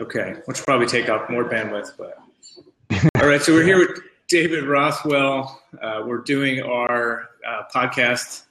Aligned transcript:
Okay, 0.00 0.34
which 0.46 0.58
will 0.58 0.64
probably 0.64 0.86
take 0.86 1.08
up 1.08 1.30
more 1.30 1.48
bandwidth, 1.48 1.92
but 1.96 2.18
all 3.20 3.28
right. 3.28 3.40
So 3.40 3.52
we're 3.52 3.64
here 3.64 3.78
with 3.78 4.00
David 4.28 4.64
Rothwell. 4.64 5.60
Uh, 5.80 6.02
we're 6.06 6.22
doing 6.22 6.62
our 6.62 7.28
uh, 7.46 7.62
podcast 7.74 8.44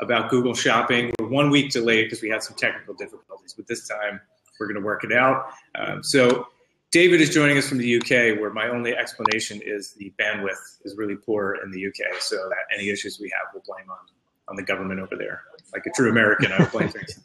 about 0.00 0.30
Google 0.30 0.54
Shopping. 0.54 1.12
We're 1.18 1.28
one 1.28 1.50
week 1.50 1.70
delayed 1.70 2.06
because 2.06 2.22
we 2.22 2.28
had 2.28 2.42
some 2.42 2.56
technical 2.56 2.94
difficulties, 2.94 3.54
but 3.54 3.66
this 3.66 3.86
time 3.86 4.20
we're 4.58 4.66
going 4.66 4.80
to 4.80 4.84
work 4.84 5.04
it 5.04 5.12
out. 5.12 5.46
Um, 5.74 6.02
so 6.02 6.48
David 6.90 7.20
is 7.20 7.30
joining 7.30 7.58
us 7.58 7.68
from 7.68 7.78
the 7.78 7.96
UK, 7.96 8.40
where 8.40 8.50
my 8.50 8.68
only 8.68 8.96
explanation 8.96 9.60
is 9.64 9.92
the 9.92 10.12
bandwidth 10.18 10.78
is 10.84 10.96
really 10.96 11.16
poor 11.16 11.58
in 11.62 11.70
the 11.70 11.86
UK. 11.86 12.20
So 12.20 12.36
that 12.36 12.74
any 12.74 12.88
issues 12.90 13.20
we 13.20 13.30
have, 13.30 13.48
we'll 13.54 13.62
blame 13.66 13.90
on 13.90 13.98
on 14.48 14.56
the 14.56 14.62
government 14.62 15.00
over 15.00 15.16
there. 15.16 15.42
Like 15.72 15.86
a 15.86 15.90
true 15.90 16.10
American, 16.10 16.50
I 16.50 16.64
blame 16.66 16.88
things 16.88 17.20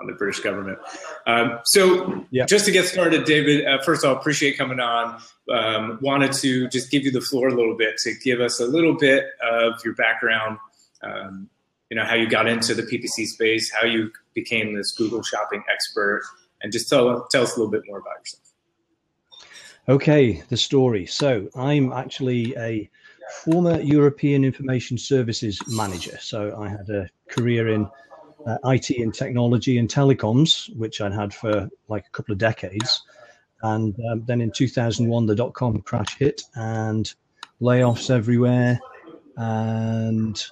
on 0.00 0.06
the 0.06 0.12
British 0.12 0.40
government. 0.40 0.78
Um, 1.26 1.60
so, 1.64 2.26
yeah. 2.30 2.46
just 2.46 2.64
to 2.66 2.72
get 2.72 2.86
started, 2.86 3.24
David, 3.24 3.66
uh, 3.66 3.80
first 3.82 4.04
of 4.04 4.10
all, 4.10 4.16
appreciate 4.16 4.58
coming 4.58 4.80
on. 4.80 5.20
Um, 5.50 5.98
wanted 6.02 6.32
to 6.34 6.68
just 6.68 6.90
give 6.90 7.04
you 7.04 7.12
the 7.12 7.20
floor 7.20 7.48
a 7.48 7.54
little 7.54 7.76
bit 7.76 7.98
to 7.98 8.14
give 8.22 8.40
us 8.40 8.60
a 8.60 8.66
little 8.66 8.94
bit 8.94 9.26
of 9.42 9.74
your 9.84 9.94
background. 9.94 10.58
Um, 11.02 11.48
you 11.90 11.96
know 11.96 12.04
how 12.04 12.14
you 12.14 12.28
got 12.28 12.48
into 12.48 12.74
the 12.74 12.82
PPC 12.82 13.26
space, 13.26 13.70
how 13.70 13.86
you 13.86 14.10
became 14.34 14.74
this 14.74 14.92
Google 14.92 15.22
shopping 15.22 15.62
expert, 15.70 16.22
and 16.62 16.72
just 16.72 16.88
tell 16.88 17.26
tell 17.30 17.42
us 17.42 17.56
a 17.56 17.60
little 17.60 17.70
bit 17.70 17.82
more 17.86 17.98
about 17.98 18.18
yourself. 18.20 18.44
Okay, 19.88 20.42
the 20.48 20.56
story. 20.56 21.04
So 21.06 21.48
I'm 21.54 21.92
actually 21.92 22.56
a 22.56 22.90
former 23.42 23.80
European 23.80 24.44
Information 24.44 24.96
Services 24.96 25.60
manager. 25.68 26.16
So 26.20 26.58
I 26.58 26.68
had 26.68 26.88
a 26.88 27.08
career 27.28 27.68
in 27.68 27.86
uh, 28.46 28.58
IT 28.64 28.90
and 28.90 29.14
technology 29.14 29.78
and 29.78 29.88
telecoms, 29.88 30.74
which 30.76 31.00
I'd 31.00 31.12
had 31.12 31.32
for 31.32 31.68
like 31.88 32.06
a 32.06 32.10
couple 32.10 32.32
of 32.32 32.38
decades. 32.38 33.02
And 33.62 33.96
um, 34.10 34.24
then 34.26 34.40
in 34.40 34.50
2001, 34.50 35.26
the 35.26 35.34
dot 35.34 35.54
com 35.54 35.80
crash 35.82 36.18
hit 36.18 36.42
and 36.54 37.12
layoffs 37.60 38.10
everywhere. 38.10 38.78
And 39.36 40.42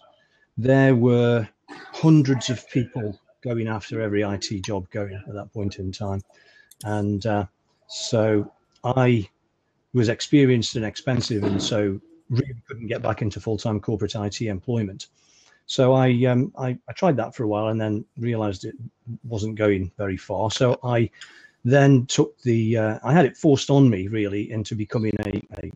there 0.57 0.97
were 0.97 1.49
hundreds 1.69 2.51
of 2.51 2.69
people 2.71 3.19
going 3.43 3.69
after 3.69 4.01
every 4.01 4.23
IT 4.23 4.63
job 4.63 4.89
going 4.91 5.15
at 5.15 5.35
that 5.35 5.53
point 5.53 5.79
in 5.79 5.93
time. 5.93 6.23
And 6.85 7.25
uh, 7.27 7.47
so 7.89 8.51
I 8.85 9.29
was 9.93 10.09
experienced 10.09 10.77
and 10.77 10.85
expensive, 10.85 11.45
and 11.45 11.63
so 11.63 12.01
really 12.31 12.55
couldn't 12.67 12.87
get 12.87 13.03
back 13.03 13.23
into 13.23 13.41
full 13.41 13.59
time 13.59 13.81
corporate 13.81 14.15
IT 14.15 14.41
employment. 14.43 15.09
So 15.67 15.95
I, 15.95 16.25
um, 16.27 16.53
I, 16.59 16.79
I 16.89 16.93
tried 16.93 17.17
that 17.17 17.35
for 17.35 17.45
a 17.45 17.49
while 17.49 17.69
and 17.69 17.81
then 17.81 18.05
realized 18.19 18.65
it 18.65 18.75
wasn't 19.25 19.57
going 19.57 19.91
very 19.97 20.17
far. 20.17 20.51
So 20.51 20.79
I 20.85 21.11
then 21.65 22.07
took 22.07 22.39
the 22.43 22.77
uh, 22.77 22.99
I 23.05 23.13
had 23.13 23.25
it 23.25 23.37
forced 23.37 23.71
on 23.71 23.89
me 23.89 24.09
really 24.09 24.51
into 24.51 24.75
becoming 24.75 25.13
a, 25.21 25.43
a 25.63 25.71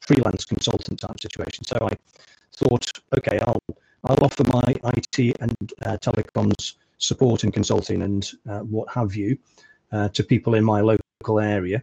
freelance 0.00 0.44
consultant 0.44 1.00
type 1.00 1.18
situation. 1.20 1.64
So 1.64 1.78
I 1.80 1.96
thought, 2.56 2.90
okay, 3.16 3.38
I'll 3.40 3.62
I'll 4.04 4.24
offer 4.24 4.44
my 4.44 4.74
IT 4.96 5.36
and 5.40 5.72
uh, 5.82 5.96
telecoms 5.98 6.74
support 6.98 7.44
and 7.44 7.52
consulting 7.52 8.02
and 8.02 8.30
uh, 8.48 8.60
what 8.60 8.92
have 8.92 9.14
you 9.14 9.38
uh, 9.92 10.08
to 10.10 10.22
people 10.22 10.54
in 10.54 10.64
my 10.64 10.80
local 10.80 11.40
area 11.40 11.82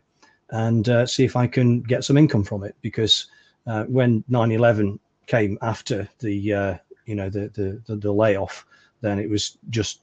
and 0.52 0.90
uh, 0.90 1.06
see 1.06 1.26
if 1.26 1.36
I 1.36 1.48
can 1.48 1.82
get 1.82 2.04
some 2.04 2.18
income 2.18 2.44
from 2.44 2.64
it 2.64 2.76
because 2.82 3.28
uh, 3.66 3.84
when 3.86 4.24
9/11 4.30 5.00
came 5.26 5.58
after 5.62 6.08
the 6.20 6.80
you 7.08 7.16
know 7.16 7.30
the, 7.30 7.50
the 7.56 7.82
the, 7.88 7.96
the 7.96 8.12
layoff, 8.12 8.66
then 9.02 9.20
it 9.20 9.30
was 9.30 9.58
just 9.70 10.02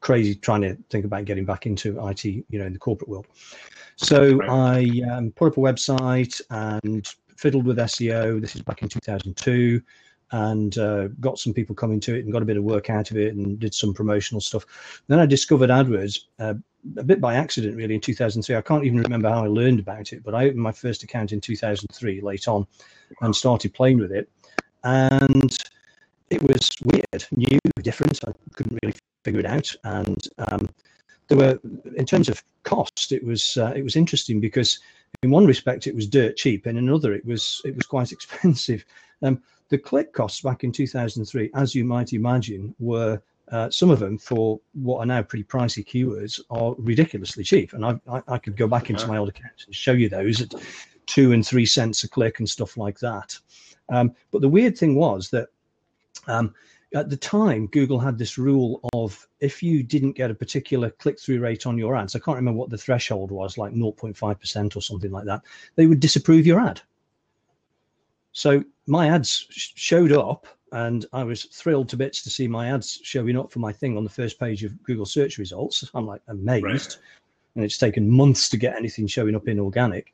crazy 0.00 0.34
trying 0.34 0.62
to 0.62 0.76
think 0.88 1.04
about 1.04 1.24
getting 1.24 1.44
back 1.44 1.66
into 1.66 1.98
IT, 2.08 2.24
you 2.24 2.44
know, 2.58 2.64
in 2.64 2.72
the 2.72 2.78
corporate 2.78 3.08
world. 3.08 3.26
So 3.96 4.36
right. 4.36 5.02
I 5.04 5.10
um, 5.10 5.30
put 5.32 5.48
up 5.48 5.58
a 5.58 5.60
website 5.60 6.40
and 6.50 7.06
fiddled 7.36 7.66
with 7.66 7.76
SEO. 7.78 8.40
This 8.40 8.56
is 8.56 8.62
back 8.62 8.82
in 8.82 8.88
2002 8.88 9.82
and 10.32 10.78
uh, 10.78 11.08
got 11.20 11.38
some 11.38 11.52
people 11.52 11.74
coming 11.74 12.00
to 12.00 12.14
it 12.14 12.24
and 12.24 12.32
got 12.32 12.42
a 12.42 12.46
bit 12.46 12.56
of 12.56 12.62
work 12.62 12.88
out 12.88 13.10
of 13.10 13.16
it 13.16 13.34
and 13.34 13.58
did 13.58 13.74
some 13.74 13.92
promotional 13.92 14.40
stuff. 14.40 14.64
Then 15.08 15.18
I 15.18 15.26
discovered 15.26 15.70
AdWords 15.70 16.20
uh, 16.38 16.54
a 16.96 17.04
bit 17.04 17.20
by 17.20 17.34
accident, 17.34 17.76
really, 17.76 17.94
in 17.94 18.00
2003. 18.00 18.56
I 18.56 18.62
can't 18.62 18.84
even 18.84 19.02
remember 19.02 19.28
how 19.28 19.44
I 19.44 19.48
learned 19.48 19.80
about 19.80 20.12
it, 20.12 20.22
but 20.22 20.34
I 20.34 20.46
opened 20.46 20.62
my 20.62 20.72
first 20.72 21.02
account 21.02 21.32
in 21.32 21.40
2003 21.40 22.20
late 22.20 22.48
on 22.48 22.66
and 23.20 23.34
started 23.34 23.74
playing 23.74 23.98
with 23.98 24.12
it. 24.12 24.30
And 24.84 25.56
it 26.30 26.42
was 26.42 26.70
weird, 26.84 27.24
new, 27.32 27.58
different. 27.82 28.20
I 28.26 28.32
couldn't 28.54 28.78
really 28.82 28.94
figure 29.24 29.40
it 29.40 29.46
out, 29.46 29.74
and 29.84 30.28
um, 30.38 30.68
there 31.28 31.38
were, 31.38 31.58
in 31.96 32.06
terms 32.06 32.28
of 32.28 32.42
cost, 32.62 33.12
it 33.12 33.24
was 33.24 33.56
uh, 33.56 33.72
it 33.74 33.82
was 33.82 33.96
interesting 33.96 34.40
because 34.40 34.78
in 35.22 35.30
one 35.30 35.46
respect 35.46 35.86
it 35.86 35.94
was 35.94 36.06
dirt 36.06 36.36
cheap, 36.36 36.66
and 36.66 36.78
in 36.78 36.88
another 36.88 37.12
it 37.12 37.24
was 37.26 37.60
it 37.64 37.74
was 37.74 37.86
quite 37.86 38.12
expensive. 38.16 38.84
Um, 39.22 39.42
the 39.68 39.78
click 39.78 40.12
costs 40.12 40.40
back 40.40 40.64
in 40.64 40.72
2003, 40.72 41.50
as 41.54 41.74
you 41.74 41.84
might 41.84 42.12
imagine, 42.12 42.74
were 42.80 43.22
uh, 43.52 43.70
some 43.70 43.90
of 43.90 43.98
them 43.98 44.18
for 44.18 44.60
what 44.72 44.98
are 44.98 45.06
now 45.06 45.22
pretty 45.22 45.44
pricey 45.44 45.84
keywords 45.84 46.40
are 46.50 46.74
ridiculously 46.78 47.44
cheap, 47.44 47.72
and 47.72 47.84
I, 47.84 48.00
I, 48.08 48.22
I 48.28 48.38
could 48.38 48.56
go 48.56 48.66
back 48.66 48.90
into 48.90 49.06
my 49.06 49.16
old 49.16 49.28
accounts 49.28 49.66
and 49.66 49.74
show 49.74 49.92
you 49.92 50.08
those 50.08 50.40
at 50.40 50.54
two 51.06 51.32
and 51.32 51.44
three 51.44 51.66
cents 51.66 52.04
a 52.04 52.08
click 52.08 52.38
and 52.38 52.48
stuff 52.48 52.76
like 52.76 53.00
that. 53.00 53.36
Um, 53.88 54.14
but 54.30 54.42
the 54.42 54.48
weird 54.48 54.78
thing 54.78 54.94
was 54.94 55.30
that 55.30 55.48
um, 56.26 56.54
at 56.94 57.08
the 57.08 57.16
time, 57.16 57.68
Google 57.68 58.00
had 58.00 58.18
this 58.18 58.36
rule 58.36 58.80
of 58.92 59.26
if 59.38 59.62
you 59.62 59.82
didn't 59.82 60.12
get 60.12 60.30
a 60.30 60.34
particular 60.34 60.90
click 60.90 61.20
through 61.20 61.40
rate 61.40 61.66
on 61.66 61.78
your 61.78 61.94
ads, 61.94 62.16
I 62.16 62.18
can't 62.18 62.36
remember 62.36 62.58
what 62.58 62.70
the 62.70 62.78
threshold 62.78 63.30
was, 63.30 63.56
like 63.56 63.72
0.5% 63.72 64.76
or 64.76 64.80
something 64.82 65.10
like 65.10 65.24
that, 65.26 65.42
they 65.76 65.86
would 65.86 66.00
disapprove 66.00 66.46
your 66.46 66.60
ad. 66.60 66.80
So 68.32 68.64
my 68.86 69.08
ads 69.08 69.46
showed 69.50 70.12
up, 70.12 70.46
and 70.72 71.06
I 71.12 71.22
was 71.22 71.44
thrilled 71.44 71.88
to 71.90 71.96
bits 71.96 72.22
to 72.22 72.30
see 72.30 72.48
my 72.48 72.70
ads 72.70 73.00
showing 73.02 73.36
up 73.36 73.52
for 73.52 73.60
my 73.60 73.72
thing 73.72 73.96
on 73.96 74.04
the 74.04 74.10
first 74.10 74.38
page 74.38 74.64
of 74.64 74.80
Google 74.82 75.06
search 75.06 75.38
results. 75.38 75.88
I'm 75.94 76.06
like 76.06 76.22
amazed. 76.28 76.64
Right. 76.64 76.98
And 77.56 77.64
it's 77.64 77.78
taken 77.78 78.08
months 78.08 78.48
to 78.48 78.56
get 78.56 78.76
anything 78.76 79.08
showing 79.08 79.34
up 79.34 79.48
in 79.48 79.58
organic. 79.58 80.12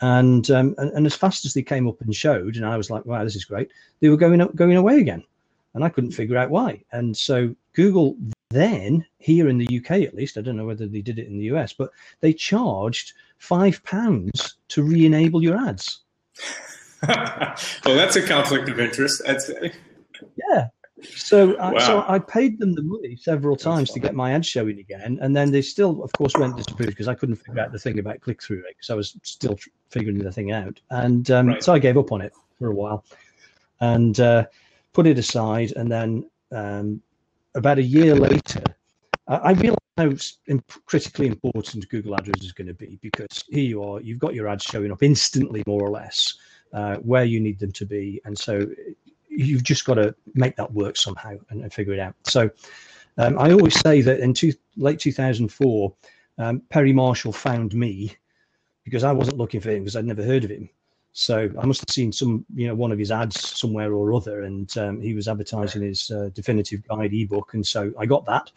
And, 0.00 0.48
um, 0.50 0.74
and 0.78 0.90
and 0.92 1.06
as 1.06 1.14
fast 1.14 1.44
as 1.44 1.54
they 1.54 1.62
came 1.62 1.88
up 1.88 2.00
and 2.00 2.14
showed, 2.14 2.56
and 2.56 2.64
I 2.64 2.76
was 2.76 2.90
like, 2.90 3.04
wow, 3.04 3.24
this 3.24 3.36
is 3.36 3.44
great, 3.44 3.70
they 4.00 4.08
were 4.08 4.16
going 4.16 4.40
up, 4.40 4.54
going 4.54 4.76
away 4.76 4.98
again 4.98 5.24
and 5.76 5.84
I 5.84 5.90
couldn't 5.90 6.12
figure 6.12 6.38
out 6.38 6.50
why. 6.50 6.82
And 6.90 7.14
so 7.14 7.54
Google 7.74 8.16
then, 8.48 9.04
here 9.18 9.48
in 9.48 9.58
the 9.58 9.78
UK 9.78 10.02
at 10.02 10.14
least, 10.14 10.38
I 10.38 10.40
don't 10.40 10.56
know 10.56 10.64
whether 10.64 10.86
they 10.86 11.02
did 11.02 11.18
it 11.18 11.26
in 11.26 11.38
the 11.38 11.44
US, 11.54 11.74
but 11.74 11.90
they 12.20 12.32
charged 12.32 13.12
five 13.36 13.84
pounds 13.84 14.56
to 14.68 14.82
re-enable 14.82 15.42
your 15.42 15.58
ads. 15.58 16.00
well, 17.06 17.54
that's 17.84 18.16
a 18.16 18.26
conflict 18.26 18.70
of 18.70 18.80
interest. 18.80 19.22
I'd 19.28 19.42
say. 19.42 19.72
Yeah. 20.50 20.68
So, 21.02 21.58
wow. 21.58 21.74
I, 21.74 21.86
so 21.86 22.04
I 22.08 22.18
paid 22.20 22.58
them 22.58 22.72
the 22.72 22.82
money 22.82 23.16
several 23.16 23.54
times 23.54 23.90
to 23.90 24.00
get 24.00 24.14
my 24.14 24.32
ads 24.32 24.46
showing 24.46 24.78
again, 24.78 25.18
and 25.20 25.36
then 25.36 25.52
they 25.52 25.60
still, 25.60 26.02
of 26.02 26.10
course, 26.12 26.32
went 26.36 26.56
disapproved 26.56 26.92
because 26.92 27.06
I 27.06 27.14
couldn't 27.14 27.36
figure 27.36 27.60
out 27.60 27.70
the 27.70 27.78
thing 27.78 27.98
about 27.98 28.22
click 28.22 28.42
through 28.42 28.62
rate 28.64 28.76
because 28.78 28.88
I 28.88 28.94
was 28.94 29.14
still 29.22 29.58
figuring 29.90 30.18
the 30.18 30.32
thing 30.32 30.52
out, 30.52 30.80
and 30.88 31.30
um, 31.30 31.48
right. 31.48 31.62
so 31.62 31.74
I 31.74 31.78
gave 31.78 31.98
up 31.98 32.12
on 32.12 32.22
it 32.22 32.32
for 32.58 32.68
a 32.68 32.74
while, 32.74 33.04
and 33.80 34.18
uh, 34.18 34.46
put 34.96 35.06
it 35.06 35.18
aside, 35.18 35.72
and 35.76 35.92
then 35.92 36.26
um, 36.52 37.02
about 37.54 37.76
a 37.76 37.82
year 37.82 38.14
later, 38.14 38.62
I, 39.28 39.36
I 39.36 39.52
realized 39.52 39.78
how 39.98 40.10
imp- 40.48 40.86
critically 40.86 41.26
important 41.26 41.86
Google 41.90 42.16
AdWords 42.16 42.42
is 42.42 42.52
going 42.52 42.68
to 42.68 42.72
be 42.72 42.98
because 43.02 43.44
here 43.50 43.62
you 43.64 43.82
are, 43.82 44.00
you've 44.00 44.18
got 44.18 44.34
your 44.34 44.48
ads 44.48 44.64
showing 44.64 44.90
up 44.90 45.02
instantly, 45.02 45.62
more 45.66 45.82
or 45.82 45.90
less, 45.90 46.38
uh, 46.72 46.96
where 46.96 47.26
you 47.26 47.40
need 47.40 47.58
them 47.58 47.72
to 47.72 47.84
be, 47.84 48.22
and 48.24 48.38
so 48.38 48.66
you've 49.28 49.62
just 49.62 49.84
got 49.84 49.94
to 49.94 50.14
make 50.32 50.56
that 50.56 50.72
work 50.72 50.96
somehow 50.96 51.34
and, 51.50 51.60
and 51.60 51.74
figure 51.74 51.92
it 51.92 52.00
out. 52.00 52.14
So 52.24 52.48
um, 53.18 53.38
I 53.38 53.52
always 53.52 53.78
say 53.78 54.00
that 54.00 54.20
in 54.20 54.32
two, 54.32 54.54
late 54.78 54.98
2004, 54.98 55.94
um, 56.38 56.62
Perry 56.70 56.94
Marshall 56.94 57.32
found 57.32 57.74
me 57.74 58.16
because 58.82 59.04
I 59.04 59.12
wasn't 59.12 59.36
looking 59.36 59.60
for 59.60 59.68
him 59.68 59.80
because 59.80 59.96
I'd 59.96 60.06
never 60.06 60.24
heard 60.24 60.44
of 60.44 60.50
him. 60.50 60.70
So 61.18 61.48
I 61.58 61.64
must 61.64 61.80
have 61.80 61.94
seen 61.94 62.12
some, 62.12 62.44
you 62.54 62.66
know, 62.66 62.74
one 62.74 62.92
of 62.92 62.98
his 62.98 63.10
ads 63.10 63.58
somewhere 63.58 63.94
or 63.94 64.12
other, 64.12 64.42
and 64.42 64.76
um, 64.76 65.00
he 65.00 65.14
was 65.14 65.28
advertising 65.28 65.80
his 65.80 66.10
uh, 66.10 66.28
definitive 66.34 66.86
guide 66.86 67.14
ebook, 67.14 67.54
and 67.54 67.66
so 67.66 67.90
I 67.98 68.04
got 68.04 68.26
that, 68.26 68.52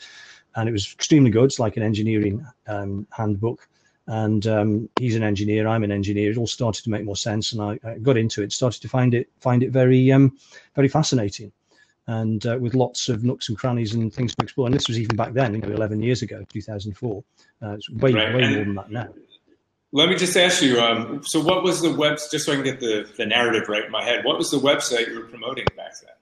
and 0.56 0.68
it 0.68 0.74
was 0.74 0.92
extremely 0.92 1.32
good. 1.32 1.46
It's 1.46 1.60
like 1.60 1.78
an 1.78 1.84
engineering 1.84 2.46
um, 2.68 3.08
handbook, 3.12 3.70
and 4.08 4.46
um, 4.48 4.90
he's 5.00 5.16
an 5.16 5.24
engineer, 5.24 5.70
I'm 5.70 5.86
an 5.86 5.92
engineer. 5.94 6.32
It 6.32 6.38
all 6.38 6.48
started 6.48 6.84
to 6.84 6.90
make 6.90 7.06
more 7.06 7.16
sense, 7.16 7.54
and 7.54 7.62
I, 7.62 7.80
I 7.90 7.98
got 8.00 8.18
into 8.18 8.44
it. 8.44 8.52
Started 8.52 8.82
to 8.82 8.90
find 8.90 9.14
it 9.14 9.30
find 9.40 9.64
it 9.64 9.72
very 9.72 10.12
um, 10.12 10.38
very 10.76 10.90
fascinating, 10.90 11.54
and 12.08 12.46
uh, 12.46 12.58
with 12.60 12.76
lots 12.76 13.08
of 13.08 13.24
nooks 13.24 13.48
and 13.48 13.58
crannies 13.58 13.94
and 13.94 14.14
things 14.14 14.36
to 14.36 14.44
explore. 14.44 14.68
And 14.68 14.76
this 14.76 14.90
was 14.90 15.00
even 15.00 15.16
back 15.16 15.32
then, 15.32 15.54
you 15.54 15.62
know, 15.62 15.70
11 15.70 16.02
years 16.02 16.24
ago, 16.24 16.44
2004. 16.50 17.24
Uh, 17.62 17.70
it's 17.70 17.90
way 17.90 18.12
right. 18.12 18.36
way 18.36 18.54
more 18.54 18.66
than 18.66 18.76
that 18.76 18.92
now. 18.92 19.08
Let 19.92 20.10
me 20.10 20.16
just 20.16 20.38
ask 20.38 20.62
you. 20.62 20.80
Um, 20.80 21.22
so, 21.24 21.40
what 21.40 21.64
was 21.64 21.82
the 21.82 21.92
web? 21.92 22.20
Just 22.32 22.46
so 22.46 22.52
I 22.52 22.56
can 22.56 22.64
get 22.64 22.80
the, 22.80 23.10
the 23.18 23.26
narrative 23.26 23.68
right 23.68 23.86
in 23.86 23.92
my 23.92 24.04
head. 24.04 24.24
What 24.24 24.38
was 24.38 24.52
the 24.52 24.58
website 24.60 25.08
you 25.08 25.20
were 25.20 25.26
promoting 25.26 25.66
back 25.76 25.94
then? 26.02 26.19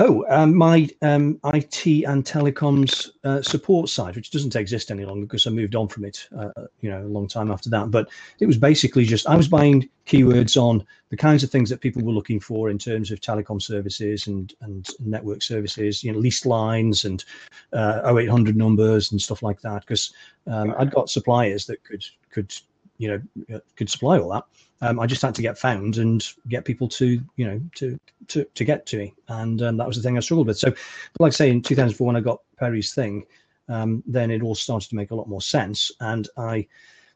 Oh, 0.00 0.24
um, 0.28 0.54
my 0.54 0.88
um, 1.02 1.40
IT 1.46 1.84
and 2.04 2.24
telecoms 2.24 3.10
uh, 3.24 3.42
support 3.42 3.88
side, 3.88 4.14
which 4.14 4.30
doesn't 4.30 4.54
exist 4.54 4.92
any 4.92 5.04
longer 5.04 5.26
because 5.26 5.44
I 5.44 5.50
moved 5.50 5.74
on 5.74 5.88
from 5.88 6.04
it, 6.04 6.28
uh, 6.38 6.50
you 6.80 6.88
know, 6.88 7.02
a 7.02 7.08
long 7.08 7.26
time 7.26 7.50
after 7.50 7.68
that. 7.70 7.90
But 7.90 8.08
it 8.38 8.46
was 8.46 8.56
basically 8.56 9.04
just 9.04 9.28
I 9.28 9.34
was 9.34 9.48
buying 9.48 9.88
keywords 10.06 10.56
on 10.56 10.86
the 11.10 11.16
kinds 11.16 11.42
of 11.42 11.50
things 11.50 11.68
that 11.70 11.80
people 11.80 12.02
were 12.02 12.12
looking 12.12 12.38
for 12.38 12.70
in 12.70 12.78
terms 12.78 13.10
of 13.10 13.20
telecom 13.20 13.60
services 13.60 14.28
and 14.28 14.54
and 14.60 14.88
network 15.00 15.42
services, 15.42 16.04
you 16.04 16.12
know, 16.12 16.18
leased 16.20 16.46
lines 16.46 17.04
and 17.04 17.24
uh, 17.72 18.14
0800 18.16 18.56
numbers 18.56 19.10
and 19.10 19.20
stuff 19.20 19.42
like 19.42 19.60
that. 19.62 19.80
Because 19.80 20.12
um, 20.46 20.76
I'd 20.78 20.92
got 20.92 21.10
suppliers 21.10 21.66
that 21.66 21.82
could 21.82 22.04
could 22.30 22.54
you 22.98 23.08
know 23.08 23.56
uh, 23.56 23.60
could 23.74 23.90
supply 23.90 24.20
all 24.20 24.30
that. 24.30 24.44
Um, 24.80 25.00
I 25.00 25.06
just 25.06 25.22
had 25.22 25.34
to 25.34 25.42
get 25.42 25.58
found 25.58 25.98
and 25.98 26.24
get 26.48 26.64
people 26.64 26.88
to 26.88 27.20
you 27.36 27.46
know 27.46 27.60
to 27.76 27.98
to, 28.28 28.44
to 28.44 28.64
get 28.64 28.86
to 28.86 28.98
me, 28.98 29.14
and 29.28 29.60
um, 29.62 29.76
that 29.76 29.86
was 29.86 29.96
the 29.96 30.02
thing 30.02 30.16
I 30.16 30.20
struggled 30.20 30.46
with. 30.46 30.58
So, 30.58 30.72
like 31.18 31.32
I 31.32 31.34
say, 31.34 31.50
in 31.50 31.62
2004 31.62 32.06
when 32.06 32.16
I 32.16 32.20
got 32.20 32.40
Perry's 32.56 32.94
thing, 32.94 33.24
um, 33.68 34.02
then 34.06 34.30
it 34.30 34.42
all 34.42 34.54
started 34.54 34.88
to 34.90 34.96
make 34.96 35.10
a 35.10 35.14
lot 35.14 35.28
more 35.28 35.42
sense, 35.42 35.90
and 36.00 36.28
I 36.36 36.66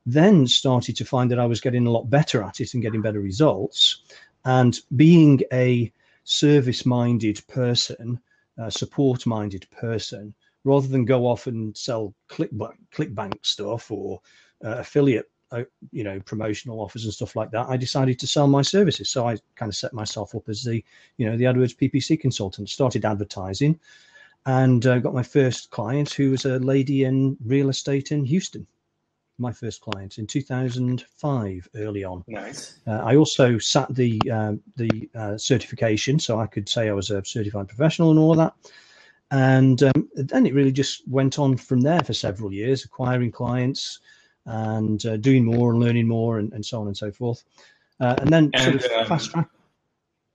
then 0.05 0.47
started 0.49 0.97
to 0.97 1.05
find 1.05 1.31
that 1.31 1.38
I 1.38 1.47
was 1.47 1.61
getting 1.61 1.87
a 1.87 1.91
lot 1.91 2.11
better 2.11 2.43
at 2.43 2.61
it 2.61 2.75
and 2.75 2.82
getting 2.82 3.03
better 3.03 3.20
results, 3.20 4.03
and 4.44 4.81
being 4.97 5.41
a 5.53 5.93
service-minded 6.25 7.47
person, 7.47 8.20
a 8.58 8.70
support-minded 8.70 9.67
person, 9.70 10.35
rather 10.65 10.88
than 10.88 11.05
go 11.05 11.26
off 11.26 11.47
and 11.47 11.76
sell 11.76 12.15
clickbank, 12.29 12.76
clickbank 12.93 13.35
stuff 13.43 13.91
or 13.91 14.20
uh, 14.65 14.76
affiliate 14.79 15.31
you 15.90 16.04
know 16.04 16.20
promotional 16.20 16.81
offers 16.81 17.04
and 17.04 17.12
stuff 17.12 17.37
like 17.37 17.50
that 17.50 17.69
i 17.69 17.76
decided 17.76 18.19
to 18.19 18.26
sell 18.26 18.46
my 18.46 18.62
services. 18.62 19.10
So 19.10 19.26
i 19.26 19.37
kind 19.54 19.69
of 19.69 19.76
set 19.76 19.93
myself 19.93 20.34
up 20.34 20.49
as 20.49 20.62
the 20.62 20.84
you 21.16 21.26
know 21.26 21.37
the 21.37 21.44
adwords 21.44 21.76
ppc 21.76 22.20
consultant 22.20 22.69
started 22.69 23.04
advertising 23.04 23.78
and 24.46 24.84
uh, 24.87 24.99
got 24.99 25.14
my 25.14 25.22
first 25.22 25.70
client 25.70 26.10
who 26.12 26.32
was 26.32 26.44
a 26.44 26.58
lady 26.58 27.04
in 27.04 27.37
real 27.44 27.69
estate 27.69 28.12
in 28.12 28.25
houston. 28.25 28.66
My 29.38 29.52
first 29.52 29.81
client 29.81 30.19
in 30.19 30.26
2005 30.26 31.69
early 31.76 32.05
on. 32.05 32.25
Nice. 32.28 32.81
Uh, 32.87 33.00
i 33.05 33.16
also 33.16 33.58
sat 33.58 33.93
the 33.94 34.20
uh, 34.31 34.55
the 34.76 35.10
uh, 35.14 35.37
certification 35.37 36.19
so 36.19 36.38
i 36.40 36.46
could 36.46 36.69
say 36.69 36.88
i 36.88 36.93
was 36.93 37.10
a 37.10 37.25
certified 37.25 37.69
professional 37.69 38.10
and 38.10 38.19
all 38.19 38.32
of 38.32 38.38
that. 38.38 38.55
And 39.31 39.82
um, 39.82 40.10
then 40.14 40.44
it 40.44 40.52
really 40.52 40.72
just 40.72 41.08
went 41.08 41.38
on 41.38 41.56
from 41.56 41.81
there 41.81 42.02
for 42.02 42.12
several 42.12 42.52
years 42.52 42.84
acquiring 42.84 43.32
clients 43.32 44.00
and 44.47 45.05
uh, 45.06 45.17
doing 45.17 45.44
more 45.44 45.73
and 45.73 45.81
learning 45.81 46.09
more 46.09 46.39
and, 46.39 46.53
and 46.53 46.65
so 46.65 46.81
on 46.81 46.87
and 46.87 46.97
so 46.97 47.11
forth. 47.11 47.44
Uh, 48.00 48.17
and 48.19 48.33
then 48.33 48.50
and, 48.55 48.81
sort 48.81 48.93
of 48.93 49.00
um, 49.00 49.06
fast 49.06 49.31
track. 49.31 49.49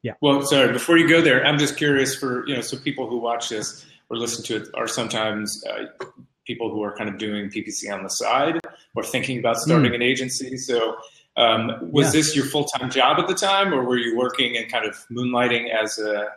Yeah. 0.04 0.14
Well, 0.22 0.44
sorry, 0.44 0.72
before 0.72 0.98
you 0.98 1.08
go 1.08 1.22
there, 1.22 1.46
I'm 1.46 1.58
just 1.58 1.76
curious 1.76 2.16
for, 2.16 2.48
you 2.48 2.56
know, 2.56 2.62
so 2.62 2.78
people 2.78 3.10
who 3.10 3.18
watch 3.18 3.50
this 3.50 3.86
or 4.10 4.18
listen 4.18 4.44
to 4.46 4.56
it 4.58 4.70
are 4.74 4.88
sometimes 4.88 5.62
uh, 5.70 6.06
people 6.46 6.72
who 6.72 6.82
are 6.84 6.96
kind 6.96 7.10
of 7.10 7.18
doing 7.18 7.50
PPC 7.50 7.92
on 7.92 8.04
the 8.04 8.10
side 8.10 8.60
or 8.96 9.04
thinking 9.04 9.40
about 9.40 9.58
starting 9.58 9.92
mm. 9.92 9.96
an 9.96 10.02
agency. 10.02 10.56
So 10.58 10.96
um, 11.36 11.92
was 11.92 12.06
yeah. 12.06 12.12
this 12.22 12.36
your 12.36 12.46
full-time 12.46 12.90
job 12.90 13.20
at 13.20 13.28
the 13.28 13.34
time 13.34 13.74
or 13.74 13.84
were 13.84 13.98
you 13.98 14.16
working 14.16 14.56
and 14.56 14.72
kind 14.72 14.86
of 14.86 14.96
moonlighting 15.12 15.70
as 15.74 15.98
a, 16.00 16.28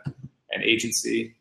an 0.51 0.63
agency? 0.63 1.35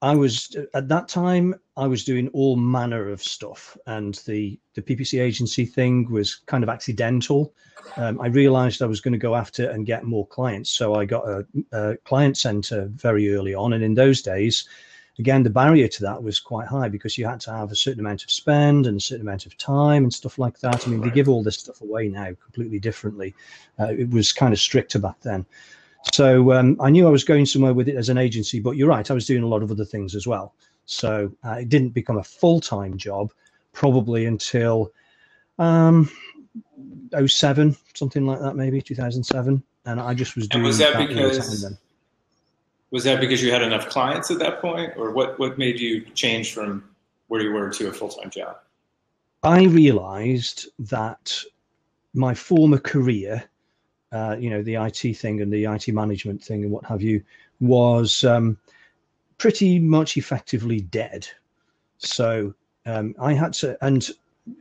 I 0.00 0.14
was 0.14 0.54
at 0.72 0.88
that 0.88 1.08
time 1.08 1.54
I 1.76 1.86
was 1.88 2.04
doing 2.04 2.28
all 2.28 2.56
manner 2.56 3.08
of 3.08 3.22
stuff, 3.22 3.76
and 3.86 4.14
the 4.26 4.58
the 4.74 4.82
PPC 4.82 5.20
agency 5.20 5.66
thing 5.66 6.08
was 6.10 6.36
kind 6.46 6.62
of 6.62 6.70
accidental. 6.70 7.52
Um, 7.96 8.20
I 8.20 8.28
realised 8.28 8.80
I 8.80 8.86
was 8.86 9.00
going 9.00 9.12
to 9.12 9.18
go 9.18 9.34
after 9.34 9.68
and 9.70 9.84
get 9.84 10.04
more 10.04 10.26
clients, 10.28 10.70
so 10.70 10.94
I 10.94 11.04
got 11.04 11.26
a, 11.28 11.46
a 11.72 11.96
client 11.98 12.36
center 12.36 12.86
very 12.94 13.34
early 13.34 13.54
on. 13.54 13.72
And 13.72 13.82
in 13.82 13.94
those 13.94 14.22
days, 14.22 14.68
again, 15.18 15.42
the 15.42 15.50
barrier 15.50 15.88
to 15.88 16.02
that 16.02 16.22
was 16.22 16.38
quite 16.38 16.68
high 16.68 16.88
because 16.88 17.18
you 17.18 17.26
had 17.26 17.40
to 17.40 17.52
have 17.52 17.72
a 17.72 17.76
certain 17.76 18.00
amount 18.00 18.22
of 18.22 18.30
spend 18.30 18.86
and 18.86 18.98
a 18.98 19.00
certain 19.00 19.26
amount 19.26 19.44
of 19.44 19.56
time 19.58 20.04
and 20.04 20.14
stuff 20.14 20.38
like 20.38 20.60
that. 20.60 20.86
I 20.86 20.90
mean, 20.90 21.00
they 21.00 21.10
give 21.10 21.28
all 21.28 21.42
this 21.42 21.58
stuff 21.58 21.80
away 21.80 22.08
now 22.08 22.28
completely 22.42 22.78
differently. 22.78 23.34
Uh, 23.80 23.88
it 23.98 24.10
was 24.10 24.32
kind 24.32 24.52
of 24.52 24.60
stricter 24.60 25.00
back 25.00 25.20
then. 25.22 25.44
So 26.12 26.52
um, 26.52 26.76
I 26.80 26.90
knew 26.90 27.06
I 27.06 27.10
was 27.10 27.24
going 27.24 27.46
somewhere 27.46 27.74
with 27.74 27.88
it 27.88 27.96
as 27.96 28.08
an 28.08 28.18
agency, 28.18 28.60
but 28.60 28.76
you're 28.76 28.88
right, 28.88 29.10
I 29.10 29.14
was 29.14 29.26
doing 29.26 29.42
a 29.42 29.48
lot 29.48 29.62
of 29.62 29.70
other 29.70 29.84
things 29.84 30.14
as 30.14 30.26
well. 30.26 30.54
So 30.86 31.32
uh, 31.44 31.52
it 31.60 31.68
didn't 31.68 31.90
become 31.90 32.18
a 32.18 32.24
full 32.24 32.60
time 32.60 32.96
job 32.96 33.32
probably 33.72 34.26
until 34.26 34.92
um, 35.58 36.10
07, 37.26 37.76
something 37.94 38.26
like 38.26 38.40
that, 38.40 38.56
maybe 38.56 38.80
2007. 38.80 39.62
And 39.86 40.00
I 40.00 40.14
just 40.14 40.36
was 40.36 40.48
doing 40.48 40.60
and 40.60 40.66
was 40.66 40.78
that, 40.78 40.94
that 40.94 41.08
because 41.08 41.76
was 42.90 43.04
that 43.04 43.20
because 43.20 43.42
you 43.42 43.50
had 43.50 43.62
enough 43.62 43.88
clients 43.88 44.30
at 44.30 44.38
that 44.38 44.60
point, 44.60 44.92
or 44.96 45.10
what? 45.10 45.38
What 45.38 45.58
made 45.58 45.78
you 45.80 46.02
change 46.14 46.54
from 46.54 46.84
where 47.28 47.42
you 47.42 47.52
were 47.52 47.70
to 47.70 47.88
a 47.88 47.92
full 47.92 48.08
time 48.08 48.30
job? 48.30 48.56
I 49.42 49.64
realized 49.64 50.68
that 50.78 51.38
my 52.14 52.34
former 52.34 52.78
career 52.78 53.44
uh, 54.14 54.36
you 54.38 54.48
know, 54.48 54.62
the 54.62 54.76
IT 54.76 55.16
thing 55.16 55.40
and 55.40 55.52
the 55.52 55.64
IT 55.64 55.88
management 55.88 56.42
thing 56.42 56.62
and 56.62 56.70
what 56.70 56.84
have 56.86 57.02
you, 57.02 57.22
was 57.60 58.22
um, 58.22 58.56
pretty 59.44 59.78
much 59.78 60.16
effectively 60.16 60.80
dead. 60.80 61.28
So 61.98 62.54
um, 62.86 63.14
I 63.20 63.34
had 63.34 63.52
to, 63.60 63.76
and 63.84 64.08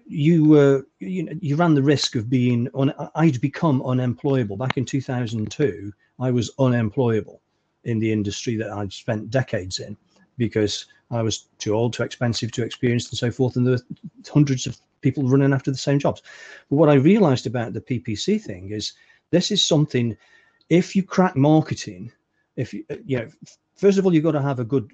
you 0.07 0.43
were, 0.43 0.85
you 0.99 1.23
know, 1.23 1.31
you 1.39 1.55
ran 1.55 1.73
the 1.73 1.81
risk 1.81 2.17
of 2.17 2.29
being 2.29 2.67
on. 2.73 2.93
I'd 3.15 3.39
become 3.39 3.81
unemployable 3.83 4.57
back 4.57 4.75
in 4.75 4.83
2002. 4.83 5.93
I 6.19 6.31
was 6.31 6.51
unemployable 6.59 7.39
in 7.85 7.99
the 7.99 8.11
industry 8.11 8.57
that 8.57 8.71
I'd 8.71 8.91
spent 8.91 9.29
decades 9.29 9.79
in 9.79 9.95
because 10.37 10.87
I 11.11 11.21
was 11.21 11.47
too 11.59 11.73
old, 11.75 11.93
too 11.93 12.03
expensive, 12.03 12.51
too 12.51 12.63
experienced, 12.63 13.09
and 13.09 13.17
so 13.17 13.31
forth. 13.31 13.55
And 13.55 13.65
there 13.65 13.75
were 13.75 14.29
hundreds 14.29 14.67
of 14.67 14.77
people 14.99 15.23
running 15.29 15.53
after 15.53 15.71
the 15.71 15.77
same 15.77 15.97
jobs. 15.97 16.21
But 16.69 16.75
what 16.75 16.89
I 16.89 16.95
realized 16.95 17.47
about 17.47 17.71
the 17.71 17.79
PPC 17.79 18.41
thing 18.41 18.71
is 18.71 18.91
this 19.31 19.49
is 19.49 19.63
something, 19.63 20.17
if 20.69 20.93
you 20.93 21.03
crack 21.03 21.37
marketing, 21.37 22.11
if 22.57 22.73
you, 22.73 22.83
you 23.05 23.19
know, 23.19 23.29
first 23.75 23.97
of 23.97 24.05
all, 24.05 24.13
you've 24.13 24.23
got 24.23 24.31
to 24.31 24.41
have 24.41 24.59
a 24.59 24.65
good 24.65 24.91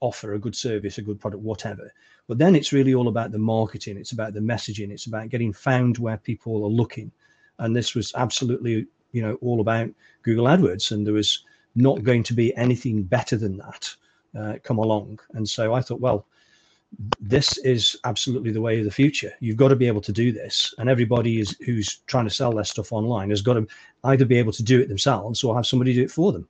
offer, 0.00 0.34
a 0.34 0.38
good 0.38 0.54
service, 0.54 0.98
a 0.98 1.02
good 1.02 1.20
product, 1.20 1.42
whatever. 1.42 1.92
But 2.28 2.38
then 2.38 2.54
it's 2.56 2.72
really 2.72 2.94
all 2.94 3.08
about 3.08 3.32
the 3.32 3.38
marketing. 3.38 3.96
It's 3.96 4.12
about 4.12 4.34
the 4.34 4.40
messaging. 4.40 4.90
It's 4.90 5.06
about 5.06 5.28
getting 5.28 5.52
found 5.52 5.98
where 5.98 6.16
people 6.16 6.64
are 6.64 6.68
looking. 6.68 7.10
And 7.58 7.74
this 7.74 7.94
was 7.94 8.12
absolutely, 8.16 8.86
you 9.12 9.22
know, 9.22 9.34
all 9.40 9.60
about 9.60 9.88
Google 10.22 10.46
AdWords. 10.46 10.90
And 10.90 11.06
there 11.06 11.14
was 11.14 11.44
not 11.74 12.02
going 12.02 12.22
to 12.24 12.34
be 12.34 12.54
anything 12.56 13.02
better 13.02 13.36
than 13.36 13.56
that 13.58 13.94
uh, 14.38 14.54
come 14.62 14.78
along. 14.78 15.20
And 15.34 15.48
so 15.48 15.74
I 15.74 15.80
thought, 15.80 16.00
well, 16.00 16.26
this 17.20 17.58
is 17.58 17.96
absolutely 18.04 18.52
the 18.52 18.60
way 18.60 18.78
of 18.78 18.84
the 18.84 18.90
future. 18.90 19.32
You've 19.40 19.56
got 19.56 19.68
to 19.68 19.76
be 19.76 19.86
able 19.86 20.00
to 20.02 20.12
do 20.12 20.32
this, 20.32 20.72
and 20.78 20.88
everybody 20.88 21.40
is 21.40 21.56
who's 21.64 21.98
trying 22.06 22.24
to 22.24 22.34
sell 22.34 22.52
their 22.52 22.64
stuff 22.64 22.92
online 22.92 23.30
has 23.30 23.42
got 23.42 23.54
to 23.54 23.66
either 24.04 24.24
be 24.24 24.38
able 24.38 24.52
to 24.52 24.62
do 24.62 24.80
it 24.80 24.88
themselves 24.88 25.42
or 25.42 25.54
have 25.54 25.66
somebody 25.66 25.92
do 25.92 26.02
it 26.02 26.10
for 26.10 26.32
them. 26.32 26.48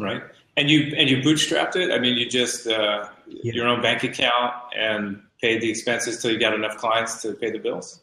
Right, 0.00 0.22
and 0.56 0.70
you 0.70 0.94
and 0.96 1.08
you 1.08 1.18
bootstrapped 1.18 1.76
it. 1.76 1.90
I 1.92 1.98
mean, 1.98 2.16
you 2.16 2.28
just 2.28 2.66
uh, 2.66 3.08
yeah. 3.26 3.52
your 3.52 3.68
own 3.68 3.82
bank 3.82 4.02
account 4.02 4.54
and 4.76 5.22
paid 5.40 5.60
the 5.60 5.70
expenses 5.70 6.20
till 6.20 6.30
you 6.30 6.38
got 6.38 6.54
enough 6.54 6.76
clients 6.76 7.22
to 7.22 7.34
pay 7.34 7.50
the 7.50 7.58
bills. 7.58 8.00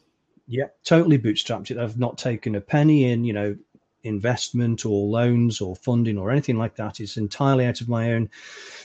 Yeah, 0.48 0.68
totally 0.84 1.20
bootstrapped 1.20 1.72
it. 1.72 1.78
I've 1.78 2.00
not 2.00 2.18
taken 2.18 2.56
a 2.56 2.62
penny 2.62 3.12
in, 3.12 3.26
you 3.26 3.34
know, 3.34 3.56
investment 4.04 4.86
or 4.86 5.08
loans 5.08 5.60
or 5.60 5.76
funding 5.76 6.18
or 6.18 6.32
anything 6.32 6.58
like 6.58 6.76
that. 6.78 7.00
It's 7.00 7.18
entirely 7.18 7.66
out 7.66 7.82
of 7.82 7.90
my 7.90 8.14
own 8.14 8.30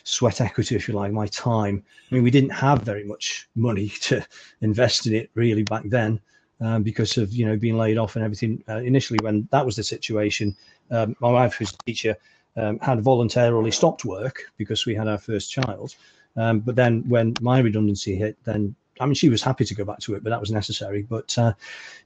sweat 0.03 0.41
equity, 0.41 0.75
if 0.75 0.89
you 0.89 0.95
like, 0.95 1.13
my 1.13 1.27
time. 1.29 1.83
I 2.11 2.15
mean, 2.15 2.25
we 2.25 2.31
didn't 2.31 2.51
have 2.51 2.83
very 2.83 3.05
much 3.05 3.49
money 3.55 3.89
to 4.03 4.27
invest 4.61 5.07
in 5.07 5.15
it 5.15 5.31
really 5.35 5.63
back 5.63 5.85
then. 5.87 6.21
Um, 6.61 6.85
because 6.85 7.19
of 7.19 7.33
you 7.33 7.45
know 7.45 7.57
being 7.57 7.77
laid 7.77 7.99
off 7.99 8.15
and 8.15 8.25
everything. 8.25 8.63
Uh, 8.69 8.77
initially, 8.77 9.19
when 9.21 9.49
that 9.51 9.67
was 9.67 9.75
the 9.75 9.83
situation, 9.83 10.55
um, 10.93 11.17
my 11.19 11.29
wife, 11.29 11.55
who's 11.55 11.73
a 11.73 11.77
teacher, 11.85 12.17
um, 12.57 12.79
had 12.81 13.01
voluntarily 13.01 13.71
stopped 13.71 14.05
work 14.05 14.43
because 14.57 14.87
we 14.87 14.95
had 14.95 15.09
our 15.09 15.19
first 15.19 15.51
child. 15.51 15.95
Um, 16.37 16.61
but 16.61 16.77
then, 16.77 17.05
when 17.09 17.35
my 17.41 17.59
redundancy 17.59 18.17
hit, 18.17 18.37
then 18.45 18.75
I 19.01 19.07
mean, 19.07 19.15
she 19.15 19.29
was 19.29 19.43
happy 19.43 19.65
to 19.65 19.75
go 19.75 19.85
back 19.85 19.99
to 20.01 20.15
it, 20.15 20.23
but 20.23 20.31
that 20.31 20.41
was 20.41 20.51
necessary. 20.51 21.03
But 21.03 21.37
uh, 21.39 21.53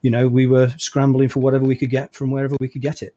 you 0.02 0.10
know, 0.10 0.28
we 0.28 0.46
were 0.46 0.72
scrambling 0.78 1.28
for 1.28 1.40
whatever 1.40 1.64
we 1.64 1.76
could 1.76 1.90
get 1.90 2.14
from 2.14 2.30
wherever 2.30 2.56
we 2.60 2.68
could 2.68 2.82
get 2.82 3.02
it. 3.02 3.14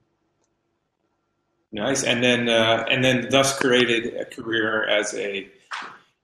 Nice, 1.71 2.03
and 2.03 2.23
then 2.23 2.49
uh, 2.49 2.85
and 2.89 3.03
then 3.03 3.27
thus 3.29 3.57
created 3.57 4.15
a 4.15 4.25
career 4.25 4.87
as 4.87 5.13
a, 5.13 5.47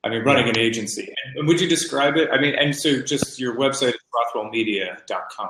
I 0.04 0.10
mean, 0.10 0.24
running 0.24 0.50
an 0.50 0.58
agency. 0.58 1.14
And 1.36 1.48
would 1.48 1.62
you 1.62 1.70
describe 1.70 2.18
it? 2.18 2.30
I 2.32 2.40
mean, 2.40 2.56
and 2.56 2.76
so 2.76 3.02
just 3.02 3.40
your 3.40 3.56
website 3.56 3.90
is 3.90 4.02
rothwellmedia.com. 4.36 5.50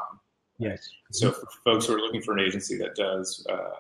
Yes. 0.57 0.89
So 1.11 1.31
for 1.31 1.47
folks 1.63 1.85
who 1.85 1.95
are 1.95 1.99
looking 1.99 2.21
for 2.21 2.33
an 2.33 2.39
agency 2.39 2.77
that 2.77 2.95
does 2.95 3.45
uh, 3.49 3.71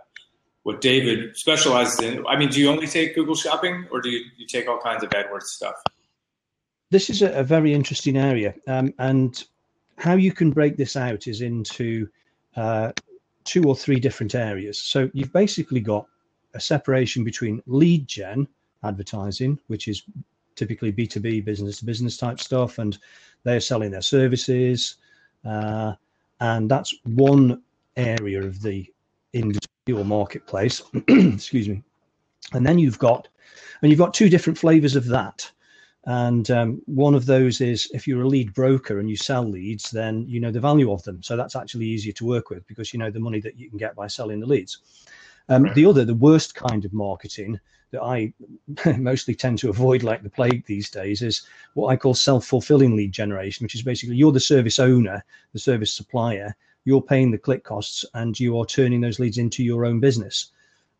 what 0.65 0.81
David 0.81 1.37
specializes 1.37 1.99
in, 1.99 2.25
I 2.27 2.35
mean, 2.35 2.49
do 2.49 2.59
you 2.59 2.69
only 2.69 2.87
take 2.87 3.15
Google 3.15 3.35
Shopping, 3.35 3.87
or 3.91 4.01
do 4.01 4.09
you, 4.09 4.25
you 4.37 4.45
take 4.45 4.67
all 4.67 4.79
kinds 4.79 5.03
of 5.03 5.09
AdWords 5.11 5.43
stuff? 5.43 5.75
this 6.91 7.09
is 7.09 7.21
a, 7.21 7.31
a 7.31 7.43
very 7.43 7.73
interesting 7.73 8.17
area, 8.17 8.53
um, 8.67 8.93
and 8.99 9.43
how 9.97 10.13
you 10.15 10.31
can 10.31 10.51
break 10.51 10.77
this 10.77 10.95
out 10.95 11.27
is 11.27 11.41
into 11.41 12.07
uh, 12.55 12.91
two 13.43 13.63
or 13.63 13.75
three 13.75 13.99
different 13.99 14.35
areas. 14.35 14.77
So 14.77 15.09
you've 15.13 15.33
basically 15.33 15.79
got 15.79 16.07
a 16.53 16.59
separation 16.59 17.23
between 17.23 17.61
lead 17.65 18.07
gen 18.07 18.47
advertising, 18.83 19.59
which 19.67 19.87
is 19.87 20.03
typically 20.55 20.91
B2B 20.91 21.43
business 21.43 21.79
to 21.79 21.85
business 21.85 22.17
type 22.17 22.39
stuff, 22.39 22.77
and 22.77 22.97
they're 23.43 23.59
selling 23.59 23.91
their 23.91 24.01
services. 24.01 24.95
Uh, 25.43 25.93
and 26.39 26.71
that's 26.71 26.95
one 27.03 27.61
area 27.97 28.41
of 28.41 28.61
the 28.61 28.85
industry 29.33 29.74
or 29.93 30.05
marketplace. 30.05 30.81
Excuse 31.07 31.69
me. 31.69 31.83
And 32.53 32.65
then 32.65 32.79
you've 32.79 32.99
got, 32.99 33.27
and 33.81 33.91
you've 33.91 33.99
got 33.99 34.13
two 34.13 34.29
different 34.29 34.57
flavors 34.57 34.95
of 34.95 35.05
that. 35.07 35.51
And 36.07 36.49
um, 36.51 36.81
one 36.85 37.15
of 37.15 37.25
those 37.25 37.61
is 37.61 37.89
if 37.93 38.07
you're 38.07 38.21
a 38.21 38.27
lead 38.27 38.53
broker 38.53 38.99
and 38.99 39.09
you 39.09 39.15
sell 39.15 39.43
leads, 39.43 39.89
then 39.89 40.25
you 40.27 40.39
know 40.39 40.51
the 40.51 40.59
value 40.59 40.91
of 40.91 41.03
them. 41.03 41.21
So 41.23 41.35
that's 41.35 41.55
actually 41.55 41.85
easier 41.85 42.13
to 42.13 42.25
work 42.25 42.51
with 42.51 42.65
because 42.67 42.93
you 42.93 42.99
know 42.99 43.09
the 43.09 43.19
money 43.19 43.39
that 43.41 43.57
you 43.57 43.69
can 43.69 43.79
get 43.79 43.95
by 43.95 44.07
selling 44.07 44.39
the 44.39 44.45
leads. 44.45 44.79
Um. 45.49 45.71
The 45.73 45.85
other, 45.85 46.05
the 46.05 46.13
worst 46.13 46.53
kind 46.53 46.85
of 46.85 46.93
marketing 46.93 47.59
that 47.91 48.03
I 48.03 48.33
mostly 48.97 49.33
tend 49.33 49.57
to 49.59 49.69
avoid 49.69 50.03
like 50.03 50.21
the 50.21 50.29
plague 50.29 50.65
these 50.67 50.91
days 50.91 51.23
is 51.23 51.41
what 51.73 51.87
I 51.87 51.95
call 51.95 52.13
self-fulfilling 52.13 52.95
lead 52.95 53.11
generation, 53.11 53.63
which 53.63 53.75
is 53.75 53.81
basically 53.81 54.15
you're 54.15 54.31
the 54.31 54.39
service 54.39 54.77
owner, 54.77 55.23
the 55.53 55.59
service 55.59 55.93
supplier, 55.93 56.55
you're 56.85 57.01
paying 57.01 57.31
the 57.31 57.37
click 57.37 57.63
costs 57.63 58.05
and 58.13 58.39
you 58.39 58.59
are 58.59 58.65
turning 58.65 59.01
those 59.01 59.19
leads 59.19 59.37
into 59.37 59.63
your 59.63 59.85
own 59.85 59.99
business. 59.99 60.51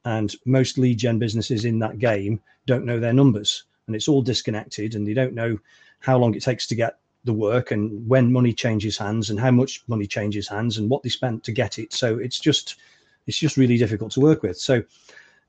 And 0.04 0.36
most 0.46 0.78
lead 0.78 0.98
gen 0.98 1.18
businesses 1.18 1.66
in 1.66 1.80
that 1.80 2.00
game 2.00 2.42
don't 2.66 2.86
know 2.86 3.00
their 3.00 3.14
numbers 3.14 3.64
and 3.88 3.96
it's 3.96 4.08
all 4.08 4.22
disconnected 4.22 4.96
and 4.96 5.08
they 5.08 5.14
don't 5.14 5.34
know 5.34 5.58
how 6.00 6.18
long 6.18 6.36
it 6.36 6.44
takes 6.44 6.68
to 6.68 6.76
get 6.76 6.98
the 7.24 7.34
work 7.34 7.72
and 7.72 8.08
when 8.08 8.32
money 8.32 8.54
changes 8.54 8.98
hands 8.98 9.30
and 9.30 9.40
how 9.40 9.50
much 9.52 9.84
money 9.88 10.06
changes 10.06 10.48
hands 10.48 10.78
and 10.78 10.90
what 10.90 11.02
they 11.02 11.10
spent 11.10 11.44
to 11.44 11.52
get 11.52 11.80
it. 11.80 11.94
So 11.94 12.18
it's 12.20 12.40
just 12.40 12.76
it's 13.26 13.38
just 13.38 13.58
really 13.58 13.78
difficult 13.78 14.12
to 14.12 14.20
work 14.20 14.44
with. 14.44 14.58
So 14.58 14.84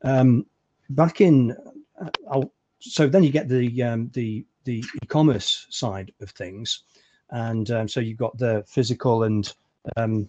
um, 0.03 0.47
back 0.91 1.21
in 1.21 1.55
uh, 2.01 2.11
I'll, 2.31 2.53
so 2.79 3.07
then 3.07 3.25
you 3.25 3.31
get 3.31 3.49
the 3.49 3.83
um, 3.83 4.11
the 4.15 4.45
the 4.65 4.85
e-commerce 5.03 5.67
side 5.71 6.13
of 6.21 6.31
things. 6.31 6.83
And 7.31 7.71
um, 7.71 7.89
so 7.89 8.01
you've 8.01 8.19
got 8.19 8.39
the 8.39 8.65
physical 8.67 9.25
and 9.25 9.53
um, 9.97 10.29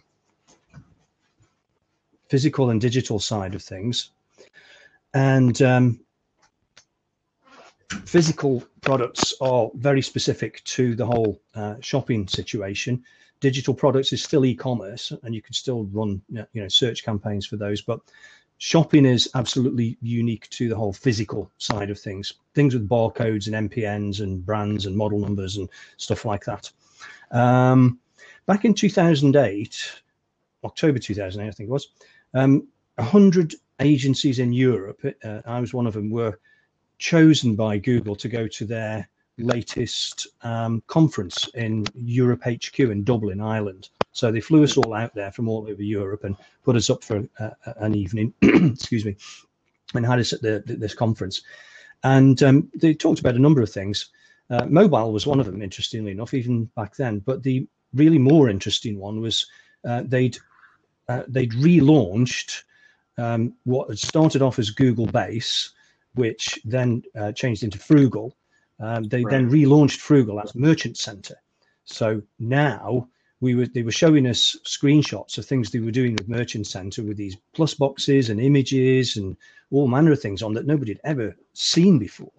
physical 2.29 2.69
and 2.69 2.81
digital 2.81 3.19
side 3.19 3.55
of 3.55 3.61
things 3.61 4.11
and 5.13 5.61
um, 5.61 5.99
physical 8.05 8.63
products 8.81 9.33
are 9.41 9.69
very 9.75 10.01
specific 10.01 10.63
to 10.65 10.95
the 10.95 11.05
whole 11.05 11.41
uh, 11.55 11.75
shopping 11.79 12.27
situation. 12.27 13.03
Digital 13.39 13.73
products 13.73 14.13
is 14.13 14.23
still 14.23 14.45
e-commerce, 14.45 15.11
and 15.23 15.33
you 15.33 15.41
can 15.41 15.53
still 15.53 15.85
run 15.85 16.21
you 16.29 16.45
know 16.53 16.67
search 16.67 17.03
campaigns 17.03 17.45
for 17.45 17.55
those. 17.55 17.81
But 17.81 17.99
shopping 18.57 19.05
is 19.05 19.29
absolutely 19.35 19.97
unique 20.01 20.49
to 20.51 20.69
the 20.69 20.75
whole 20.75 20.93
physical 20.93 21.51
side 21.57 21.89
of 21.89 21.99
things. 21.99 22.33
Things 22.55 22.73
with 22.73 22.89
barcodes 22.89 23.51
and 23.51 23.69
MPNs 23.69 24.21
and 24.21 24.45
brands 24.45 24.85
and 24.85 24.95
model 24.95 25.19
numbers 25.19 25.57
and 25.57 25.69
stuff 25.97 26.25
like 26.25 26.45
that. 26.45 26.71
Um, 27.31 27.99
back 28.47 28.65
in 28.65 28.73
2008, 28.73 30.01
October 30.63 30.97
2008, 30.97 31.47
I 31.47 31.51
think 31.51 31.69
it 31.69 31.71
was, 31.71 31.89
um, 32.33 32.67
100 32.95 33.53
agencies 33.79 34.39
in 34.39 34.51
Europe, 34.51 34.99
uh, 35.23 35.41
I 35.45 35.59
was 35.59 35.73
one 35.73 35.85
of 35.85 35.93
them, 35.93 36.09
were 36.09 36.39
chosen 36.97 37.55
by 37.55 37.77
Google 37.77 38.15
to 38.15 38.27
go 38.27 38.47
to 38.47 38.65
their 38.65 39.07
latest 39.37 40.27
um, 40.41 40.81
conference 40.87 41.47
in 41.53 41.85
Europe 41.93 42.41
HQ 42.43 42.79
in 42.79 43.03
Dublin, 43.03 43.39
Ireland. 43.39 43.89
So 44.11 44.31
they 44.31 44.41
flew 44.41 44.63
us 44.63 44.77
all 44.77 44.95
out 44.95 45.13
there 45.13 45.31
from 45.31 45.47
all 45.47 45.67
over 45.69 45.83
Europe 45.83 46.23
and 46.23 46.35
put 46.63 46.75
us 46.75 46.89
up 46.89 47.03
for 47.03 47.23
uh, 47.39 47.49
an 47.77 47.93
evening, 47.93 48.33
excuse 48.41 49.05
me, 49.05 49.15
and 49.93 50.05
had 50.05 50.19
us 50.19 50.33
at 50.33 50.41
the, 50.41 50.63
this 50.65 50.95
conference. 50.95 51.43
And 52.03 52.41
um, 52.41 52.71
they 52.75 52.95
talked 52.95 53.19
about 53.19 53.35
a 53.35 53.39
number 53.39 53.61
of 53.61 53.71
things. 53.71 54.09
Uh, 54.49 54.65
mobile 54.65 55.13
was 55.13 55.27
one 55.27 55.39
of 55.39 55.45
them, 55.45 55.61
interestingly 55.61 56.11
enough, 56.11 56.33
even 56.33 56.65
back 56.75 56.95
then. 56.95 57.19
But 57.19 57.43
the 57.43 57.67
really 57.93 58.19
more 58.19 58.49
interesting 58.49 58.99
one 58.99 59.21
was 59.21 59.45
uh, 59.87 60.03
they'd 60.05 60.37
uh, 61.07 61.23
they'd 61.27 61.51
relaunched 61.53 62.63
um, 63.17 63.53
what 63.63 63.89
had 63.89 63.99
started 63.99 64.41
off 64.41 64.59
as 64.59 64.69
Google 64.69 65.07
Base, 65.07 65.71
which 66.15 66.59
then 66.65 67.03
uh, 67.15 67.31
changed 67.31 67.63
into 67.63 67.77
Froogle. 67.77 68.33
Um, 68.79 69.03
they 69.05 69.23
right. 69.23 69.31
then 69.31 69.49
relaunched 69.49 69.99
Froogle 69.99 70.43
as 70.43 70.53
Merchant 70.53 70.97
Center. 70.97 71.35
So 71.85 72.21
now 72.39 73.07
we 73.39 73.55
were 73.55 73.65
they 73.67 73.83
were 73.83 73.91
showing 73.91 74.27
us 74.27 74.57
screenshots 74.65 75.37
of 75.37 75.45
things 75.45 75.69
they 75.69 75.79
were 75.79 75.91
doing 75.91 76.13
with 76.13 76.27
Merchant 76.27 76.67
Center 76.67 77.03
with 77.03 77.17
these 77.17 77.37
plus 77.53 77.73
boxes 77.73 78.29
and 78.29 78.41
images 78.41 79.15
and 79.15 79.37
all 79.71 79.87
manner 79.87 80.11
of 80.11 80.21
things 80.21 80.41
on 80.41 80.53
that 80.53 80.65
nobody 80.65 80.91
had 80.91 81.01
ever 81.03 81.35
seen 81.53 81.97
before. 81.97 82.31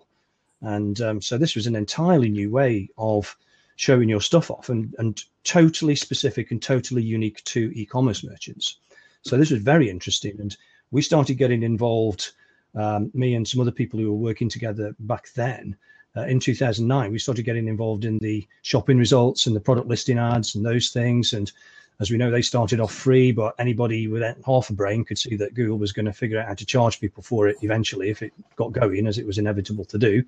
And 0.60 1.00
um, 1.00 1.22
so 1.22 1.38
this 1.38 1.54
was 1.54 1.66
an 1.66 1.76
entirely 1.76 2.28
new 2.28 2.50
way 2.50 2.88
of 2.98 3.36
showing 3.78 4.08
your 4.08 4.20
stuff 4.20 4.50
off 4.50 4.70
and, 4.70 4.92
and 4.98 5.22
totally 5.44 5.94
specific 5.94 6.50
and 6.50 6.60
totally 6.60 7.02
unique 7.02 7.42
to 7.44 7.70
e-commerce 7.76 8.24
merchants. 8.24 8.80
So 9.22 9.36
this 9.36 9.52
was 9.52 9.62
very 9.62 9.88
interesting. 9.88 10.36
And 10.40 10.56
we 10.90 11.00
started 11.00 11.34
getting 11.34 11.62
involved 11.62 12.32
um, 12.74 13.12
me 13.14 13.36
and 13.36 13.46
some 13.46 13.60
other 13.60 13.70
people 13.70 14.00
who 14.00 14.10
were 14.10 14.18
working 14.18 14.48
together 14.48 14.96
back 14.98 15.28
then. 15.36 15.76
Uh, 16.16 16.22
in 16.22 16.40
2009, 16.40 17.12
we 17.12 17.20
started 17.20 17.44
getting 17.44 17.68
involved 17.68 18.04
in 18.04 18.18
the 18.18 18.44
shopping 18.62 18.98
results 18.98 19.46
and 19.46 19.54
the 19.54 19.60
product 19.60 19.86
listing 19.86 20.18
ads 20.18 20.56
and 20.56 20.66
those 20.66 20.88
things. 20.88 21.32
And 21.32 21.52
as 22.00 22.10
we 22.10 22.16
know, 22.16 22.30
they 22.30 22.42
started 22.42 22.80
off 22.80 22.92
free, 22.92 23.32
but 23.32 23.54
anybody 23.58 24.06
with 24.06 24.22
half 24.46 24.70
a 24.70 24.72
brain 24.72 25.04
could 25.04 25.18
see 25.18 25.36
that 25.36 25.54
Google 25.54 25.78
was 25.78 25.92
going 25.92 26.06
to 26.06 26.12
figure 26.12 26.40
out 26.40 26.46
how 26.46 26.54
to 26.54 26.66
charge 26.66 27.00
people 27.00 27.22
for 27.22 27.48
it 27.48 27.56
eventually 27.62 28.08
if 28.08 28.22
it 28.22 28.32
got 28.56 28.72
going, 28.72 29.06
as 29.06 29.18
it 29.18 29.26
was 29.26 29.38
inevitable 29.38 29.84
to 29.86 29.98
do. 29.98 30.22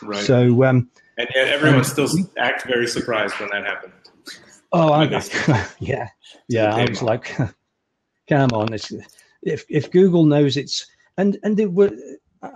Right. 0.00 0.24
So, 0.24 0.64
um, 0.64 0.90
and 1.16 1.28
yet 1.34 1.48
everyone 1.48 1.78
um, 1.78 1.84
still 1.84 2.08
act 2.36 2.66
very 2.66 2.86
surprised 2.86 3.34
when 3.40 3.48
that 3.50 3.64
happened. 3.64 3.92
Oh, 4.70 4.92
I, 4.92 5.06
guess 5.06 5.30
yeah, 5.80 6.08
yeah. 6.48 6.74
I 6.74 6.84
was 6.88 7.02
like, 7.02 7.36
come 8.28 8.50
on, 8.52 8.72
if 9.42 9.64
if 9.68 9.90
Google 9.90 10.24
knows 10.24 10.56
it's 10.56 10.86
and 11.18 11.36
and 11.42 11.56
they 11.56 11.66
were 11.66 11.90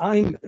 i'm 0.00 0.38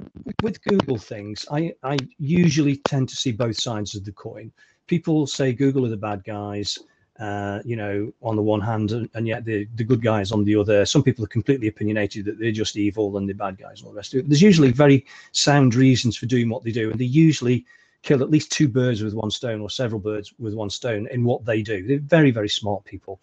with 0.43 0.63
google 0.63 0.97
things 0.97 1.45
i 1.51 1.73
i 1.83 1.97
usually 2.19 2.77
tend 2.77 3.09
to 3.09 3.17
see 3.17 3.33
both 3.33 3.61
sides 3.61 3.95
of 3.95 4.05
the 4.05 4.13
coin 4.13 4.51
people 4.87 5.27
say 5.27 5.53
google 5.53 5.85
are 5.85 5.91
the 5.91 5.97
bad 5.97 6.25
guys 6.25 6.79
uh, 7.21 7.61
you 7.65 7.77
know, 7.77 8.13
on 8.23 8.35
the 8.35 8.43
one 8.43 8.61
hand, 8.61 8.91
and, 8.91 9.09
and, 9.15 9.27
yet 9.29 9.45
the, 9.45 9.69
the 9.77 9.85
good 9.85 10.03
guys 10.03 10.33
on 10.33 10.45
the 10.45 10.57
other. 10.57 10.85
Some 10.85 11.03
people 11.03 11.25
are 11.25 11.29
completely 11.29 11.69
opinionated 11.69 12.25
that 12.25 12.41
they're 12.41 12.51
just 12.51 12.77
evil 12.77 13.17
and 13.17 13.29
the 13.29 13.35
bad 13.35 13.57
guys 13.57 13.79
and 13.79 13.87
all 13.87 13.93
the 13.93 13.97
rest 13.97 14.15
of 14.15 14.21
it. 14.21 14.29
There's 14.29 14.43
usually 14.43 14.73
very 14.73 15.07
sound 15.31 15.77
reasons 15.77 16.17
for 16.17 16.27
doing 16.27 16.49
what 16.49 16.65
they 16.65 16.73
do, 16.73 16.91
and 16.91 16.99
they 16.99 17.05
usually 17.05 17.65
kill 18.03 18.23
at 18.23 18.31
least 18.31 18.53
two 18.53 18.69
birds 18.69 19.03
with 19.03 19.15
one 19.15 19.31
stone 19.31 19.61
or 19.61 19.71
several 19.71 20.01
birds 20.01 20.35
with 20.39 20.55
one 20.55 20.71
stone 20.71 21.09
in 21.11 21.25
what 21.25 21.45
they 21.45 21.63
do. 21.63 21.87
They're 21.87 21.99
very, 21.99 22.31
very 22.31 22.49
smart 22.49 22.85
people. 22.85 23.21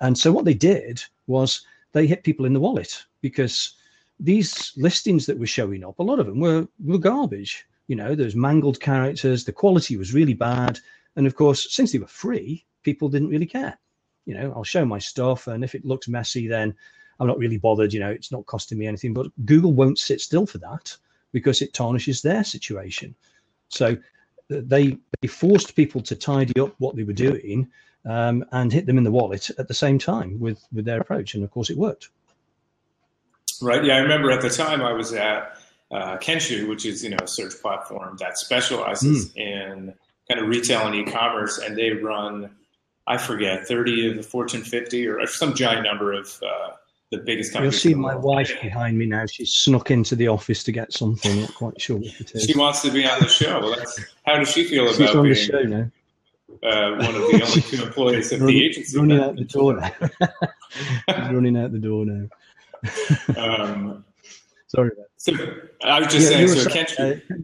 And 0.00 0.16
so 0.16 0.30
what 0.30 0.44
they 0.44 0.54
did 0.54 1.02
was 1.26 1.62
they 1.92 2.06
hit 2.06 2.22
people 2.24 2.46
in 2.46 2.52
the 2.52 2.60
wallet 2.60 3.02
because 3.20 3.74
these 4.20 4.72
listings 4.76 5.26
that 5.26 5.38
were 5.38 5.46
showing 5.46 5.84
up, 5.84 5.98
a 5.98 6.02
lot 6.02 6.20
of 6.20 6.26
them 6.26 6.38
were, 6.38 6.68
were 6.84 6.98
garbage. 6.98 7.66
You 7.88 7.96
know, 7.96 8.14
there's 8.14 8.36
mangled 8.36 8.78
characters, 8.78 9.44
the 9.44 9.52
quality 9.52 9.96
was 9.96 10.14
really 10.14 10.34
bad. 10.34 10.78
And 11.16 11.26
of 11.26 11.34
course, 11.34 11.74
since 11.74 11.92
they 11.92 11.98
were 11.98 12.06
free, 12.06 12.64
people 12.82 13.08
didn't 13.08 13.28
really 13.28 13.46
care. 13.46 13.78
You 14.24 14.34
know, 14.34 14.52
I'll 14.54 14.64
show 14.64 14.84
my 14.84 14.98
stuff, 14.98 15.46
and 15.46 15.64
if 15.64 15.74
it 15.74 15.84
looks 15.84 16.08
messy, 16.08 16.46
then 16.46 16.74
I'm 17.18 17.26
not 17.26 17.38
really 17.38 17.58
bothered. 17.58 17.92
You 17.92 18.00
know, 18.00 18.10
it's 18.10 18.32
not 18.32 18.46
costing 18.46 18.78
me 18.78 18.86
anything. 18.86 19.14
But 19.14 19.28
Google 19.44 19.72
won't 19.72 19.98
sit 19.98 20.20
still 20.20 20.46
for 20.46 20.58
that 20.58 20.96
because 21.32 21.62
it 21.62 21.74
tarnishes 21.74 22.22
their 22.22 22.44
situation. 22.44 23.14
So 23.68 23.96
they 24.48 24.98
they 25.20 25.28
forced 25.28 25.74
people 25.74 26.00
to 26.02 26.14
tidy 26.14 26.60
up 26.60 26.74
what 26.78 26.96
they 26.96 27.04
were 27.04 27.12
doing 27.12 27.68
um, 28.04 28.44
and 28.52 28.72
hit 28.72 28.86
them 28.86 28.98
in 28.98 29.04
the 29.04 29.10
wallet 29.10 29.50
at 29.58 29.68
the 29.68 29.74
same 29.74 29.98
time 29.98 30.38
with 30.38 30.64
with 30.72 30.84
their 30.84 31.00
approach, 31.00 31.34
and 31.34 31.44
of 31.44 31.50
course, 31.50 31.70
it 31.70 31.76
worked. 31.76 32.10
Right. 33.60 33.84
Yeah, 33.84 33.96
I 33.96 33.98
remember 33.98 34.30
at 34.30 34.42
the 34.42 34.50
time 34.50 34.82
I 34.82 34.92
was 34.92 35.12
at 35.12 35.56
uh, 35.90 36.16
Kenshoo, 36.18 36.68
which 36.68 36.84
is 36.84 37.02
you 37.04 37.10
know 37.10 37.18
a 37.22 37.28
search 37.28 37.54
platform 37.60 38.16
that 38.18 38.38
specializes 38.38 39.30
mm. 39.30 39.36
in 39.36 39.94
kind 40.28 40.40
of 40.40 40.48
retail 40.48 40.86
and 40.86 40.94
e-commerce, 40.94 41.58
and 41.58 41.76
they 41.76 41.90
run 41.90 42.50
I 43.06 43.18
forget 43.18 43.66
thirty 43.66 44.08
of 44.10 44.16
the 44.16 44.22
Fortune 44.22 44.62
50 44.62 45.06
or 45.08 45.26
some 45.26 45.54
giant 45.54 45.84
number 45.84 46.12
of 46.12 46.40
uh, 46.42 46.72
the 47.10 47.18
biggest 47.18 47.52
companies. 47.52 47.84
You'll 47.84 47.94
see 47.94 47.98
my 47.98 48.14
wife 48.14 48.52
behind 48.62 48.98
me 48.98 49.06
now. 49.06 49.26
She's 49.26 49.52
snuck 49.52 49.90
into 49.90 50.14
the 50.14 50.28
office 50.28 50.62
to 50.64 50.72
get 50.72 50.92
something. 50.92 51.40
Not 51.40 51.54
quite 51.54 51.80
sure 51.80 51.96
what 51.96 52.20
it 52.20 52.34
is. 52.34 52.44
She 52.44 52.56
wants 52.56 52.82
to 52.82 52.90
be 52.90 53.04
on 53.04 53.20
the 53.20 53.28
show. 53.28 53.60
Well, 53.60 53.76
how 54.24 54.36
does 54.36 54.50
she 54.50 54.64
feel 54.64 54.84
about 54.84 54.96
She's 54.96 55.10
on 55.10 55.22
being, 55.22 55.34
the 55.34 55.34
show 55.34 55.62
now? 55.62 55.90
Uh, 56.62 56.96
one 56.96 57.14
of 57.14 57.22
the 57.22 57.42
only 57.44 57.60
two 57.62 57.82
employees 57.82 58.32
of 58.32 58.40
running, 58.40 58.56
the 58.56 58.64
agency. 58.64 58.98
Running 58.98 59.20
out 59.20 59.36
the 59.36 59.44
door 59.44 59.74
now. 59.74 59.92
Running 61.32 61.56
out 61.56 61.72
the 61.72 61.78
door 61.78 62.04
now 62.06 62.28
um, 63.36 64.04
Sorry. 64.68 64.90
So 65.16 65.32
I 65.84 65.98
was 65.98 66.12
just 66.12 66.30
yeah, 66.30 66.46
saying, 66.46 66.48
so 66.48 66.70
Kent, 66.70 66.94
uh, 66.98 67.36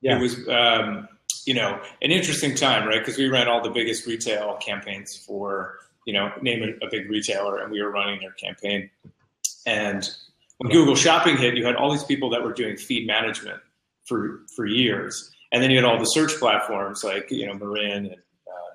yeah. 0.00 0.18
it 0.18 0.20
was, 0.20 0.48
um, 0.48 1.08
you 1.48 1.54
know, 1.54 1.80
an 2.02 2.10
interesting 2.10 2.54
time, 2.54 2.86
right? 2.86 2.98
Because 2.98 3.16
we 3.16 3.26
ran 3.26 3.48
all 3.48 3.62
the 3.62 3.70
biggest 3.70 4.06
retail 4.06 4.56
campaigns 4.56 5.16
for, 5.16 5.78
you 6.04 6.12
know, 6.12 6.30
name 6.42 6.62
a, 6.62 6.86
a 6.86 6.90
big 6.90 7.08
retailer, 7.08 7.56
and 7.56 7.72
we 7.72 7.80
were 7.82 7.90
running 7.90 8.20
their 8.20 8.32
campaign. 8.32 8.90
And 9.64 10.06
when 10.58 10.70
Google 10.70 10.94
Shopping 10.94 11.38
hit, 11.38 11.56
you 11.56 11.64
had 11.64 11.74
all 11.74 11.90
these 11.90 12.04
people 12.04 12.28
that 12.30 12.42
were 12.42 12.52
doing 12.52 12.76
feed 12.76 13.06
management 13.06 13.60
for 14.04 14.40
for 14.54 14.66
years, 14.66 15.30
and 15.50 15.62
then 15.62 15.70
you 15.70 15.76
had 15.76 15.86
all 15.86 15.98
the 15.98 16.04
search 16.04 16.32
platforms 16.32 17.02
like 17.02 17.30
you 17.30 17.46
know 17.46 17.54
Marin 17.54 18.04
and 18.04 18.14
uh, 18.14 18.74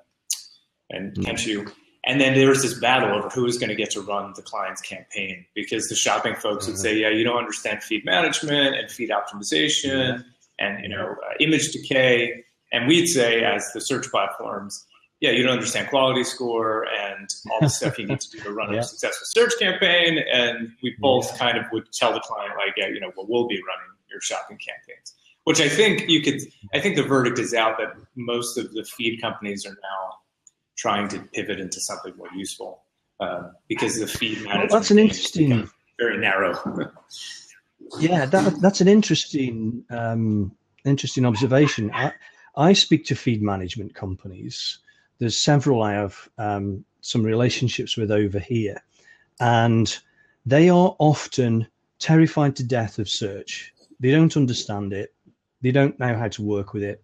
and 0.90 1.12
mm-hmm. 1.12 1.30
Kenshoo. 1.30 1.72
And 2.06 2.20
then 2.20 2.34
there 2.34 2.48
was 2.48 2.60
this 2.60 2.78
battle 2.80 3.16
over 3.16 3.28
who 3.28 3.44
was 3.44 3.56
going 3.56 3.70
to 3.70 3.76
get 3.76 3.90
to 3.92 4.00
run 4.00 4.32
the 4.34 4.42
client's 4.42 4.82
campaign 4.82 5.46
because 5.54 5.86
the 5.86 5.94
shopping 5.94 6.34
folks 6.34 6.64
mm-hmm. 6.64 6.72
would 6.72 6.80
say, 6.80 6.98
"Yeah, 6.98 7.10
you 7.10 7.22
don't 7.22 7.38
understand 7.38 7.84
feed 7.84 8.04
management 8.04 8.74
and 8.74 8.90
feed 8.90 9.10
optimization 9.10 10.24
and 10.58 10.82
you 10.82 10.88
know 10.88 11.12
uh, 11.12 11.34
image 11.38 11.70
decay." 11.70 12.44
And 12.74 12.88
we'd 12.88 13.06
say, 13.06 13.44
as 13.44 13.70
the 13.72 13.80
search 13.80 14.10
platforms, 14.10 14.84
yeah, 15.20 15.30
you 15.30 15.42
don't 15.42 15.52
understand 15.52 15.88
quality 15.88 16.24
score 16.24 16.86
and 16.86 17.28
all 17.50 17.60
the 17.60 17.68
stuff 17.68 17.98
you 17.98 18.06
need 18.06 18.20
to 18.20 18.30
do 18.30 18.40
to 18.40 18.52
run 18.52 18.72
yeah. 18.74 18.80
a 18.80 18.82
successful 18.82 19.26
search 19.30 19.52
campaign. 19.58 20.18
And 20.30 20.70
we 20.82 20.94
both 20.98 21.30
yeah. 21.32 21.38
kind 21.38 21.58
of 21.58 21.64
would 21.72 21.90
tell 21.92 22.12
the 22.12 22.20
client, 22.20 22.52
like, 22.58 22.74
yeah, 22.76 22.88
you 22.88 23.00
know, 23.00 23.12
well, 23.16 23.26
we'll 23.28 23.46
be 23.46 23.56
running 23.56 23.94
your 24.10 24.20
shopping 24.20 24.58
campaigns. 24.58 25.14
Which 25.44 25.60
I 25.60 25.68
think 25.68 26.08
you 26.08 26.22
could. 26.22 26.40
I 26.72 26.80
think 26.80 26.96
the 26.96 27.02
verdict 27.02 27.38
is 27.38 27.52
out 27.52 27.76
that 27.78 27.94
most 28.16 28.56
of 28.56 28.72
the 28.72 28.82
feed 28.82 29.20
companies 29.20 29.66
are 29.66 29.70
now 29.74 30.14
trying 30.76 31.06
to 31.08 31.20
pivot 31.32 31.60
into 31.60 31.80
something 31.80 32.16
more 32.16 32.28
useful 32.34 32.82
um, 33.20 33.52
because 33.68 34.00
the 34.00 34.06
feed 34.06 34.42
management. 34.42 34.70
Well, 34.70 34.80
that's 34.80 34.90
an 34.90 34.98
interesting. 34.98 35.70
Very 35.98 36.18
narrow. 36.18 36.54
yeah, 38.00 38.26
that, 38.26 38.60
that's 38.60 38.80
an 38.80 38.88
interesting, 38.88 39.84
um, 39.90 40.52
interesting 40.84 41.26
observation. 41.26 41.90
I, 41.92 42.12
I 42.56 42.72
speak 42.72 43.04
to 43.06 43.16
feed 43.16 43.42
management 43.42 43.94
companies 43.94 44.78
there's 45.18 45.38
several 45.38 45.82
I 45.82 45.92
have 45.94 46.28
um, 46.38 46.84
some 47.00 47.22
relationships 47.22 47.96
with 47.96 48.10
over 48.10 48.38
here, 48.38 48.82
and 49.40 49.96
they 50.44 50.68
are 50.68 50.94
often 50.98 51.66
terrified 51.98 52.56
to 52.56 52.64
death 52.64 52.98
of 52.98 53.08
search. 53.08 53.72
They 54.00 54.10
don't 54.10 54.36
understand 54.36 54.92
it. 54.92 55.14
They 55.62 55.70
don't 55.70 55.98
know 55.98 56.14
how 56.16 56.28
to 56.28 56.42
work 56.42 56.74
with 56.74 56.82
it. 56.82 57.02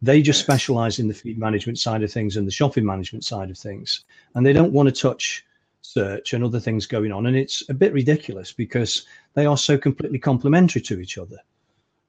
They 0.00 0.22
just 0.22 0.40
specialize 0.40 0.98
in 0.98 1.08
the 1.08 1.14
feed 1.14 1.38
management 1.38 1.78
side 1.78 2.02
of 2.02 2.12
things 2.12 2.36
and 2.36 2.46
the 2.46 2.52
shopping 2.52 2.86
management 2.86 3.24
side 3.24 3.50
of 3.50 3.58
things, 3.58 4.04
and 4.34 4.46
they 4.46 4.52
don't 4.52 4.72
want 4.72 4.88
to 4.88 5.02
touch 5.02 5.44
search 5.82 6.32
and 6.32 6.44
other 6.44 6.60
things 6.60 6.86
going 6.86 7.12
on. 7.12 7.26
And 7.26 7.36
it's 7.36 7.68
a 7.68 7.74
bit 7.74 7.92
ridiculous 7.92 8.52
because 8.52 9.06
they 9.34 9.46
are 9.46 9.56
so 9.56 9.76
completely 9.76 10.18
complementary 10.18 10.82
to 10.82 11.00
each 11.00 11.18
other 11.18 11.38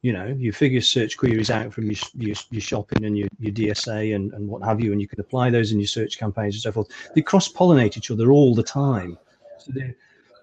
you 0.01 0.13
know 0.13 0.27
you 0.27 0.51
figure 0.51 0.81
search 0.81 1.17
queries 1.17 1.49
out 1.49 1.73
from 1.73 1.85
your, 1.85 1.99
your, 2.15 2.35
your, 2.51 2.61
shopping 2.61 3.03
and 3.05 3.17
your, 3.17 3.27
your 3.39 3.51
dsa 3.51 4.15
and, 4.15 4.33
and 4.33 4.47
what 4.47 4.63
have 4.63 4.79
you 4.79 4.91
and 4.91 5.01
you 5.01 5.07
can 5.07 5.19
apply 5.19 5.49
those 5.49 5.71
in 5.71 5.79
your 5.79 5.87
search 5.87 6.17
campaigns 6.17 6.55
and 6.55 6.61
so 6.61 6.71
forth. 6.71 6.87
They 7.15 7.21
cross-pollinate 7.21 7.97
each 7.97 8.11
other 8.11 8.31
all 8.31 8.55
the 8.55 8.63
time. 8.63 9.17
So 9.57 9.73
they're, 9.75 9.95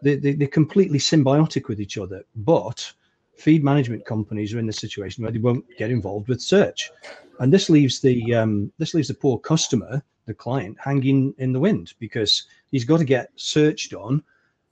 they, 0.03 0.17
they're 0.17 0.49
completely 0.49 0.99
symbiotic 0.99 1.69
with 1.69 1.81
each 1.81 1.97
other 1.97 2.23
but 2.37 2.93
feed 3.37 3.65
management 3.65 4.05
companies 4.05 4.55
are 4.55 4.59
in 4.59 4.67
the 4.67 4.73
situation 4.73 5.23
where 5.23 5.33
they 5.33 5.39
won't 5.39 5.65
get 5.79 5.91
involved 5.91 6.29
with 6.29 6.41
search. 6.41 6.91
And 7.39 7.53
this 7.53 7.69
leaves 7.69 8.01
the 8.01 8.35
um, 8.35 8.73
this 8.79 8.95
leaves 8.95 9.09
the 9.09 9.15
poor 9.15 9.39
customer 9.39 10.03
the 10.27 10.35
client 10.35 10.77
hanging 10.81 11.35
in 11.39 11.53
the 11.53 11.61
wind 11.61 11.95
because 11.99 12.45
he's 12.71 12.85
got 12.85 12.99
to 12.99 13.05
get 13.05 13.31
search 13.37 13.91
done 13.91 14.23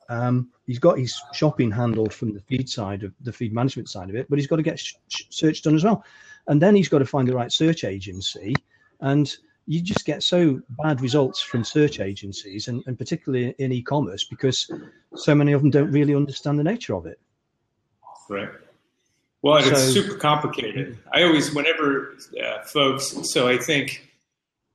um, 0.09 0.51
he's 0.67 0.79
got 0.79 0.99
his 0.99 1.21
shopping 1.33 1.71
handled 1.71 2.13
from 2.13 2.33
the 2.33 2.41
feed 2.41 2.69
side 2.69 3.03
of 3.03 3.13
the 3.21 3.33
feed 3.33 3.53
management 3.53 3.89
side 3.89 4.11
of 4.11 4.17
it, 4.17 4.29
but 4.29 4.39
he's 4.39 4.47
got 4.47 4.57
to 4.57 4.63
get 4.63 4.79
sh- 4.79 4.95
search 5.31 5.63
done 5.63 5.75
as 5.75 5.85
well. 5.85 6.05
And 6.47 6.61
then 6.61 6.75
he's 6.75 6.89
got 6.89 6.99
to 6.99 7.07
find 7.07 7.27
the 7.27 7.35
right 7.35 7.51
search 7.51 7.85
agency. 7.85 8.55
And 9.01 9.35
you 9.67 9.81
just 9.81 10.05
get 10.05 10.23
so 10.23 10.61
bad 10.83 11.01
results 11.01 11.41
from 11.41 11.65
search 11.65 12.01
agencies, 12.01 12.69
and, 12.69 12.83
and 12.87 12.99
particularly 12.99 13.55
in 13.59 13.73
e-commerce, 13.73 14.25
because 14.25 14.71
so 15.15 15.35
many 15.35 15.53
of 15.53 15.63
them 15.63 15.71
don't 15.71 15.91
really 15.91 16.15
understand 16.15 16.59
the 16.59 16.65
nature 16.65 16.95
of 16.95 17.07
it. 17.07 17.19
Right. 18.29 18.51
Well, 19.43 19.63
so, 19.63 19.71
it's 19.71 19.93
super 19.93 20.17
complicated. 20.17 20.99
I 21.13 21.23
always, 21.23 21.55
whenever 21.55 22.17
uh, 22.43 22.63
folks, 22.63 23.31
so 23.31 23.49
I 23.49 23.59
think 23.59 24.14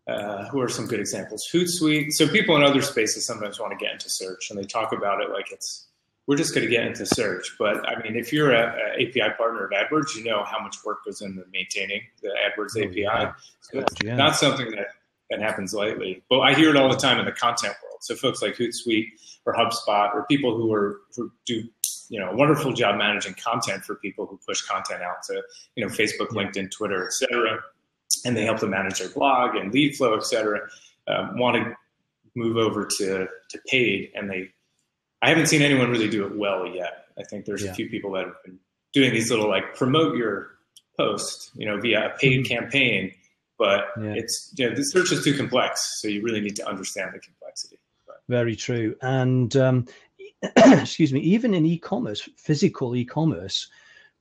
uh, 0.10 0.48
who 0.50 0.60
are 0.60 0.70
some 0.70 0.88
good 0.88 1.00
examples? 1.00 1.48
Hootsuite. 1.54 2.14
So 2.14 2.28
people 2.28 2.56
in 2.56 2.64
other 2.64 2.82
spaces 2.82 3.26
sometimes 3.26 3.60
want 3.60 3.78
to 3.78 3.84
get 3.84 3.94
into 3.94 4.10
search, 4.10 4.50
and 4.50 4.58
they 4.58 4.64
talk 4.64 4.92
about 4.92 5.22
it 5.22 5.30
like 5.30 5.52
it's 5.52 5.88
we're 6.28 6.38
just 6.38 6.54
going 6.54 6.66
to 6.66 6.70
get 6.70 6.86
into 6.86 7.06
search. 7.06 7.56
But 7.58 7.88
I 7.88 8.02
mean, 8.04 8.16
if 8.16 8.32
you're 8.32 8.52
a, 8.52 8.94
a, 8.98 9.08
API 9.08 9.36
partner 9.36 9.66
of 9.66 9.72
AdWords, 9.72 10.16
you 10.16 10.24
know 10.24 10.44
how 10.44 10.60
much 10.62 10.78
work 10.86 11.04
goes 11.06 11.22
into 11.22 11.44
maintaining 11.52 12.02
the 12.22 12.30
AdWords 12.30 12.78
oh, 12.78 12.84
API. 12.84 13.02
Yeah. 13.02 13.34
So 13.62 13.80
it's 13.80 13.96
yeah. 14.04 14.16
not 14.16 14.36
something 14.36 14.72
that 14.72 14.88
that 15.30 15.42
happens 15.42 15.74
lightly. 15.74 16.24
But 16.30 16.40
I 16.40 16.54
hear 16.54 16.70
it 16.70 16.76
all 16.76 16.90
the 16.90 16.98
time 16.98 17.20
in 17.20 17.26
the 17.26 17.32
content 17.32 17.76
world. 17.84 17.98
So 18.02 18.16
folks 18.16 18.42
like 18.42 18.56
Hootsuite 18.56 19.08
or 19.46 19.54
HubSpot 19.54 20.14
or 20.14 20.26
people 20.30 20.56
who 20.56 20.74
are 20.74 21.02
who 21.16 21.32
do 21.46 21.64
you 22.10 22.20
know 22.20 22.32
a 22.32 22.36
wonderful 22.36 22.74
job 22.74 22.98
managing 22.98 23.36
content 23.36 23.84
for 23.84 23.96
people 23.96 24.26
who 24.26 24.40
push 24.48 24.62
content 24.62 25.04
out 25.04 25.24
to 25.24 25.42
you 25.76 25.86
know 25.86 25.92
Facebook, 25.92 26.28
yeah. 26.34 26.44
LinkedIn, 26.44 26.72
Twitter, 26.72 27.06
etc 27.06 27.60
and 28.26 28.36
they 28.36 28.44
help 28.44 28.60
them 28.60 28.72
manage 28.72 29.00
their 29.00 29.10
blog 29.10 29.56
and 29.56 29.74
lead 29.74 29.96
flow, 29.96 30.16
et 30.16 30.26
cetera, 30.26 30.62
um, 31.08 31.38
want 31.38 31.56
to 31.58 31.76
move 32.36 32.58
over 32.58 32.86
to, 32.98 33.28
to 33.50 33.60
paid. 33.68 34.12
And 34.16 34.30
they, 34.30 34.50
I 35.22 35.30
haven't 35.30 35.48
seen 35.48 35.62
anyone 35.62 35.90
really 35.90 36.10
do 36.10 36.26
it 36.26 36.38
well 36.38 36.68
yet. 36.68 37.06
I 37.18 37.24
think 37.24 37.46
there's 37.46 37.64
yeah. 37.64 37.72
a 37.72 37.74
few 37.74 37.90
people 37.90 38.12
that 38.14 38.26
have 38.26 38.44
been 38.46 38.60
doing 38.94 39.14
these 39.14 39.30
little 39.30 39.50
like 39.50 39.76
promote 39.76 40.16
your 40.16 40.52
post, 40.98 41.52
you 41.56 41.66
know, 41.66 41.80
via 41.80 42.08
a 42.08 42.18
paid 42.18 42.46
mm-hmm. 42.46 42.54
campaign, 42.54 43.14
but 43.58 43.86
yeah. 44.02 44.14
it's, 44.16 44.54
you 44.58 44.70
know, 44.70 44.76
the 44.76 44.84
search 44.84 45.12
is 45.12 45.24
too 45.24 45.36
complex. 45.36 46.02
So 46.02 46.08
you 46.08 46.22
really 46.22 46.42
need 46.42 46.56
to 46.58 46.68
understand 46.68 47.12
the 47.14 47.20
complexity. 47.20 47.78
But. 48.08 48.22
Very 48.28 48.56
true. 48.56 48.96
And, 49.02 49.56
um, 49.56 49.86
excuse 50.56 51.12
me, 51.12 51.20
even 51.20 51.54
in 51.54 51.66
e-commerce, 51.66 52.28
physical 52.38 52.96
e-commerce, 52.96 53.70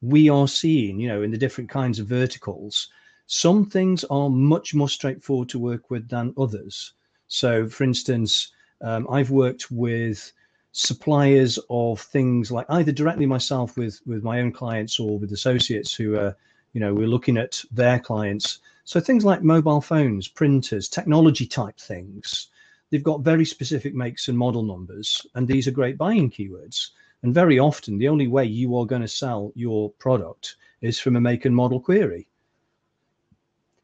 we 0.00 0.28
are 0.28 0.48
seeing, 0.48 1.00
you 1.00 1.08
know, 1.08 1.22
in 1.22 1.30
the 1.30 1.38
different 1.38 1.70
kinds 1.70 1.98
of 1.98 2.06
verticals, 2.06 2.88
some 3.30 3.66
things 3.66 4.04
are 4.04 4.30
much 4.30 4.74
more 4.74 4.88
straightforward 4.88 5.50
to 5.50 5.58
work 5.58 5.90
with 5.90 6.08
than 6.08 6.32
others. 6.38 6.94
So, 7.26 7.68
for 7.68 7.84
instance, 7.84 8.52
um, 8.80 9.06
I've 9.10 9.30
worked 9.30 9.70
with 9.70 10.32
suppliers 10.72 11.58
of 11.68 12.00
things 12.00 12.50
like 12.50 12.64
either 12.70 12.90
directly 12.90 13.26
myself 13.26 13.76
with 13.76 14.00
with 14.06 14.22
my 14.22 14.40
own 14.40 14.50
clients 14.50 14.98
or 14.98 15.18
with 15.18 15.30
associates 15.32 15.92
who 15.92 16.16
are, 16.16 16.34
you 16.72 16.80
know, 16.80 16.94
we're 16.94 17.06
looking 17.06 17.36
at 17.36 17.62
their 17.70 17.98
clients. 17.98 18.60
So 18.84 18.98
things 18.98 19.26
like 19.26 19.42
mobile 19.42 19.82
phones, 19.82 20.26
printers, 20.26 20.88
technology 20.88 21.46
type 21.46 21.78
things. 21.78 22.48
They've 22.88 23.02
got 23.02 23.20
very 23.20 23.44
specific 23.44 23.94
makes 23.94 24.28
and 24.28 24.38
model 24.38 24.62
numbers, 24.62 25.26
and 25.34 25.46
these 25.46 25.68
are 25.68 25.72
great 25.72 25.98
buying 25.98 26.30
keywords. 26.30 26.92
And 27.22 27.34
very 27.34 27.58
often, 27.58 27.98
the 27.98 28.08
only 28.08 28.26
way 28.26 28.46
you 28.46 28.74
are 28.78 28.86
going 28.86 29.02
to 29.02 29.08
sell 29.08 29.52
your 29.54 29.90
product 29.98 30.56
is 30.80 30.98
from 30.98 31.16
a 31.16 31.20
make 31.20 31.44
and 31.44 31.54
model 31.54 31.78
query. 31.78 32.26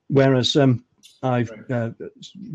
Whereas 0.08 0.56
um, 0.56 0.84
I've 1.22 1.50
uh, 1.70 1.90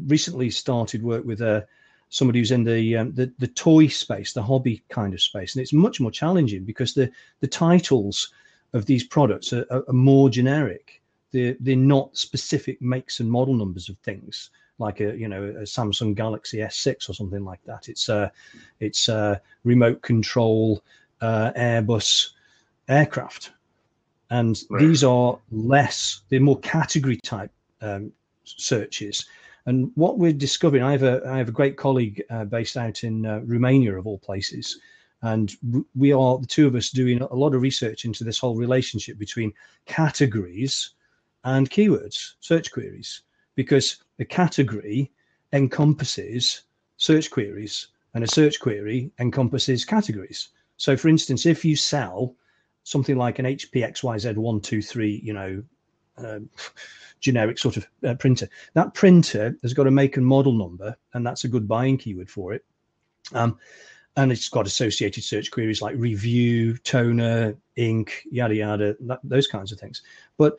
recently 0.06 0.50
started 0.50 1.04
work 1.04 1.26
with 1.26 1.42
uh, 1.42 1.62
somebody 2.10 2.40
who's 2.40 2.52
in 2.52 2.64
the, 2.64 2.98
um, 2.98 3.14
the 3.14 3.32
the 3.40 3.48
toy 3.48 3.88
space, 3.88 4.34
the 4.34 4.44
hobby 4.44 4.84
kind 4.90 5.14
of 5.14 5.22
space, 5.22 5.56
and 5.56 5.62
it's 5.62 5.74
much 5.74 6.00
more 6.00 6.12
challenging 6.12 6.64
because 6.64 6.94
the 6.94 7.12
the 7.40 7.48
titles 7.48 8.32
of 8.74 8.86
these 8.86 9.04
products 9.04 9.54
are, 9.54 9.66
are, 9.72 9.84
more 9.94 10.30
generic. 10.30 11.02
They're 11.32 11.56
they're 11.60 11.76
not 11.76 12.16
specific 12.18 12.82
makes 12.82 13.20
and 13.20 13.30
model 13.32 13.56
numbers 13.56 13.90
of 13.90 13.98
things 14.00 14.52
like 14.78 15.00
a 15.02 15.16
you 15.18 15.28
know 15.28 15.44
a 15.44 15.64
Samsung 15.64 16.16
Galaxy 16.16 16.58
S6 16.60 17.10
or 17.10 17.14
something 17.14 17.44
like 17.44 17.64
that. 17.66 17.90
It's 17.90 18.10
a 18.10 18.16
uh, 18.16 18.30
it's 18.80 19.10
a 19.10 19.42
remote 19.64 20.02
control 20.02 20.84
uh, 21.22 21.52
Airbus 21.56 22.32
aircraft 22.88 23.52
and 24.30 24.62
right. 24.70 24.82
these 24.82 25.04
are 25.04 25.40
less 25.52 26.22
they're 26.30 26.40
more 26.40 26.60
category 26.60 27.18
type 27.24 27.52
um, 27.82 28.12
searches. 28.44 29.26
And 29.66 29.92
what 29.96 30.18
we're 30.18 30.34
discovering 30.34 30.84
i 30.84 30.92
have 30.92 31.04
a 31.04 31.22
i 31.28 31.38
have 31.38 31.50
a 31.50 31.54
great 31.60 31.78
colleague 31.78 32.24
uh, 32.30 32.46
based 32.46 32.78
out 32.78 33.04
in 33.04 33.26
uh, 33.26 33.42
romania 33.44 33.98
of 33.98 34.08
all 34.08 34.20
places. 34.20 34.80
And 35.22 35.52
we 35.96 36.14
are 36.14 36.38
the 36.38 36.48
two 36.48 36.66
of 36.66 36.76
us 36.76 36.92
doing 36.92 37.22
a 37.22 37.36
lot 37.36 37.54
of 37.54 37.62
research 37.62 38.06
into 38.06 38.24
this 38.24 38.40
whole 38.40 38.56
relationship 38.56 39.18
between 39.18 39.52
categories 39.86 40.92
and 41.44 41.70
keywords 41.70 42.36
search 42.40 42.72
queries. 42.72 43.24
Because 43.56 43.98
a 44.20 44.26
category 44.26 45.12
encompasses 45.52 46.62
search 46.96 47.30
queries 47.30 47.88
and 48.14 48.24
a 48.24 48.28
search 48.28 48.60
query 48.62 49.12
encompasses 49.20 49.84
categories. 49.84 50.50
So 50.78 50.96
for 50.96 51.10
instance 51.10 51.46
if 51.46 51.66
you 51.66 51.76
sell 51.76 52.36
something 52.90 53.18
like 53.18 53.40
an 53.40 53.46
HP 53.46 53.88
XYZ123, 53.88 55.24
you 55.24 55.34
know, 55.34 55.64
uh, 56.18 56.40
generic 57.20 57.58
sort 57.60 57.78
of 57.78 57.88
uh, 58.06 58.16
printer. 58.16 58.50
That 58.74 58.94
printer 58.94 59.56
has 59.62 59.74
got 59.74 59.88
a 59.88 59.92
make 59.92 60.18
and 60.18 60.26
model 60.26 60.54
number, 60.54 60.96
and 61.14 61.26
that's 61.26 61.44
a 61.44 61.50
good 61.50 61.68
buying 61.68 61.98
keyword 61.98 62.30
for 62.30 62.54
it. 62.54 62.66
Um, 63.34 63.60
and 64.16 64.32
it's 64.32 64.50
got 64.50 64.66
associated 64.66 65.24
search 65.24 65.52
queries 65.52 65.82
like 65.82 65.96
review, 65.96 66.78
toner, 66.78 67.56
ink, 67.76 68.24
yada 68.32 68.56
yada, 68.56 68.98
that, 69.02 69.20
those 69.24 69.48
kinds 69.48 69.72
of 69.72 69.80
things. 69.80 70.02
But 70.38 70.58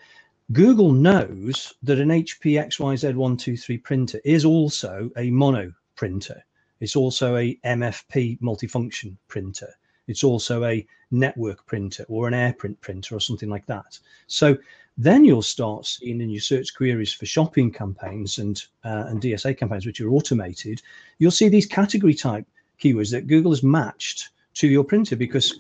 Google 0.52 0.92
knows 0.92 1.74
that 1.82 1.98
an 1.98 2.08
HP 2.08 2.64
XYZ123 2.64 3.82
printer 3.82 4.20
is 4.24 4.44
also 4.44 5.10
a 5.16 5.30
mono 5.30 5.72
printer. 5.96 6.42
It's 6.78 6.96
also 6.96 7.36
a 7.36 7.56
MFP 7.64 8.40
multifunction 8.40 9.16
printer. 9.28 9.74
It's 10.10 10.24
also 10.24 10.64
a 10.64 10.86
network 11.10 11.64
printer 11.66 12.04
or 12.08 12.28
an 12.28 12.34
AirPrint 12.34 12.80
printer 12.80 13.14
or 13.14 13.20
something 13.20 13.48
like 13.48 13.66
that. 13.66 13.98
So 14.26 14.58
then 14.98 15.24
you'll 15.24 15.40
start 15.42 15.86
seeing 15.86 16.20
in 16.20 16.30
your 16.30 16.40
search 16.40 16.74
queries 16.74 17.12
for 17.12 17.26
shopping 17.26 17.72
campaigns 17.72 18.38
and 18.38 18.62
uh, 18.84 19.04
and 19.08 19.20
DSA 19.22 19.56
campaigns, 19.56 19.86
which 19.86 20.00
are 20.00 20.10
automated, 20.10 20.82
you'll 21.18 21.30
see 21.30 21.48
these 21.48 21.66
category 21.66 22.14
type 22.14 22.46
keywords 22.78 23.10
that 23.12 23.28
Google 23.28 23.52
has 23.52 23.62
matched 23.62 24.30
to 24.54 24.66
your 24.66 24.84
printer 24.84 25.16
because 25.16 25.58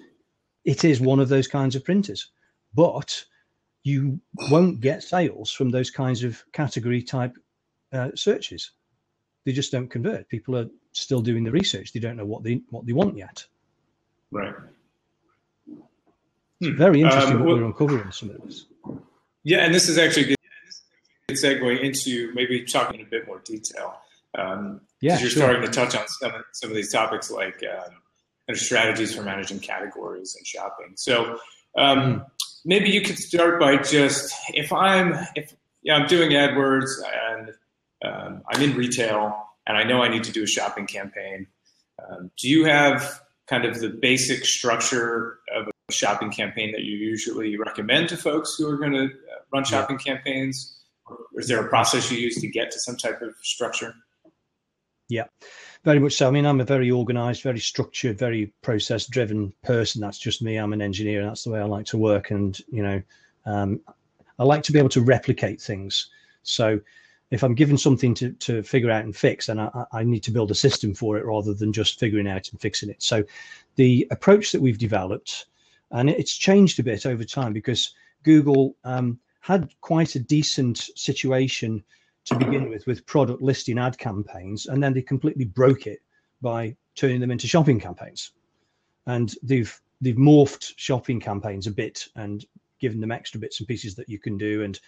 it 0.64 0.84
is 0.84 1.00
one 1.00 1.20
of 1.20 1.28
those 1.28 1.48
kinds 1.48 1.76
of 1.76 1.84
printers. 1.84 2.32
But 2.74 3.24
you 3.82 4.20
won't 4.50 4.80
get 4.80 5.02
sales 5.02 5.50
from 5.50 5.70
those 5.70 5.90
kinds 5.90 6.22
of 6.22 6.42
category 6.52 7.02
type 7.02 7.36
uh, 7.92 8.10
searches. 8.14 8.72
They 9.44 9.52
just 9.52 9.72
don't 9.72 9.88
convert. 9.88 10.28
People 10.28 10.56
are 10.56 10.68
still 10.92 11.22
doing 11.22 11.44
the 11.44 11.50
research. 11.50 11.92
They 11.92 12.00
don't 12.00 12.16
know 12.16 12.26
what 12.26 12.42
they 12.42 12.60
what 12.70 12.84
they 12.84 12.92
want 12.92 13.16
yet. 13.16 13.46
Right. 14.30 14.54
It's 16.60 16.76
very 16.76 17.00
interesting 17.00 17.36
um, 17.36 17.44
what 17.44 17.56
we're 17.56 17.64
uncovering 17.64 18.12
some 18.12 18.30
of 18.30 18.42
this. 18.42 18.66
Yeah, 19.44 19.58
and 19.58 19.74
this 19.74 19.88
is 19.88 19.96
actually 19.96 20.24
a 20.24 20.26
good 20.26 20.36
segue 21.30 21.80
into 21.80 22.32
maybe 22.34 22.64
talking 22.64 23.00
in 23.00 23.06
a 23.06 23.08
bit 23.08 23.26
more 23.26 23.40
detail. 23.44 23.96
Um, 24.38 24.82
yeah, 25.00 25.18
you're 25.18 25.30
sure. 25.30 25.42
starting 25.42 25.62
to 25.62 25.68
touch 25.68 25.96
on 25.96 26.06
some, 26.06 26.32
some 26.52 26.70
of 26.70 26.76
these 26.76 26.92
topics 26.92 27.30
like 27.30 27.62
um, 27.64 28.56
strategies 28.56 29.14
for 29.14 29.22
managing 29.22 29.60
categories 29.60 30.34
and 30.36 30.46
shopping. 30.46 30.92
So 30.96 31.38
um, 31.76 31.98
mm. 31.98 32.26
maybe 32.64 32.90
you 32.90 33.00
could 33.02 33.18
start 33.18 33.58
by 33.58 33.78
just 33.78 34.34
if 34.54 34.72
I'm 34.72 35.14
if 35.34 35.54
yeah, 35.82 35.94
I'm 35.94 36.06
doing 36.06 36.30
AdWords 36.30 36.90
and 37.30 37.52
um, 38.04 38.42
I'm 38.52 38.62
in 38.62 38.76
retail 38.76 39.46
and 39.66 39.78
I 39.78 39.84
know 39.84 40.02
I 40.02 40.08
need 40.08 40.24
to 40.24 40.32
do 40.32 40.42
a 40.42 40.46
shopping 40.46 40.86
campaign. 40.86 41.46
Um, 41.98 42.30
do 42.38 42.48
you 42.48 42.64
have 42.64 43.20
kind 43.50 43.64
of 43.64 43.80
the 43.80 43.88
basic 43.88 44.44
structure 44.44 45.40
of 45.54 45.66
a 45.66 45.92
shopping 45.92 46.30
campaign 46.30 46.70
that 46.70 46.82
you 46.82 46.96
usually 46.96 47.58
recommend 47.58 48.08
to 48.08 48.16
folks 48.16 48.54
who 48.56 48.68
are 48.70 48.76
going 48.76 48.92
to 48.92 49.06
uh, 49.06 49.40
run 49.52 49.64
shopping 49.64 49.98
campaigns? 49.98 50.84
Or 51.06 51.18
is 51.34 51.48
there 51.48 51.60
a 51.64 51.68
process 51.68 52.10
you 52.12 52.18
use 52.18 52.40
to 52.40 52.48
get 52.48 52.70
to 52.70 52.78
some 52.78 52.96
type 52.96 53.20
of 53.20 53.34
structure? 53.42 53.92
Yeah, 55.08 55.24
very 55.82 55.98
much 55.98 56.12
so. 56.12 56.28
I 56.28 56.30
mean, 56.30 56.46
I'm 56.46 56.60
a 56.60 56.64
very 56.64 56.92
organized, 56.92 57.42
very 57.42 57.58
structured, 57.58 58.16
very 58.16 58.52
process 58.62 59.06
driven 59.06 59.52
person. 59.64 60.00
That's 60.00 60.18
just 60.18 60.40
me. 60.40 60.56
I'm 60.56 60.72
an 60.72 60.80
engineer, 60.80 61.20
and 61.20 61.28
that's 61.28 61.42
the 61.42 61.50
way 61.50 61.58
I 61.58 61.64
like 61.64 61.86
to 61.86 61.98
work. 61.98 62.30
And, 62.30 62.56
you 62.70 62.84
know, 62.84 63.02
um, 63.46 63.80
I 64.38 64.44
like 64.44 64.62
to 64.62 64.72
be 64.72 64.78
able 64.78 64.88
to 64.90 65.00
replicate 65.00 65.60
things. 65.60 66.08
So 66.44 66.80
if 67.30 67.42
I'm 67.44 67.54
given 67.54 67.78
something 67.78 68.14
to, 68.14 68.32
to 68.32 68.62
figure 68.62 68.90
out 68.90 69.04
and 69.04 69.16
fix, 69.16 69.46
then 69.46 69.60
I, 69.60 69.84
I 69.92 70.02
need 70.02 70.22
to 70.24 70.32
build 70.32 70.50
a 70.50 70.54
system 70.54 70.94
for 70.94 71.16
it 71.16 71.24
rather 71.24 71.54
than 71.54 71.72
just 71.72 72.00
figuring 72.00 72.28
out 72.28 72.50
and 72.50 72.60
fixing 72.60 72.90
it. 72.90 73.02
So 73.02 73.24
the 73.76 74.06
approach 74.10 74.52
that 74.52 74.60
we've 74.60 74.78
developed, 74.78 75.46
and 75.92 76.10
it's 76.10 76.36
changed 76.36 76.80
a 76.80 76.82
bit 76.82 77.06
over 77.06 77.24
time 77.24 77.52
because 77.52 77.94
Google 78.24 78.76
um, 78.84 79.18
had 79.40 79.72
quite 79.80 80.16
a 80.16 80.20
decent 80.20 80.90
situation 80.96 81.82
to 82.26 82.36
begin 82.36 82.68
with 82.68 82.86
with 82.86 83.06
product 83.06 83.40
listing 83.40 83.78
ad 83.78 83.96
campaigns, 83.96 84.66
and 84.66 84.82
then 84.82 84.92
they 84.92 85.02
completely 85.02 85.44
broke 85.44 85.86
it 85.86 86.00
by 86.42 86.76
turning 86.94 87.20
them 87.20 87.30
into 87.30 87.46
shopping 87.46 87.80
campaigns. 87.80 88.32
And 89.06 89.34
they've 89.42 89.80
they've 90.00 90.16
morphed 90.16 90.72
shopping 90.76 91.20
campaigns 91.20 91.66
a 91.66 91.70
bit 91.70 92.08
and 92.16 92.44
given 92.80 93.00
them 93.00 93.12
extra 93.12 93.40
bits 93.40 93.60
and 93.60 93.68
pieces 93.68 93.94
that 93.94 94.08
you 94.08 94.18
can 94.18 94.36
do. 94.36 94.62
And 94.62 94.78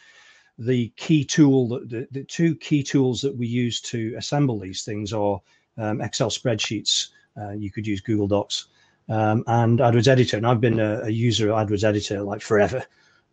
the 0.59 0.89
key 0.97 1.25
tool, 1.25 1.69
the, 1.69 2.07
the 2.11 2.25
two 2.25 2.55
key 2.57 2.83
tools 2.83 3.21
that 3.23 3.37
we 3.37 3.47
use 3.47 3.81
to 3.81 4.15
assemble 4.17 4.59
these 4.59 4.85
things 4.85 5.13
are 5.13 5.41
um, 5.79 6.01
Excel 6.01 6.31
spreadsheets. 6.31 7.09
Uh, 7.41 7.53
you 7.53 7.71
could 7.71 7.87
use 7.87 8.01
Google 8.01 8.29
Docs 8.29 8.67
um, 9.09 9.45
and 9.47 9.79
AdWords 9.79 10.09
Editor. 10.09 10.37
And 10.37 10.47
I've 10.47 10.61
been 10.61 10.81
a, 10.81 11.03
a, 11.05 11.11
user 11.11 11.51
of 11.51 11.67
AdWords 11.67 11.85
Editor 11.85 12.23
like 12.23 12.43
forever. 12.43 12.85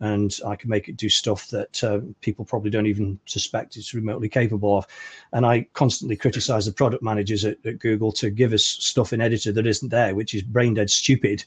And 0.01 0.33
I 0.47 0.55
can 0.55 0.69
make 0.69 0.87
it 0.87 0.95
do 0.95 1.09
stuff 1.09 1.49
that 1.49 1.83
uh, 1.83 1.99
people 2.21 2.45
probably 2.45 2.69
don't 2.69 2.85
even 2.85 3.19
suspect 3.25 3.75
it's 3.75 3.93
remotely 3.93 4.29
capable 4.29 4.77
of. 4.77 4.87
And 5.33 5.45
I 5.45 5.67
constantly 5.73 6.15
criticize 6.15 6.65
the 6.65 6.71
product 6.71 7.03
managers 7.03 7.43
at, 7.43 7.57
at 7.65 7.79
Google 7.79 8.13
to 8.13 8.29
give 8.29 8.53
us 8.53 8.63
stuff 8.63 9.11
in 9.11 9.19
Editor 9.19 9.51
that 9.51 9.67
isn't 9.67 9.89
there, 9.89 10.15
which 10.15 10.33
is 10.33 10.41
brain 10.41 10.73
dead 10.73 10.89
stupid 10.89 11.43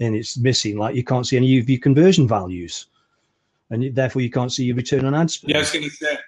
and 0.00 0.14
it's 0.14 0.38
missing. 0.38 0.78
Like 0.78 0.94
you 0.94 1.04
can't 1.04 1.26
see 1.26 1.36
any 1.36 1.58
of 1.58 1.68
your 1.68 1.78
conversion 1.78 2.26
values, 2.26 2.86
and 3.70 3.94
therefore 3.94 4.22
you 4.22 4.30
can't 4.30 4.52
see 4.52 4.64
your 4.64 4.76
return 4.76 5.04
on 5.04 5.14
ad 5.14 5.30
spend. 5.30 5.50
Yeah, 5.50 5.58
I 5.58 5.60
was 5.60 5.70
going 5.70 5.84
to 5.84 5.90
say. 5.90 6.18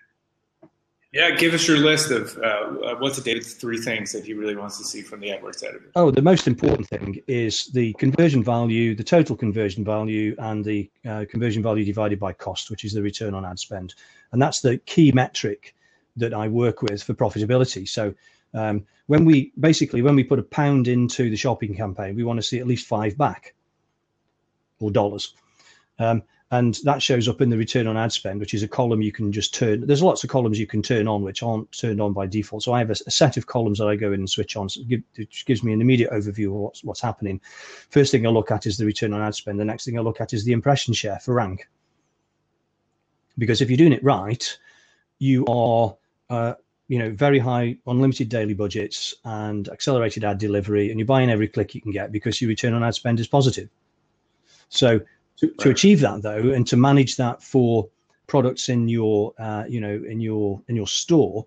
Yeah, 1.12 1.30
give 1.32 1.52
us 1.52 1.68
your 1.68 1.76
list 1.76 2.10
of 2.10 2.38
uh, 2.38 2.96
what's 2.98 3.16
the 3.16 3.22
David's 3.22 3.52
three 3.52 3.76
things 3.76 4.12
that 4.12 4.24
he 4.24 4.32
really 4.32 4.56
wants 4.56 4.78
to 4.78 4.84
see 4.84 5.02
from 5.02 5.20
the 5.20 5.28
AdWords 5.28 5.62
editor. 5.62 5.90
Oh, 5.94 6.10
the 6.10 6.22
most 6.22 6.46
important 6.46 6.88
thing 6.88 7.20
is 7.26 7.66
the 7.66 7.92
conversion 7.94 8.42
value, 8.42 8.94
the 8.94 9.04
total 9.04 9.36
conversion 9.36 9.84
value, 9.84 10.34
and 10.38 10.64
the 10.64 10.90
uh, 11.06 11.26
conversion 11.28 11.62
value 11.62 11.84
divided 11.84 12.18
by 12.18 12.32
cost, 12.32 12.70
which 12.70 12.84
is 12.84 12.94
the 12.94 13.02
return 13.02 13.34
on 13.34 13.44
ad 13.44 13.58
spend, 13.58 13.94
and 14.32 14.40
that's 14.40 14.60
the 14.60 14.78
key 14.78 15.12
metric 15.12 15.74
that 16.16 16.32
I 16.32 16.48
work 16.48 16.80
with 16.80 17.02
for 17.02 17.12
profitability. 17.12 17.86
So 17.86 18.14
um, 18.54 18.86
when 19.06 19.26
we 19.26 19.52
basically 19.60 20.00
when 20.00 20.16
we 20.16 20.24
put 20.24 20.38
a 20.38 20.42
pound 20.42 20.88
into 20.88 21.28
the 21.28 21.36
shopping 21.36 21.74
campaign, 21.74 22.16
we 22.16 22.24
want 22.24 22.38
to 22.38 22.42
see 22.42 22.58
at 22.58 22.66
least 22.66 22.86
five 22.86 23.18
back 23.18 23.54
or 24.80 24.90
dollars. 24.90 25.34
Um, 25.98 26.22
and 26.52 26.78
that 26.84 27.00
shows 27.00 27.28
up 27.28 27.40
in 27.40 27.48
the 27.48 27.56
return 27.56 27.86
on 27.86 27.96
ad 27.96 28.12
spend, 28.12 28.38
which 28.38 28.52
is 28.52 28.62
a 28.62 28.68
column 28.68 29.00
you 29.00 29.10
can 29.10 29.32
just 29.32 29.54
turn. 29.54 29.86
There's 29.86 30.02
lots 30.02 30.22
of 30.22 30.28
columns 30.28 30.60
you 30.60 30.66
can 30.66 30.82
turn 30.82 31.08
on 31.08 31.22
which 31.22 31.42
aren't 31.42 31.72
turned 31.72 31.98
on 31.98 32.12
by 32.12 32.26
default. 32.26 32.62
So 32.62 32.74
I 32.74 32.78
have 32.78 32.90
a, 32.90 32.96
a 33.06 33.10
set 33.10 33.38
of 33.38 33.46
columns 33.46 33.78
that 33.78 33.88
I 33.88 33.96
go 33.96 34.12
in 34.12 34.20
and 34.20 34.28
switch 34.28 34.54
on, 34.54 34.68
so 34.68 34.82
give, 34.84 35.00
which 35.16 35.46
gives 35.46 35.64
me 35.64 35.72
an 35.72 35.80
immediate 35.80 36.10
overview 36.10 36.48
of 36.48 36.52
what's, 36.52 36.84
what's 36.84 37.00
happening. 37.00 37.40
First 37.88 38.12
thing 38.12 38.26
I 38.26 38.30
look 38.30 38.50
at 38.50 38.66
is 38.66 38.76
the 38.76 38.84
return 38.84 39.14
on 39.14 39.22
ad 39.22 39.34
spend. 39.34 39.58
The 39.58 39.64
next 39.64 39.86
thing 39.86 39.98
I 39.98 40.02
look 40.02 40.20
at 40.20 40.34
is 40.34 40.44
the 40.44 40.52
impression 40.52 40.92
share 40.92 41.18
for 41.20 41.32
rank. 41.32 41.66
Because 43.38 43.62
if 43.62 43.70
you're 43.70 43.78
doing 43.78 43.94
it 43.94 44.04
right, 44.04 44.58
you 45.20 45.46
are, 45.46 45.96
uh, 46.28 46.52
you 46.86 46.98
know, 46.98 47.12
very 47.12 47.38
high 47.38 47.78
unlimited 47.86 48.28
daily 48.28 48.52
budgets 48.52 49.14
and 49.24 49.70
accelerated 49.70 50.22
ad 50.22 50.36
delivery, 50.36 50.90
and 50.90 51.00
you're 51.00 51.06
buying 51.06 51.30
every 51.30 51.48
click 51.48 51.74
you 51.74 51.80
can 51.80 51.92
get 51.92 52.12
because 52.12 52.42
your 52.42 52.50
return 52.50 52.74
on 52.74 52.84
ad 52.84 52.94
spend 52.94 53.20
is 53.20 53.26
positive. 53.26 53.70
So 54.68 55.00
to, 55.38 55.46
right. 55.46 55.58
to 55.58 55.70
achieve 55.70 56.00
that 56.00 56.22
though, 56.22 56.50
and 56.52 56.66
to 56.66 56.76
manage 56.76 57.16
that 57.16 57.42
for 57.42 57.88
products 58.26 58.68
in 58.68 58.88
your 58.88 59.34
uh, 59.38 59.64
you 59.68 59.80
know 59.80 60.02
in 60.08 60.20
your 60.20 60.62
in 60.68 60.76
your 60.76 60.86
store 60.86 61.46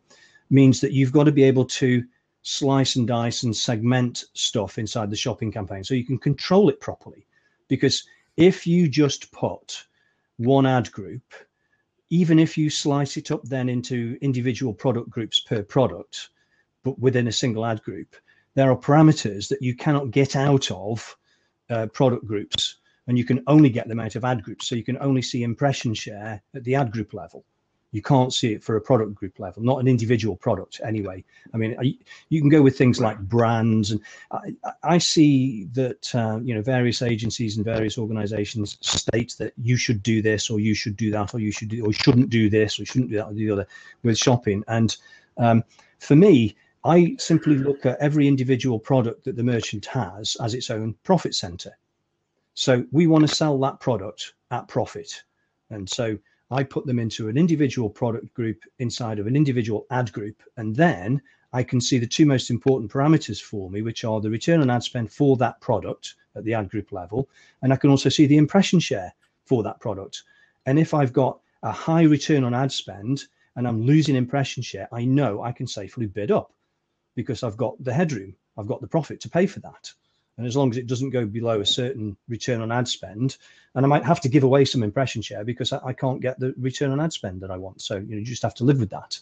means 0.50 0.80
that 0.82 0.92
you've 0.92 1.12
got 1.12 1.24
to 1.24 1.32
be 1.32 1.44
able 1.44 1.66
to 1.66 2.04
slice 2.44 2.96
and 2.96 3.08
dice 3.08 3.42
and 3.42 3.56
segment 3.56 4.26
stuff 4.34 4.78
inside 4.78 5.10
the 5.10 5.16
shopping 5.16 5.52
campaign 5.52 5.84
so 5.84 5.96
you 5.96 6.06
can 6.06 6.20
control 6.20 6.70
it 6.70 6.80
properly 6.80 7.26
because 7.68 8.04
if 8.38 8.68
you 8.68 8.88
just 8.88 9.32
put 9.32 9.84
one 10.38 10.68
ad 10.68 10.92
group 10.92 11.24
even 12.12 12.38
if 12.38 12.56
you 12.56 12.70
slice 12.70 13.18
it 13.18 13.32
up 13.32 13.42
then 13.46 13.68
into 13.68 14.16
individual 14.22 14.74
product 14.74 15.10
groups 15.10 15.40
per 15.40 15.64
product 15.64 16.30
but 16.84 17.00
within 17.00 17.28
a 17.28 17.32
single 17.32 17.66
ad 17.66 17.82
group 17.82 18.16
there 18.54 18.70
are 18.70 18.78
parameters 18.78 19.48
that 19.48 19.62
you 19.62 19.76
cannot 19.76 20.12
get 20.12 20.36
out 20.36 20.70
of 20.70 21.18
uh, 21.72 21.88
product 21.88 22.28
groups 22.28 22.76
and 23.08 23.18
you 23.18 23.26
can 23.26 23.44
only 23.48 23.70
get 23.70 23.88
them 23.88 24.00
out 24.00 24.16
of 24.16 24.26
ad 24.26 24.44
groups. 24.44 24.68
So 24.68 24.76
you 24.76 24.84
can 24.84 24.98
only 25.00 25.22
see 25.22 25.44
impression 25.44 25.94
share 25.94 26.42
at 26.54 26.64
the 26.64 26.76
ad 26.76 26.92
group 26.92 27.14
level. 27.14 27.46
You 27.92 28.02
can't 28.02 28.34
see 28.34 28.52
it 28.52 28.62
for 28.62 28.76
a 28.76 28.82
product 28.82 29.16
group 29.16 29.40
level, 29.40 29.64
not 29.64 29.80
an 29.80 29.88
individual 29.88 30.36
product 30.36 30.82
anyway. 30.84 31.24
I 31.54 31.58
mean, 31.58 31.98
you 32.28 32.42
can 32.42 32.50
go 32.50 32.62
with 32.62 32.78
things 32.78 33.00
like 33.00 33.18
brands, 33.20 33.92
and 33.92 34.02
I, 34.32 34.54
I 34.84 34.98
see 34.98 35.70
that 35.72 36.14
uh, 36.14 36.42
you 36.44 36.54
know 36.54 36.62
various 36.62 37.02
agencies 37.02 37.56
and 37.56 37.64
various 37.64 37.98
organisations 37.98 38.78
state 38.82 39.36
that 39.40 39.54
you 39.56 39.78
should 39.78 40.04
do 40.04 40.22
this 40.22 40.50
or 40.50 40.60
you 40.60 40.74
should 40.74 40.98
do 40.98 41.10
that 41.12 41.34
or 41.34 41.40
you 41.40 41.54
should 41.54 41.70
do 41.70 41.86
or 41.86 41.94
shouldn't 41.94 42.30
do 42.30 42.50
this 42.50 42.78
or 42.82 42.86
shouldn't 42.86 43.12
do 43.12 43.16
that 43.16 43.28
or 43.28 43.34
the 43.34 43.50
other 43.50 43.68
with 44.04 44.18
shopping. 44.18 44.62
And 44.68 44.94
um, 45.38 45.64
for 46.00 46.18
me, 46.18 46.58
I 46.84 47.16
simply 47.18 47.58
look 47.58 47.86
at 47.86 47.98
every 48.00 48.28
individual 48.28 48.78
product 48.78 49.24
that 49.24 49.38
the 49.38 49.44
merchant 49.44 49.86
has 49.86 50.36
as 50.42 50.54
its 50.54 50.70
own 50.70 50.96
profit 51.04 51.34
center. 51.34 51.72
So 52.56 52.86
we 52.94 53.06
want 53.06 53.28
to 53.28 53.36
sell 53.36 53.60
that 53.60 53.82
product 53.82 54.34
at 54.50 54.70
profit. 54.70 55.24
And 55.72 55.90
so 55.90 56.18
I 56.52 56.64
put 56.64 56.86
them 56.86 57.00
into 57.00 57.28
an 57.28 57.38
individual 57.38 57.90
product 57.90 58.34
group 58.34 58.64
inside 58.80 59.20
of 59.20 59.28
an 59.28 59.36
individual 59.36 59.86
ad 59.92 60.12
group. 60.14 60.42
And 60.56 60.74
then 60.74 61.22
I 61.52 61.64
can 61.64 61.82
see 61.82 61.98
the 61.98 62.08
two 62.08 62.26
most 62.26 62.50
important 62.50 62.90
parameters 62.90 63.42
for 63.42 63.70
me, 63.70 63.82
which 63.82 64.06
are 64.06 64.22
the 64.22 64.30
return 64.30 64.62
on 64.62 64.70
ad 64.70 64.84
spend 64.84 65.12
for 65.12 65.36
that 65.38 65.60
product 65.60 66.16
at 66.36 66.46
the 66.46 66.54
ad 66.54 66.70
group 66.70 66.94
level. 66.94 67.28
And 67.62 67.74
I 67.74 67.76
can 67.76 67.90
also 67.90 68.08
see 68.08 68.26
the 68.26 68.38
impression 68.38 68.80
share 68.80 69.14
for 69.46 69.62
that 69.64 69.82
product. 69.82 70.24
And 70.66 70.80
if 70.80 70.94
I've 70.94 71.14
got 71.14 71.40
a 71.62 71.72
high 71.72 72.04
return 72.04 72.46
on 72.46 72.54
ad 72.54 72.72
spend 72.72 73.26
and 73.58 73.68
I'm 73.68 73.82
losing 73.82 74.16
impression 74.16 74.64
share, 74.64 74.88
I 74.94 75.04
know 75.04 75.42
I 75.42 75.52
can 75.52 75.68
safely 75.68 76.06
bid 76.06 76.32
up 76.32 76.54
because 77.16 77.44
I've 77.44 77.58
got 77.58 77.84
the 77.84 77.94
headroom, 77.94 78.34
I've 78.58 78.68
got 78.68 78.80
the 78.80 78.88
profit 78.88 79.20
to 79.22 79.30
pay 79.30 79.46
for 79.46 79.60
that. 79.60 79.92
And 80.38 80.46
as 80.46 80.58
long 80.58 80.70
as 80.72 80.78
it 80.78 80.88
doesn't 80.88 81.12
go 81.12 81.26
below 81.26 81.62
a 81.62 81.66
certain 81.66 82.18
return 82.28 82.62
on 82.62 82.72
ad 82.72 82.88
spend, 82.88 83.38
and 83.74 83.86
I 83.86 83.90
might 83.90 84.04
have 84.04 84.20
to 84.22 84.30
give 84.30 84.44
away 84.44 84.66
some 84.66 84.84
impression 84.84 85.22
share 85.22 85.46
because 85.46 85.72
I, 85.72 85.80
I 85.86 85.94
can't 85.94 86.22
get 86.22 86.40
the 86.40 86.54
return 86.58 86.92
on 86.92 87.00
ad 87.00 87.14
spend 87.14 87.42
that 87.42 87.52
I 87.52 87.58
want. 87.58 87.82
So 87.82 87.96
you 87.96 88.16
know, 88.16 88.18
you 88.18 88.26
just 88.26 88.44
have 88.44 88.56
to 88.56 88.64
live 88.64 88.80
with 88.80 88.90
that. 88.90 89.18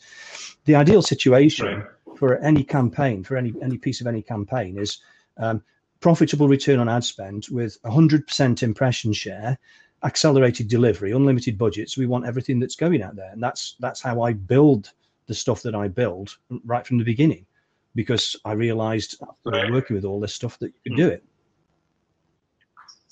The 0.65 0.76
ideal 0.76 1.02
situation 1.02 1.67
right. 1.67 2.17
for 2.17 2.38
any 2.38 2.63
campaign, 2.63 3.23
for 3.23 3.38
any 3.38 3.54
any 3.62 3.78
piece 3.78 4.02
of 4.02 4.08
any 4.08 4.21
campaign, 4.21 4.78
is 4.78 4.99
um, 5.38 5.63
profitable 5.99 6.47
return 6.47 6.80
on 6.80 6.89
ad 6.89 7.04
spend 7.04 7.45
with 7.49 7.82
100% 7.84 8.63
impression 8.63 9.13
share, 9.13 9.58
accelerated 10.04 10.67
delivery, 10.67 11.12
unlimited 11.12 11.58
budgets. 11.58 11.97
We 11.97 12.08
want 12.08 12.26
everything 12.26 12.60
that's 12.60 12.76
going 12.76 13.02
out 13.02 13.15
there, 13.15 13.32
and 13.32 13.41
that's 13.41 13.76
that's 13.80 14.02
how 14.02 14.21
I 14.21 14.34
build 14.34 14.91
the 15.28 15.34
stuff 15.34 15.62
that 15.62 15.76
I 15.76 15.88
build 15.88 16.38
right 16.65 16.86
from 16.86 16.97
the 16.97 17.06
beginning, 17.06 17.45
because 17.95 18.36
I 18.45 18.53
realized 18.53 19.21
right. 19.45 19.71
working 19.71 19.95
with 19.95 20.06
all 20.06 20.19
this 20.19 20.34
stuff 20.34 20.60
that 20.60 20.73
you 20.84 20.91
can 20.91 20.95
do 20.95 21.08
it. 21.08 21.23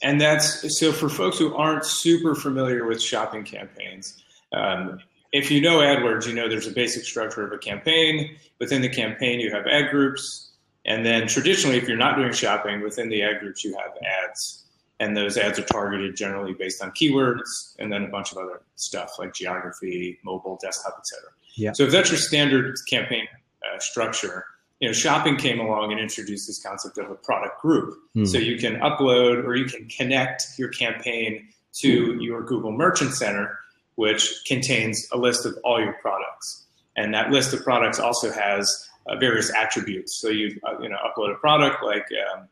And 0.03 0.19
that's 0.19 0.79
so 0.79 0.91
for 0.91 1.09
folks 1.09 1.37
who 1.37 1.53
aren't 1.55 1.85
super 1.85 2.33
familiar 2.33 2.85
with 2.85 3.01
shopping 3.01 3.43
campaigns. 3.43 4.23
Um, 4.51 4.99
if 5.31 5.49
you 5.49 5.61
know 5.61 5.77
AdWords, 5.77 6.27
you 6.27 6.33
know 6.33 6.49
there's 6.49 6.67
a 6.67 6.71
basic 6.71 7.05
structure 7.05 7.45
of 7.45 7.51
a 7.51 7.57
campaign. 7.57 8.35
Within 8.59 8.81
the 8.81 8.89
campaign, 8.89 9.39
you 9.39 9.51
have 9.51 9.67
ad 9.67 9.91
groups. 9.91 10.51
And 10.85 11.05
then 11.05 11.27
traditionally, 11.27 11.77
if 11.77 11.87
you're 11.87 11.97
not 11.97 12.17
doing 12.17 12.33
shopping, 12.33 12.81
within 12.81 13.09
the 13.09 13.21
ad 13.21 13.39
groups, 13.39 13.63
you 13.63 13.77
have 13.77 13.91
ads. 14.25 14.63
And 14.99 15.15
those 15.15 15.37
ads 15.37 15.57
are 15.57 15.63
targeted 15.63 16.15
generally 16.15 16.53
based 16.53 16.83
on 16.83 16.91
keywords 16.91 17.75
and 17.79 17.91
then 17.91 18.03
a 18.03 18.07
bunch 18.07 18.31
of 18.31 18.37
other 18.37 18.61
stuff 18.75 19.17
like 19.17 19.33
geography, 19.33 20.19
mobile, 20.23 20.59
desktop, 20.61 20.95
etc. 20.99 21.29
Yeah. 21.55 21.71
So 21.73 21.83
if 21.83 21.91
that's 21.91 22.09
your 22.09 22.19
standard 22.19 22.75
campaign 22.89 23.27
uh, 23.63 23.79
structure, 23.79 24.45
you 24.81 24.89
know, 24.89 24.93
shopping 24.93 25.37
came 25.37 25.59
along 25.59 25.91
and 25.91 26.01
introduced 26.01 26.47
this 26.47 26.61
concept 26.61 26.97
of 26.97 27.09
a 27.09 27.15
product 27.15 27.61
group. 27.61 27.97
Hmm. 28.13 28.25
So 28.25 28.37
you 28.37 28.57
can 28.57 28.75
upload 28.81 29.45
or 29.45 29.55
you 29.55 29.65
can 29.65 29.87
connect 29.87 30.43
your 30.57 30.69
campaign 30.69 31.47
to 31.75 32.21
your 32.21 32.43
Google 32.43 32.73
Merchant 32.73 33.13
Center 33.13 33.57
which 33.95 34.43
contains 34.47 35.07
a 35.11 35.17
list 35.17 35.45
of 35.45 35.57
all 35.63 35.79
your 35.79 35.93
products. 35.93 36.65
And 36.95 37.13
that 37.13 37.29
list 37.29 37.53
of 37.53 37.63
products 37.63 37.99
also 37.99 38.31
has 38.31 38.89
uh, 39.07 39.15
various 39.17 39.53
attributes. 39.53 40.19
So 40.19 40.29
you 40.29 40.59
uh, 40.67 40.79
you 40.81 40.89
know 40.89 40.97
upload 41.05 41.31
a 41.31 41.37
product 41.37 41.83
like 41.83 42.07
um, 42.33 42.47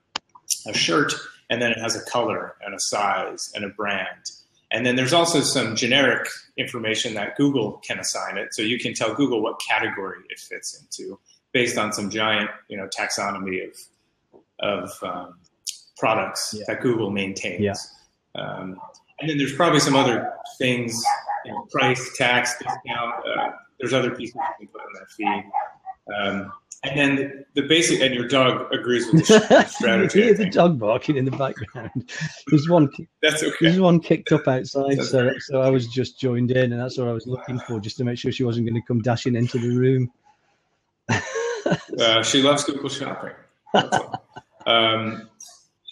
a 0.67 0.73
shirt, 0.73 1.13
and 1.49 1.61
then 1.61 1.71
it 1.71 1.79
has 1.79 1.95
a 1.95 2.05
color 2.09 2.55
and 2.63 2.73
a 2.73 2.79
size 2.79 3.51
and 3.55 3.65
a 3.65 3.69
brand. 3.69 4.31
And 4.71 4.85
then 4.85 4.95
there's 4.95 5.13
also 5.13 5.41
some 5.41 5.75
generic 5.75 6.29
information 6.55 7.15
that 7.15 7.35
Google 7.35 7.81
can 7.83 7.97
assign 7.97 8.37
it. 8.37 8.53
So 8.53 8.61
you 8.61 8.77
can 8.77 8.93
tell 8.93 9.15
Google 9.15 9.41
what 9.41 9.59
category 9.59 10.19
it 10.29 10.39
fits 10.39 10.79
into 10.79 11.19
based 11.51 11.77
on 11.77 11.91
some 11.91 12.09
giant 12.09 12.49
you 12.67 12.77
know 12.77 12.87
taxonomy 12.87 13.67
of 13.67 13.75
of 14.59 14.91
um, 15.03 15.39
products 15.97 16.55
yeah. 16.57 16.63
that 16.67 16.81
Google 16.81 17.11
maintains. 17.11 17.61
Yeah. 17.61 18.41
Um, 18.41 18.79
and 19.19 19.29
then 19.29 19.37
there's 19.37 19.53
probably 19.53 19.79
some 19.79 19.95
other 19.95 20.33
things 20.57 21.01
you 21.45 21.51
know, 21.51 21.67
price, 21.71 22.17
tax, 22.17 22.57
discount. 22.57 23.15
Uh, 23.25 23.51
there's 23.79 23.93
other 23.93 24.11
pieces 24.11 24.35
you 24.59 24.67
can 24.67 24.67
put 24.67 24.81
in 24.81 24.93
that 24.93 25.11
fee. 25.11 25.49
Um, 26.15 26.51
and 26.83 26.97
then 26.97 27.45
the 27.55 27.63
basic, 27.63 27.99
and 27.99 28.13
your 28.13 28.27
dog 28.27 28.73
agrees 28.73 29.05
with 29.11 29.27
the 29.27 29.63
strategy. 29.67 30.23
hear 30.23 30.33
the 30.33 30.49
dog 30.49 30.79
barking 30.79 31.17
in 31.17 31.25
the 31.25 31.31
background. 31.31 32.09
There's 32.47 32.69
one. 32.69 32.89
That's 33.21 33.43
okay. 33.43 33.55
There's 33.59 33.81
one 33.81 33.99
kicked 33.99 34.31
up 34.31 34.47
outside, 34.47 35.03
so 35.03 35.29
so 35.39 35.61
I 35.61 35.69
was 35.69 35.87
just 35.87 36.21
joined 36.21 36.51
in, 36.51 36.71
and 36.71 36.81
that's 36.81 36.97
what 36.97 37.09
I 37.09 37.11
was 37.11 37.27
looking 37.27 37.59
for, 37.59 37.81
just 37.81 37.97
to 37.97 38.05
make 38.05 38.17
sure 38.17 38.31
she 38.31 38.45
wasn't 38.45 38.65
going 38.65 38.81
to 38.81 38.87
come 38.87 39.01
dashing 39.01 39.35
into 39.35 39.59
the 39.59 39.75
room. 39.75 40.09
uh, 41.99 42.23
she 42.23 42.41
loves 42.41 42.63
Google 42.63 42.89
Shopping. 42.89 43.33
Um, 44.65 45.29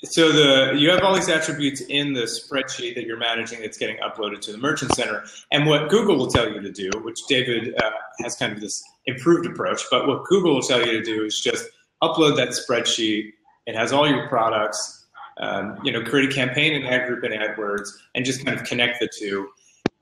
so 0.03 0.32
the 0.32 0.77
you 0.77 0.89
have 0.91 1.01
all 1.01 1.15
these 1.15 1.30
attributes 1.30 1.82
in 1.82 2.13
the 2.13 2.21
spreadsheet 2.21 2.95
that 2.95 3.06
you're 3.06 3.17
managing 3.17 3.62
that's 3.62 3.77
getting 3.77 3.97
uploaded 3.97 4.41
to 4.41 4.51
the 4.51 4.58
merchant 4.58 4.93
center. 4.93 5.23
And 5.51 5.65
what 5.65 5.89
google 5.89 6.17
will 6.17 6.27
tell 6.27 6.51
you 6.51 6.62
to 6.62 6.71
do 6.71 6.89
which 7.01 7.19
david 7.27 7.73
uh, 7.82 7.91
has 8.19 8.36
kind 8.36 8.53
of 8.53 8.62
this 8.62 8.84
improved 9.06 9.47
approach 9.47 9.82
but 9.89 10.08
what 10.08 10.23
google 10.25 10.53
will 10.53 10.62
tell 10.62 10.86
you 10.86 10.91
to 10.91 11.03
do 11.03 11.23
is 11.25 11.39
just 11.39 11.65
upload 12.03 12.36
that 12.36 12.49
spreadsheet. 12.49 13.34
It 13.65 13.75
has 13.75 13.91
all 13.91 14.08
your 14.08 14.27
products 14.27 15.08
um, 15.39 15.80
you 15.84 15.91
know 15.91 16.03
create 16.03 16.32
a 16.32 16.34
campaign 16.34 16.73
in 16.73 16.84
ad 16.84 17.08
group 17.08 17.23
and 17.23 17.34
adwords 17.34 17.89
and 18.13 18.23
just 18.23 18.45
kind 18.45 18.58
of 18.58 18.65
connect 18.65 18.99
the 18.99 19.10
two 19.17 19.49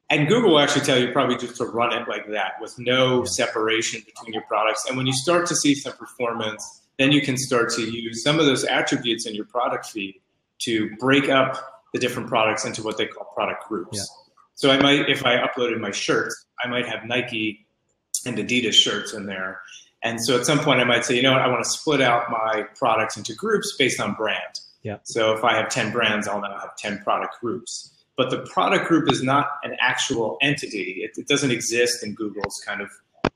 and 0.09 0.27
google 0.27 0.51
will 0.51 0.59
actually 0.59 0.85
tell 0.85 0.99
you 0.99 1.11
probably 1.11 1.37
just 1.37 1.55
to 1.55 1.65
run 1.65 1.93
it 1.93 2.07
like 2.07 2.27
that 2.29 2.53
with 2.61 2.73
no 2.77 3.23
separation 3.23 4.01
between 4.05 4.33
your 4.33 4.43
products 4.43 4.85
and 4.87 4.97
when 4.97 5.05
you 5.05 5.13
start 5.13 5.45
to 5.45 5.55
see 5.55 5.75
some 5.75 5.93
performance 5.93 6.81
then 6.97 7.11
you 7.11 7.21
can 7.21 7.37
start 7.37 7.69
to 7.71 7.81
use 7.81 8.23
some 8.23 8.39
of 8.39 8.45
those 8.45 8.63
attributes 8.63 9.25
in 9.25 9.35
your 9.35 9.45
product 9.45 9.85
feed 9.87 10.21
to 10.59 10.89
break 10.97 11.29
up 11.29 11.83
the 11.93 11.99
different 11.99 12.27
products 12.27 12.65
into 12.65 12.83
what 12.83 12.97
they 12.97 13.05
call 13.05 13.25
product 13.33 13.67
groups. 13.67 13.97
Yeah. 13.97 14.03
So 14.55 14.71
I 14.71 14.81
might, 14.81 15.09
if 15.09 15.25
I 15.25 15.37
uploaded 15.37 15.79
my 15.79 15.91
shirts, 15.91 16.45
I 16.63 16.67
might 16.67 16.87
have 16.87 17.05
Nike 17.05 17.65
and 18.25 18.37
Adidas 18.37 18.73
shirts 18.73 19.13
in 19.13 19.25
there. 19.25 19.61
And 20.01 20.23
so 20.23 20.37
at 20.37 20.45
some 20.45 20.59
point 20.59 20.79
I 20.79 20.83
might 20.83 21.03
say, 21.03 21.15
you 21.15 21.21
know 21.21 21.33
what, 21.33 21.41
I 21.41 21.47
want 21.47 21.63
to 21.63 21.69
split 21.69 22.01
out 22.01 22.29
my 22.29 22.63
products 22.75 23.17
into 23.17 23.33
groups 23.33 23.75
based 23.77 23.99
on 23.99 24.13
brand. 24.13 24.59
Yeah. 24.83 24.97
So 25.03 25.33
if 25.33 25.43
I 25.43 25.55
have 25.55 25.69
10 25.69 25.91
brands, 25.91 26.27
I'll 26.27 26.41
now 26.41 26.57
have 26.59 26.75
10 26.77 26.99
product 26.99 27.35
groups. 27.41 27.91
But 28.17 28.29
the 28.29 28.39
product 28.39 28.87
group 28.87 29.11
is 29.11 29.21
not 29.21 29.47
an 29.63 29.75
actual 29.79 30.37
entity. 30.41 31.01
It, 31.03 31.17
it 31.17 31.27
doesn't 31.27 31.51
exist 31.51 32.03
in 32.03 32.13
Google's 32.13 32.61
kind 32.65 32.81
of 32.81 32.89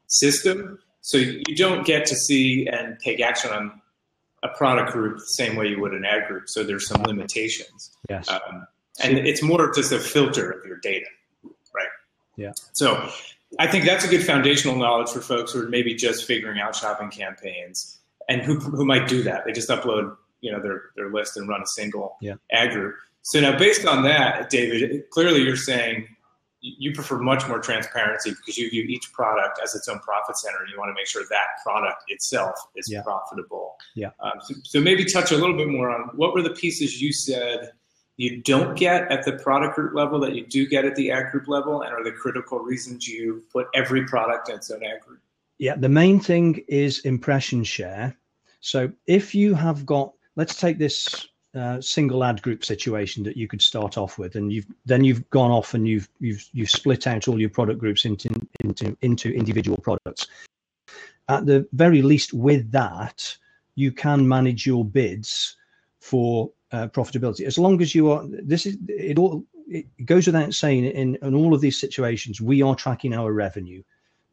system. 0.07 0.79
So 1.01 1.17
you 1.17 1.55
don't 1.55 1.85
get 1.85 2.05
to 2.07 2.15
see 2.15 2.67
and 2.67 2.97
take 2.99 3.19
action 3.19 3.51
on 3.51 3.81
a 4.43 4.49
product 4.49 4.93
group 4.93 5.17
the 5.17 5.25
same 5.25 5.55
way 5.55 5.67
you 5.67 5.81
would 5.81 5.93
an 5.93 6.05
ad 6.05 6.27
group. 6.27 6.47
So 6.47 6.63
there's 6.63 6.87
some 6.87 7.01
limitations. 7.03 7.91
Yes. 8.09 8.29
Um, 8.29 8.67
and 9.03 9.17
it's 9.17 9.41
more 9.41 9.71
just 9.73 9.91
a 9.91 9.99
filter 9.99 10.51
of 10.51 10.65
your 10.65 10.77
data, 10.77 11.05
right? 11.73 11.87
Yeah. 12.37 12.51
So 12.73 13.09
I 13.57 13.67
think 13.67 13.85
that's 13.85 14.05
a 14.05 14.07
good 14.07 14.23
foundational 14.23 14.75
knowledge 14.75 15.09
for 15.09 15.21
folks 15.21 15.53
who 15.53 15.65
are 15.65 15.69
maybe 15.69 15.93
just 15.95 16.25
figuring 16.25 16.59
out 16.59 16.75
shopping 16.75 17.09
campaigns 17.09 17.99
and 18.27 18.41
who, 18.41 18.59
who 18.59 18.85
might 18.85 19.07
do 19.07 19.23
that. 19.23 19.45
They 19.45 19.51
just 19.51 19.69
upload, 19.69 20.15
you 20.41 20.51
know, 20.51 20.61
their, 20.61 20.83
their 20.95 21.11
list 21.11 21.35
and 21.37 21.49
run 21.49 21.61
a 21.61 21.67
single 21.67 22.17
yeah. 22.21 22.35
ad 22.51 22.71
group. 22.71 22.95
So 23.21 23.39
now 23.39 23.57
based 23.57 23.85
on 23.85 24.03
that, 24.03 24.49
David, 24.49 25.09
clearly 25.11 25.41
you're 25.41 25.55
saying 25.55 26.07
you 26.61 26.91
prefer 26.93 27.17
much 27.19 27.47
more 27.47 27.59
transparency 27.59 28.31
because 28.31 28.57
you 28.57 28.69
view 28.69 28.83
each 28.83 29.11
product 29.13 29.59
as 29.63 29.75
its 29.75 29.87
own 29.87 29.99
profit 29.99 30.37
center 30.37 30.57
and 30.59 30.69
you 30.69 30.77
want 30.77 30.89
to 30.89 30.93
make 30.93 31.07
sure 31.07 31.23
that 31.29 31.45
product 31.63 32.03
itself 32.09 32.55
is 32.75 32.91
yeah. 32.91 33.01
profitable. 33.01 33.75
Yeah. 33.95 34.09
Um, 34.19 34.33
so, 34.41 34.55
so, 34.63 34.81
maybe 34.81 35.05
touch 35.05 35.31
a 35.31 35.37
little 35.37 35.55
bit 35.55 35.69
more 35.69 35.89
on 35.89 36.09
what 36.15 36.33
were 36.33 36.41
the 36.41 36.49
pieces 36.49 37.01
you 37.01 37.13
said 37.13 37.71
you 38.17 38.41
don't 38.41 38.75
get 38.77 39.09
at 39.09 39.23
the 39.23 39.33
product 39.33 39.75
group 39.75 39.95
level 39.95 40.19
that 40.19 40.35
you 40.35 40.45
do 40.45 40.67
get 40.67 40.83
at 40.83 40.93
the 40.97 41.09
ad 41.09 41.31
group 41.31 41.47
level 41.47 41.83
and 41.83 41.93
are 41.93 42.03
the 42.03 42.11
critical 42.11 42.59
reasons 42.59 43.07
you 43.07 43.45
put 43.49 43.67
every 43.73 44.05
product 44.05 44.49
in 44.49 44.55
its 44.55 44.69
own 44.69 44.83
ad 44.83 44.99
group? 44.99 45.21
Yeah, 45.57 45.75
the 45.77 45.87
main 45.87 46.19
thing 46.19 46.61
is 46.67 46.99
impression 46.99 47.63
share. 47.63 48.17
So 48.59 48.91
if 49.07 49.33
you 49.33 49.53
have 49.53 49.85
got, 49.85 50.11
let's 50.35 50.55
take 50.59 50.77
this 50.77 51.29
single 51.79 52.23
ad 52.23 52.41
group 52.41 52.63
situation 52.63 53.23
that 53.23 53.37
you 53.37 53.47
could 53.47 53.61
start 53.61 53.97
off 53.97 54.17
with, 54.17 54.35
and 54.35 54.51
you've 54.53 54.67
then 54.85 55.03
you've 55.03 55.27
gone 55.29 55.51
off 55.51 55.73
and 55.73 55.87
you've 55.87 56.07
you've 56.19 56.47
you've 56.53 56.69
split 56.69 57.07
out 57.07 57.27
all 57.27 57.39
your 57.39 57.49
product 57.49 57.79
groups 57.79 58.05
into 58.05 58.29
into 58.63 58.95
into 59.01 59.33
individual 59.33 59.77
products. 59.77 60.27
At 61.27 61.45
the 61.45 61.67
very 61.73 62.01
least, 62.01 62.33
with 62.33 62.71
that, 62.71 63.35
you 63.75 63.91
can 63.91 64.27
manage 64.27 64.65
your 64.65 64.85
bids 64.85 65.57
for 65.99 66.51
uh, 66.71 66.87
profitability 66.87 67.45
as 67.45 67.57
long 67.57 67.81
as 67.81 67.95
you 67.95 68.11
are. 68.11 68.23
This 68.27 68.65
is 68.65 68.77
it 68.87 69.17
all. 69.17 69.43
It 69.67 69.85
goes 70.05 70.25
without 70.25 70.53
saying 70.53 70.85
in 70.85 71.15
in 71.15 71.33
all 71.33 71.53
of 71.53 71.61
these 71.61 71.79
situations, 71.79 72.41
we 72.41 72.61
are 72.61 72.75
tracking 72.75 73.13
our 73.13 73.33
revenue. 73.33 73.81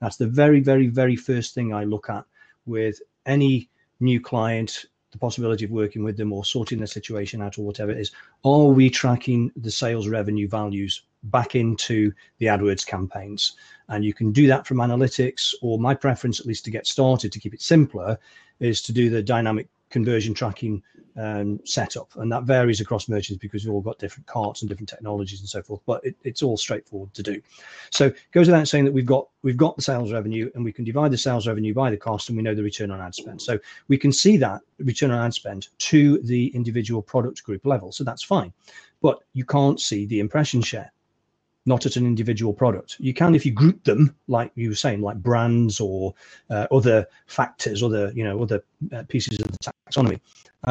That's 0.00 0.16
the 0.16 0.26
very 0.26 0.61
very 0.61 0.88
very 0.88 1.16
first 1.16 1.55
thing 1.55 1.72
I 1.72 1.85
look 1.85 2.11
at 2.11 2.24
with 2.66 3.00
any 3.24 3.70
new 4.00 4.20
client 4.20 4.85
the 5.16 5.20
possibility 5.20 5.64
of 5.64 5.70
working 5.70 6.05
with 6.05 6.16
them 6.16 6.33
or 6.33 6.44
sorting 6.44 6.79
the 6.79 6.87
situation 6.87 7.40
out 7.40 7.59
or 7.59 7.62
whatever 7.62 7.90
it 7.90 7.98
is, 7.98 8.12
are 8.44 8.66
we 8.66 8.90
tracking 8.90 9.50
the 9.57 9.70
sales 9.70 10.09
revenue 10.09 10.46
values 10.48 11.02
back 11.24 11.55
into 11.55 12.12
the 12.38 12.46
AdWords 12.46 12.87
campaigns? 12.87 13.57
And 13.88 14.05
you 14.05 14.12
can 14.12 14.31
do 14.31 14.46
that 14.46 14.66
from 14.66 14.79
analytics, 14.79 15.55
or 15.62 15.79
my 15.79 15.94
preference, 15.94 16.38
at 16.38 16.46
least 16.46 16.64
to 16.66 16.70
get 16.70 16.87
started, 16.87 17.33
to 17.33 17.40
keep 17.40 17.55
it 17.55 17.62
simpler, 17.62 18.18
is 18.61 18.83
to 18.83 18.92
do 18.92 19.09
the 19.09 19.22
dynamic 19.22 19.68
conversion 19.90 20.35
tracking 20.35 20.83
um, 21.16 21.61
setup, 21.64 22.14
and 22.16 22.31
that 22.31 22.44
varies 22.44 22.81
across 22.81 23.09
merchants 23.09 23.40
because 23.40 23.64
we've 23.64 23.74
all 23.74 23.81
got 23.81 23.98
different 23.98 24.26
carts 24.26 24.62
and 24.62 24.68
different 24.68 24.88
technologies 24.88 25.40
and 25.40 25.48
so 25.48 25.62
forth. 25.62 25.81
But 25.87 26.05
it, 26.05 26.16
it's 26.24 26.42
all 26.42 26.57
straightforward 26.57 27.14
to 27.14 27.22
do. 27.22 27.40
So 27.90 28.07
it 28.07 28.16
goes 28.33 28.46
without 28.46 28.68
saying 28.68 28.85
that 28.85 28.92
we've 28.92 29.07
got 29.07 29.29
we've 29.42 29.57
got 29.57 29.76
the 29.76 29.83
sales 29.83 30.12
revenue, 30.12 30.50
and 30.55 30.64
we 30.64 30.72
can 30.72 30.85
divide 30.85 31.11
the 31.11 31.18
sales 31.18 31.46
revenue 31.46 31.74
by 31.74 31.90
the 31.90 31.96
cost, 31.96 32.29
and 32.29 32.37
we 32.37 32.42
know 32.42 32.55
the 32.55 32.62
return 32.62 32.90
on 32.90 33.00
ad 33.00 33.14
spend. 33.14 33.40
So 33.40 33.59
we 33.88 33.98
can 33.98 34.12
see 34.12 34.37
that 34.38 34.61
return 34.79 35.11
on 35.11 35.24
ad 35.24 35.35
spend 35.35 35.68
to 35.79 36.18
the 36.18 36.48
individual 36.48 37.02
product 37.02 37.42
group 37.44 37.64
level. 37.64 37.92
So 37.92 38.05
that's 38.05 38.22
fine, 38.22 38.52
but 39.00 39.20
you 39.33 39.44
can't 39.44 39.81
see 39.81 40.07
the 40.07 40.20
impression 40.20 40.62
share 40.62 40.92
not 41.66 41.85
at 41.85 41.96
an 41.96 42.07
individual 42.07 42.52
product. 42.55 42.96
You 42.98 43.12
can 43.12 43.35
if 43.35 43.44
you 43.44 43.52
group 43.52 43.83
them, 43.85 44.14
like 44.29 44.52
you 44.55 44.70
were 44.70 44.76
saying, 44.76 45.02
like 45.02 45.16
brands 45.16 45.81
or 45.81 46.14
uh, 46.48 46.66
other 46.70 47.07
factors, 47.26 47.83
other 47.83 48.12
you 48.14 48.24
know 48.24 48.40
other 48.40 48.62
uh, 48.92 49.02
pieces 49.09 49.40
of 49.40 49.50
the 49.50 49.72
taxonomy. 49.90 50.20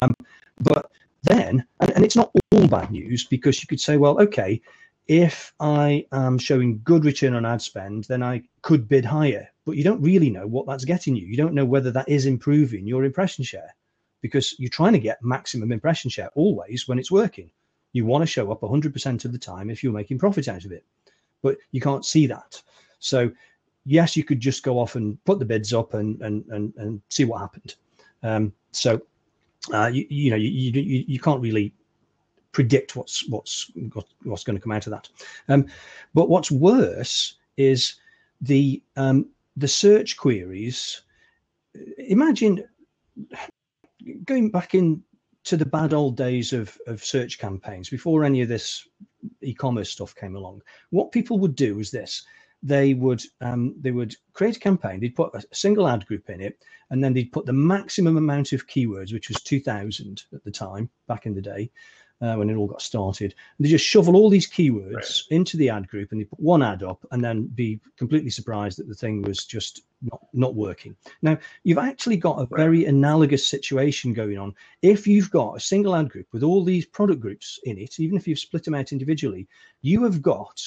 Um, 0.02 0.14
but 0.60 0.92
then, 1.24 1.66
and, 1.80 1.92
and 1.92 2.04
it's 2.04 2.16
not 2.16 2.32
all 2.52 2.68
bad 2.68 2.92
news 2.92 3.26
because 3.26 3.62
you 3.62 3.68
could 3.68 3.80
say, 3.80 3.98
well, 3.98 4.20
okay, 4.22 4.62
if 5.08 5.54
I 5.60 6.06
am 6.12 6.38
showing 6.38 6.82
good 6.84 7.06
return 7.06 7.36
on 7.36 7.46
ad 7.46 7.62
spend, 7.62 8.06
then 8.06 8.24
I 8.24 8.44
could 8.62 8.88
bid 8.88 9.06
higher. 9.06 9.48
But 9.66 9.78
you 9.78 9.84
don't 9.84 10.02
really 10.02 10.30
know 10.30 10.48
what 10.48 10.68
that's 10.68 10.86
getting 10.86 11.16
you. 11.16 11.26
You 11.26 11.38
don't 11.38 11.54
know 11.54 11.66
whether 11.66 11.92
that 11.92 12.10
is 12.10 12.26
improving 12.26 12.88
your 12.88 13.04
impression 13.04 13.44
share 13.44 13.76
because 14.22 14.56
you're 14.58 14.70
trying 14.70 14.94
to 14.94 15.00
get 15.00 15.24
maximum 15.24 15.72
impression 15.72 16.10
share 16.10 16.30
always 16.36 16.88
when 16.88 16.98
it's 16.98 17.12
working. 17.12 17.52
You 17.94 18.06
want 18.06 18.24
to 18.24 18.28
show 18.28 18.52
up 18.52 18.62
100% 18.62 19.26
of 19.26 19.32
the 19.32 19.38
time 19.38 19.70
if 19.70 19.84
you're 19.84 19.94
making 19.94 20.20
profit 20.20 20.48
out 20.48 20.66
of 20.66 20.72
it, 20.72 20.84
but 21.42 21.58
you 21.72 21.82
can't 21.82 22.06
see 22.06 22.28
that. 22.28 22.62
So 23.00 23.32
yes, 23.86 24.18
you 24.18 24.24
could 24.24 24.40
just 24.40 24.64
go 24.64 24.80
off 24.80 24.96
and 24.96 25.24
put 25.26 25.40
the 25.40 25.46
bids 25.46 25.74
up 25.74 25.94
and 25.94 26.22
and 26.22 26.44
and, 26.50 26.74
and 26.78 27.02
see 27.10 27.24
what 27.26 27.40
happened. 27.40 27.76
Um, 28.24 28.54
so 28.72 29.02
uh, 29.74 29.88
you, 29.88 30.06
you 30.10 30.30
know 30.32 30.38
you, 30.38 30.50
you 30.50 31.06
you 31.08 31.20
can't 31.20 31.42
really 31.42 31.74
predict 32.52 32.96
what's 32.96 33.28
what's 33.30 33.72
what's 34.24 34.44
going 34.44 34.56
to 34.56 34.62
come 34.62 34.72
out 34.72 34.88
of 34.88 34.92
that. 34.92 35.10
Um, 35.50 35.66
but 36.14 36.30
what's 36.30 36.52
worse 36.52 37.36
is 37.58 37.96
the 38.42 38.82
um, 38.96 39.30
the 39.58 39.68
search 39.68 40.18
queries. 40.18 41.02
Imagine 41.98 42.64
going 44.24 44.50
back 44.50 44.74
in 44.76 45.04
to 45.44 45.58
the 45.58 45.66
bad 45.66 45.94
old 45.94 46.18
days 46.18 46.54
of, 46.54 46.78
of 46.88 47.04
search 47.04 47.38
campaigns 47.38 47.90
before 47.90 48.24
any 48.24 48.42
of 48.42 48.48
this 48.48 48.88
e-commerce 49.42 49.92
stuff 49.92 50.16
came 50.16 50.36
along. 50.36 50.62
What 50.90 51.12
people 51.12 51.38
would 51.40 51.56
do 51.56 51.80
is 51.80 51.92
this: 51.92 52.26
they 52.66 52.96
would 52.96 53.22
um, 53.42 53.76
they 53.80 53.92
would 53.92 54.16
create 54.34 54.58
a 54.58 54.60
campaign. 54.60 55.00
They'd 55.00 55.16
put 55.16 55.34
a 55.36 55.44
single 55.56 55.88
ad 55.88 56.06
group 56.08 56.30
in 56.30 56.42
it, 56.42 56.58
and 56.90 57.04
then 57.04 57.14
they'd 57.14 57.32
put 57.32 57.46
the 57.46 57.54
maximum 57.54 58.18
amount 58.18 58.54
of 58.54 58.68
keywords, 58.68 59.14
which 59.14 59.30
was 59.30 59.42
two 59.42 59.60
thousand 59.60 60.24
at 60.34 60.44
the 60.44 60.52
time 60.52 60.90
back 61.08 61.26
in 61.26 61.36
the 61.36 61.42
day, 61.42 61.70
uh, 62.22 62.36
when 62.36 62.50
it 62.50 62.56
all 62.56 62.68
got 62.68 62.82
started. 62.82 63.36
And 63.58 63.66
they 63.66 63.70
just 63.70 63.86
shovel 63.86 64.16
all 64.16 64.30
these 64.30 64.50
keywords 64.50 64.94
right. 64.94 65.22
into 65.32 65.58
the 65.58 65.70
ad 65.70 65.88
group 65.88 66.12
and 66.12 66.20
they 66.20 66.26
put 66.26 66.40
one 66.40 66.64
ad 66.64 66.84
up 66.84 67.06
and 67.12 67.24
then 67.24 67.48
be 67.48 67.80
completely 67.98 68.30
surprised 68.30 68.80
that 68.80 68.88
the 68.88 68.96
thing 68.96 69.22
was 69.22 69.46
just 69.46 69.82
not, 70.02 70.22
not 70.34 70.56
working. 70.56 70.96
Now, 71.22 71.38
you've 71.64 71.78
actually 71.78 72.18
got 72.18 72.42
a 72.42 72.56
very 72.56 72.86
analogous 72.86 73.48
situation 73.48 74.14
going 74.14 74.38
on. 74.38 74.54
If 74.82 75.06
you've 75.06 75.32
got 75.32 75.58
a 75.58 75.60
single 75.60 75.96
ad 75.96 76.10
group 76.10 76.28
with 76.32 76.44
all 76.44 76.64
these 76.64 76.86
product 76.86 77.20
groups 77.20 77.60
in 77.66 77.78
it, 77.78 78.00
even 78.00 78.18
if 78.18 78.28
you've 78.28 78.40
split 78.40 78.64
them 78.64 78.76
out 78.76 78.92
individually, 78.92 79.48
you 79.82 80.04
have 80.04 80.22
got 80.22 80.62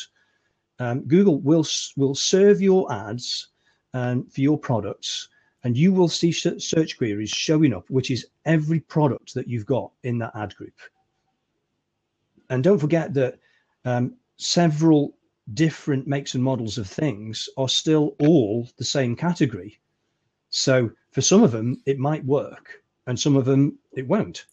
um, 0.78 1.02
Google 1.02 1.40
will 1.40 1.66
will 1.96 2.14
serve 2.14 2.60
your 2.60 2.90
ads 2.92 3.48
um, 3.94 4.24
for 4.26 4.40
your 4.40 4.58
products 4.58 5.28
and 5.64 5.76
you 5.76 5.92
will 5.92 6.08
see 6.08 6.32
search 6.32 6.96
queries 6.96 7.30
showing 7.30 7.74
up, 7.74 7.90
which 7.90 8.10
is 8.10 8.26
every 8.44 8.80
product 8.80 9.34
that 9.34 9.48
you've 9.48 9.66
got 9.66 9.90
in 10.04 10.18
that 10.18 10.34
ad 10.34 10.54
group. 10.54 10.74
And 12.48 12.62
don't 12.62 12.78
forget 12.78 13.12
that 13.14 13.38
um, 13.84 14.14
several 14.36 15.14
different 15.54 16.06
makes 16.06 16.34
and 16.34 16.44
models 16.44 16.78
of 16.78 16.86
things 16.86 17.48
are 17.56 17.68
still 17.68 18.14
all 18.20 18.68
the 18.76 18.84
same 18.84 19.16
category. 19.16 19.78
So 20.50 20.90
for 21.10 21.20
some 21.20 21.42
of 21.42 21.52
them, 21.52 21.82
it 21.86 21.98
might 21.98 22.24
work, 22.24 22.82
and 23.06 23.18
some 23.18 23.36
of 23.36 23.44
them, 23.44 23.78
it 23.92 24.06
won't. 24.06 24.46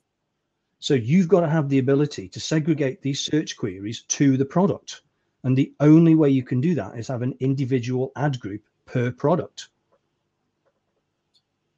So 0.79 0.93
you've 0.93 1.27
got 1.27 1.41
to 1.41 1.49
have 1.49 1.69
the 1.69 1.79
ability 1.79 2.29
to 2.29 2.39
segregate 2.39 3.01
these 3.01 3.21
search 3.21 3.55
queries 3.55 4.01
to 4.03 4.37
the 4.37 4.45
product. 4.45 5.01
And 5.45 5.57
the 5.57 5.73
only 5.79 6.15
way 6.15 6.29
you 6.29 6.43
can 6.43 6.59
do 6.59 6.75
that 6.75 6.97
is 6.97 7.07
have 7.07 7.21
an 7.21 7.35
individual 7.39 8.11
ad 8.17 8.39
group 8.39 8.61
per 8.85 9.11
product. 9.11 9.69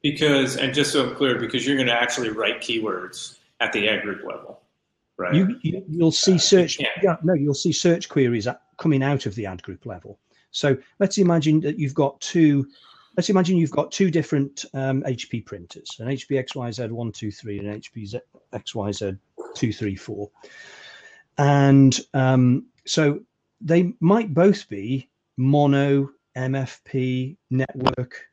Because, 0.02 0.56
and 0.56 0.74
just 0.74 0.92
so 0.92 1.08
I'm 1.08 1.14
clear, 1.14 1.38
because 1.38 1.66
you're 1.66 1.76
going 1.76 1.88
to 1.88 1.92
actually 1.92 2.30
write 2.30 2.60
keywords 2.60 3.38
at 3.60 3.72
the 3.72 3.88
ad 3.88 4.02
group 4.02 4.24
level 4.24 4.58
right? 5.18 5.34
You, 5.34 5.58
you 5.60 5.84
will 5.88 6.12
see 6.12 6.36
uh, 6.36 6.38
search. 6.38 6.80
Yeah, 6.80 7.16
no, 7.22 7.34
you'll 7.34 7.52
see 7.52 7.72
search 7.72 8.08
queries 8.08 8.48
coming 8.78 9.02
out 9.02 9.26
of 9.26 9.34
the 9.34 9.44
ad 9.44 9.62
group 9.62 9.84
level. 9.84 10.18
So 10.50 10.78
let's 10.98 11.18
imagine 11.18 11.60
that 11.60 11.78
you've 11.78 11.94
got 11.94 12.18
two. 12.22 12.66
Let's 13.16 13.28
imagine 13.28 13.56
you've 13.56 13.72
got 13.72 13.90
two 13.90 14.10
different 14.10 14.64
um, 14.72 15.02
HP 15.02 15.44
printers, 15.44 15.96
an 15.98 16.06
HP 16.06 16.42
XYZ 16.46 16.90
one 16.90 17.12
two 17.12 17.30
three 17.30 17.58
and 17.58 17.68
an 17.68 17.80
HP 17.80 18.20
XYZ 18.54 19.18
two 19.54 19.72
three 19.72 19.96
four, 19.96 20.30
and 21.36 22.00
um, 22.14 22.66
so 22.86 23.20
they 23.60 23.94
might 24.00 24.34
both 24.34 24.68
be 24.68 25.08
mono 25.36 26.10
MFP 26.36 27.36
network 27.50 28.28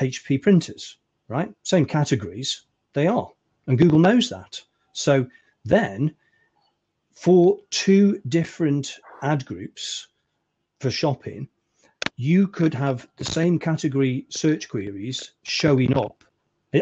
HP 0.00 0.42
printers, 0.42 0.98
right? 1.28 1.52
Same 1.62 1.86
categories, 1.86 2.62
they 2.92 3.06
are, 3.06 3.30
and 3.66 3.78
Google 3.78 3.98
knows 3.98 4.28
that. 4.30 4.60
So 4.92 5.26
then, 5.64 6.14
for 7.12 7.58
two 7.70 8.20
different 8.28 8.98
ad 9.22 9.44
groups 9.44 10.08
for 10.80 10.90
shopping, 10.90 11.48
you 12.16 12.46
could 12.46 12.74
have 12.74 13.08
the 13.16 13.24
same 13.24 13.58
category 13.58 14.26
search 14.28 14.68
queries 14.68 15.32
showing 15.42 15.96
up 15.96 16.24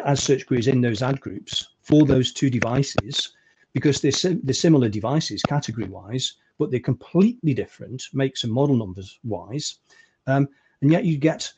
as 0.05 0.23
search 0.23 0.47
queries 0.47 0.68
in 0.68 0.81
those 0.81 1.03
ad 1.03 1.21
groups 1.21 1.68
for 1.81 2.07
those 2.07 2.33
two 2.33 2.51
devices 2.51 3.35
because 3.73 4.01
they're, 4.01 4.12
sim- 4.12 4.40
they're 4.42 4.55
similar 4.55 4.88
devices 4.88 5.45
category 5.45 5.87
wise, 5.88 6.35
but 6.58 6.70
they're 6.70 6.80
completely 6.80 7.54
different 7.54 8.04
makes 8.12 8.44
and 8.44 8.52
model 8.52 8.76
numbers 8.76 9.18
wise. 9.24 9.78
Um, 10.26 10.48
and 10.80 10.90
yet 10.90 11.04
you 11.04 11.18
get 11.18 11.52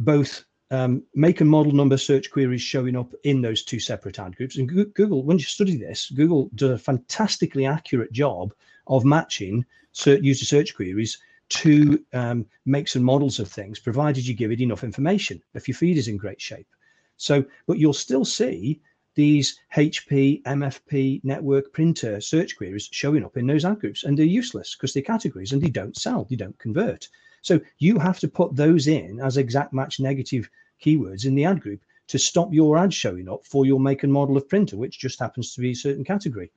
both 0.00 0.44
um, 0.70 1.02
make 1.14 1.40
and 1.40 1.50
model 1.50 1.72
number 1.72 1.98
search 1.98 2.30
queries 2.30 2.62
showing 2.62 2.96
up 2.96 3.12
in 3.24 3.42
those 3.42 3.62
two 3.62 3.78
separate 3.78 4.18
ad 4.18 4.36
groups. 4.36 4.56
And 4.56 4.68
Google, 4.68 5.22
when 5.22 5.38
you 5.38 5.44
study 5.44 5.76
this, 5.76 6.10
Google 6.10 6.50
does 6.54 6.70
a 6.70 6.78
fantastically 6.78 7.66
accurate 7.66 8.12
job 8.12 8.54
of 8.86 9.04
matching 9.04 9.64
user 10.06 10.44
search 10.46 10.74
queries 10.74 11.18
to 11.50 12.02
um, 12.14 12.46
makes 12.64 12.96
and 12.96 13.04
models 13.04 13.38
of 13.38 13.48
things, 13.48 13.78
provided 13.78 14.26
you 14.26 14.34
give 14.34 14.50
it 14.50 14.62
enough 14.62 14.84
information. 14.84 15.42
If 15.52 15.68
your 15.68 15.74
feed 15.74 15.98
is 15.98 16.08
in 16.08 16.16
great 16.16 16.40
shape. 16.40 16.66
So, 17.18 17.44
but 17.66 17.78
you'll 17.78 17.92
still 17.92 18.24
see 18.24 18.80
these 19.14 19.58
HP, 19.76 20.42
MFP, 20.42 21.22
network 21.24 21.72
printer 21.72 22.20
search 22.20 22.56
queries 22.56 22.88
showing 22.90 23.24
up 23.24 23.36
in 23.36 23.46
those 23.46 23.64
ad 23.64 23.80
groups, 23.80 24.04
and 24.04 24.18
they're 24.18 24.24
useless 24.24 24.74
because 24.74 24.92
they're 24.94 25.02
categories 25.02 25.52
and 25.52 25.60
they 25.60 25.70
don't 25.70 25.96
sell, 25.96 26.24
they 26.24 26.36
don't 26.36 26.58
convert. 26.58 27.08
So 27.42 27.60
you 27.78 27.98
have 27.98 28.20
to 28.20 28.28
put 28.28 28.54
those 28.56 28.86
in 28.86 29.20
as 29.20 29.36
exact 29.36 29.72
match 29.72 30.00
negative 30.00 30.48
keywords 30.82 31.26
in 31.26 31.34
the 31.34 31.44
ad 31.44 31.60
group 31.60 31.82
to 32.08 32.18
stop 32.18 32.52
your 32.52 32.78
ad 32.78 32.92
showing 32.92 33.28
up 33.28 33.44
for 33.44 33.66
your 33.66 33.80
make 33.80 34.02
and 34.02 34.12
model 34.12 34.36
of 34.36 34.48
printer, 34.48 34.76
which 34.76 34.98
just 34.98 35.18
happens 35.18 35.54
to 35.54 35.60
be 35.60 35.72
a 35.72 35.74
certain 35.74 36.04
category. 36.04 36.50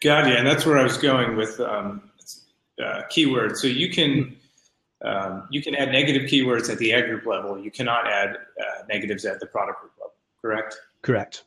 Got 0.00 0.26
you, 0.26 0.34
and 0.34 0.46
that's 0.46 0.66
where 0.66 0.78
I 0.78 0.82
was 0.82 0.98
going 0.98 1.36
with 1.36 1.60
um, 1.60 2.10
uh, 2.82 3.02
keywords. 3.10 3.58
So 3.58 3.68
you 3.68 3.88
can 3.88 4.36
um, 5.02 5.46
you 5.50 5.62
can 5.62 5.74
add 5.76 5.92
negative 5.92 6.22
keywords 6.22 6.70
at 6.70 6.78
the 6.78 6.92
ad 6.92 7.06
group 7.06 7.24
level. 7.26 7.58
You 7.58 7.70
cannot 7.70 8.08
add 8.08 8.30
uh, 8.30 8.82
negatives 8.88 9.24
at 9.24 9.38
the 9.38 9.46
product 9.46 9.80
group 9.80 9.92
level. 9.98 10.01
Correct. 10.42 10.76
Correct. 11.02 11.44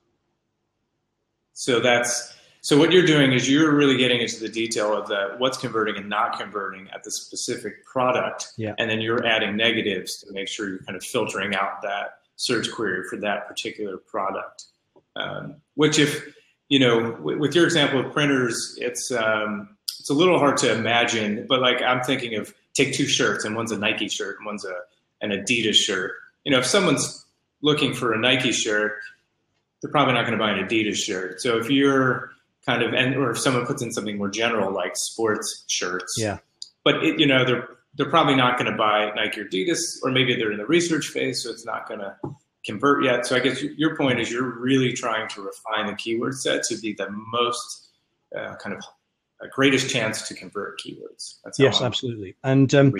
So 1.53 1.79
that's 1.79 2.33
so 2.61 2.79
what 2.79 2.91
you're 2.91 3.05
doing 3.05 3.31
is 3.31 3.47
you're 3.47 3.75
really 3.75 3.95
getting 3.95 4.21
into 4.21 4.39
the 4.39 4.49
detail 4.49 4.91
of 4.91 5.07
the 5.07 5.35
what's 5.37 5.55
converting 5.55 5.97
and 5.97 6.09
not 6.09 6.39
converting 6.39 6.89
at 6.93 7.03
the 7.03 7.11
specific 7.11 7.85
product, 7.85 8.53
yeah. 8.57 8.73
and 8.79 8.89
then 8.89 9.01
you're 9.01 9.23
adding 9.23 9.55
negatives 9.55 10.17
to 10.21 10.33
make 10.33 10.47
sure 10.47 10.67
you're 10.69 10.79
kind 10.79 10.95
of 10.95 11.03
filtering 11.03 11.53
out 11.53 11.83
that 11.83 12.19
search 12.37 12.71
query 12.71 13.03
for 13.07 13.17
that 13.17 13.47
particular 13.47 13.97
product. 13.97 14.65
Um, 15.15 15.57
which, 15.75 15.99
if 15.99 16.35
you 16.67 16.79
know, 16.79 17.17
with 17.21 17.53
your 17.53 17.65
example 17.65 17.99
of 18.03 18.11
printers, 18.11 18.77
it's 18.81 19.11
um, 19.11 19.77
it's 19.99 20.09
a 20.09 20.15
little 20.15 20.39
hard 20.39 20.57
to 20.57 20.73
imagine. 20.73 21.45
But 21.47 21.61
like 21.61 21.81
I'm 21.83 22.01
thinking 22.01 22.33
of 22.35 22.51
take 22.73 22.93
two 22.93 23.05
shirts, 23.05 23.45
and 23.45 23.55
one's 23.55 23.71
a 23.71 23.77
Nike 23.77 24.09
shirt, 24.09 24.37
and 24.37 24.45
one's 24.45 24.65
a 24.65 24.75
an 25.21 25.29
Adidas 25.29 25.75
shirt. 25.75 26.13
You 26.43 26.51
know, 26.51 26.57
if 26.57 26.65
someone's 26.65 27.24
looking 27.61 27.93
for 27.93 28.13
a 28.13 28.19
Nike 28.19 28.51
shirt, 28.51 28.99
they're 29.81 29.91
probably 29.91 30.13
not 30.13 30.25
going 30.25 30.37
to 30.37 30.43
buy 30.43 30.51
an 30.51 30.65
Adidas 30.65 30.95
shirt. 30.95 31.41
So 31.41 31.57
if 31.57 31.69
you're 31.69 32.31
kind 32.65 32.83
of, 32.83 32.93
and 32.93 33.15
or 33.15 33.31
if 33.31 33.39
someone 33.39 33.65
puts 33.65 33.81
in 33.81 33.91
something 33.91 34.17
more 34.17 34.29
general 34.29 34.73
like 34.73 34.95
sports 34.95 35.63
shirts. 35.67 36.15
Yeah. 36.17 36.39
But 36.83 37.03
it, 37.03 37.19
you 37.19 37.27
know, 37.27 37.45
they're 37.45 37.67
they're 37.95 38.09
probably 38.09 38.35
not 38.35 38.57
going 38.57 38.69
to 38.69 38.77
buy 38.77 39.11
Nike 39.15 39.41
or 39.41 39.45
Adidas, 39.45 39.97
or 40.03 40.11
maybe 40.11 40.35
they're 40.35 40.51
in 40.51 40.57
the 40.57 40.65
research 40.65 41.07
phase, 41.07 41.41
so 41.41 41.49
it's 41.49 41.65
not 41.65 41.87
going 41.87 42.01
to 42.01 42.15
convert 42.65 43.03
yet. 43.03 43.25
So 43.25 43.35
I 43.35 43.39
guess 43.39 43.61
your 43.61 43.95
point 43.95 44.19
is 44.19 44.31
you're 44.31 44.59
really 44.59 44.91
trying 44.93 45.29
to 45.29 45.41
refine 45.41 45.87
the 45.87 45.93
keyword 45.93 46.35
set 46.35 46.63
to 46.63 46.77
be 46.77 46.93
the 46.93 47.07
most 47.09 47.89
uh, 48.37 48.55
kind 48.55 48.75
of 48.75 48.83
uh, 49.41 49.47
greatest 49.53 49.89
chance 49.89 50.27
to 50.27 50.33
convert 50.33 50.79
keywords. 50.79 51.35
That's 51.43 51.59
yes, 51.59 51.81
absolutely. 51.81 52.35
And 52.43 52.73
um, 52.75 52.93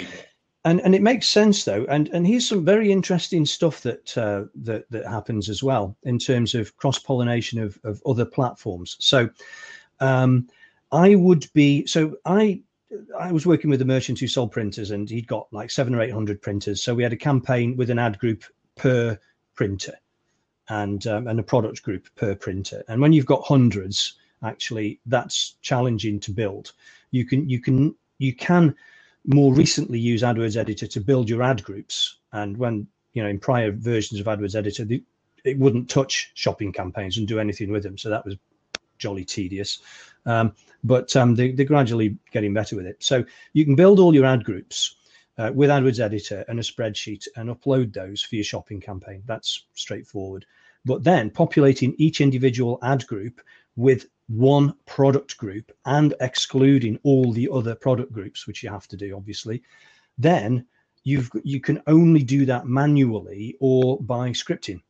and 0.66 0.82
and 0.82 0.94
it 0.94 1.02
makes 1.02 1.30
sense 1.30 1.64
though 1.64 1.86
and 1.86 2.10
and 2.10 2.28
here's 2.28 2.48
some 2.48 2.66
very 2.66 2.92
interesting 2.92 3.46
stuff 3.46 3.82
that 3.82 4.18
uh, 4.18 4.44
that 4.56 4.90
that 4.92 5.08
happens 5.08 5.48
as 5.50 5.64
well 5.64 5.96
in 6.04 6.20
terms 6.20 6.54
of 6.54 6.76
cross 6.76 7.00
pollination 7.00 7.60
of 7.60 7.80
of 7.84 8.02
other 8.06 8.26
platforms 8.26 8.98
so 9.00 9.30
um, 10.02 10.48
i 10.92 11.16
would 11.16 11.48
be 11.54 11.86
so 11.86 12.16
i 12.26 12.62
I 13.20 13.32
was 13.32 13.46
working 13.46 13.70
with 13.70 13.82
a 13.82 13.86
merchant 13.86 14.20
who 14.20 14.28
sold 14.28 14.52
printers, 14.52 14.92
and 14.92 15.10
he'd 15.10 15.28
got 15.28 15.52
like 15.52 15.72
seven 15.72 15.96
or 15.96 16.02
eight 16.02 16.14
hundred 16.14 16.42
printers. 16.42 16.82
So 16.82 16.94
we 16.94 17.04
had 17.04 17.14
a 17.14 17.18
campaign 17.18 17.76
with 17.76 17.90
an 17.90 18.00
ad 18.00 18.20
group 18.20 18.44
per 18.76 19.20
printer, 19.56 19.96
and 20.70 21.06
um, 21.08 21.28
and 21.28 21.40
a 21.40 21.44
product 21.44 21.84
group 21.84 22.08
per 22.16 22.36
printer. 22.36 22.84
And 22.88 23.02
when 23.02 23.12
you've 23.12 23.26
got 23.26 23.44
hundreds, 23.44 24.14
actually, 24.44 25.00
that's 25.06 25.56
challenging 25.62 26.20
to 26.22 26.32
build. 26.32 26.74
You 27.12 27.26
can 27.26 27.50
you 27.50 27.60
can 27.60 27.96
you 28.20 28.34
can 28.34 28.76
more 29.28 29.54
recently 29.54 30.00
use 30.00 30.22
AdWords 30.22 30.58
Editor 30.58 30.88
to 30.88 31.02
build 31.02 31.30
your 31.30 31.44
ad 31.44 31.64
groups. 31.64 32.18
And 32.32 32.58
when, 32.58 32.88
you 33.14 33.24
know, 33.24 33.30
in 33.30 33.40
prior 33.40 33.72
versions 33.72 34.20
of 34.20 34.28
AdWords 34.28 34.56
Editor, 34.56 34.86
the 34.86 35.04
it 35.46 35.60
wouldn't 35.60 35.90
touch 35.90 36.32
shopping 36.34 36.74
campaigns 36.74 37.18
and 37.18 37.28
do 37.28 37.40
anything 37.40 37.72
with 37.72 37.84
them. 37.84 37.98
So 37.98 38.10
that 38.10 38.26
was 38.26 38.36
jolly 38.98 39.24
tedious. 39.24 39.80
Um, 40.26 40.54
but 40.84 41.16
um, 41.16 41.36
they, 41.36 41.50
are 41.52 41.64
gradually 41.64 42.18
getting 42.32 42.54
better 42.54 42.76
with 42.76 42.88
it. 42.88 42.98
So 43.04 43.24
you 43.54 43.64
can 43.64 43.76
build 43.76 44.00
all 44.00 44.14
your 44.14 44.26
ad 44.26 44.44
groups 44.44 44.96
uh, 45.38 45.52
with 45.54 45.70
AdWords 45.70 46.00
Editor 46.00 46.44
and 46.48 46.60
a 46.60 46.64
spreadsheet 46.64 47.28
and 47.36 47.50
upload 47.50 47.94
those 47.94 48.22
for 48.22 48.36
your 48.36 48.44
shopping 48.44 48.82
campaign. 48.82 49.22
That's 49.26 49.66
straightforward. 49.76 50.46
But 50.84 51.04
then 51.04 51.30
populating 51.30 51.96
each 51.98 52.22
individual 52.22 52.80
ad 52.82 53.06
group 53.08 53.42
with 53.76 54.08
one 54.28 54.74
product 54.86 55.38
group 55.38 55.72
and 55.86 56.14
excluding 56.20 57.00
all 57.04 57.32
the 57.32 57.50
other 57.52 57.76
product 57.76 58.12
groups, 58.12 58.48
which 58.48 58.64
you 58.64 58.70
have 58.70 58.88
to 58.88 58.98
do, 58.98 59.16
obviously, 59.16 59.62
then 60.18 60.66
you've 61.04 61.30
you 61.44 61.60
can 61.60 61.82
only 61.88 62.24
do 62.24 62.46
that 62.46 62.66
manually 62.66 63.56
or 63.60 64.00
by 64.02 64.30
scripting. 64.32 64.82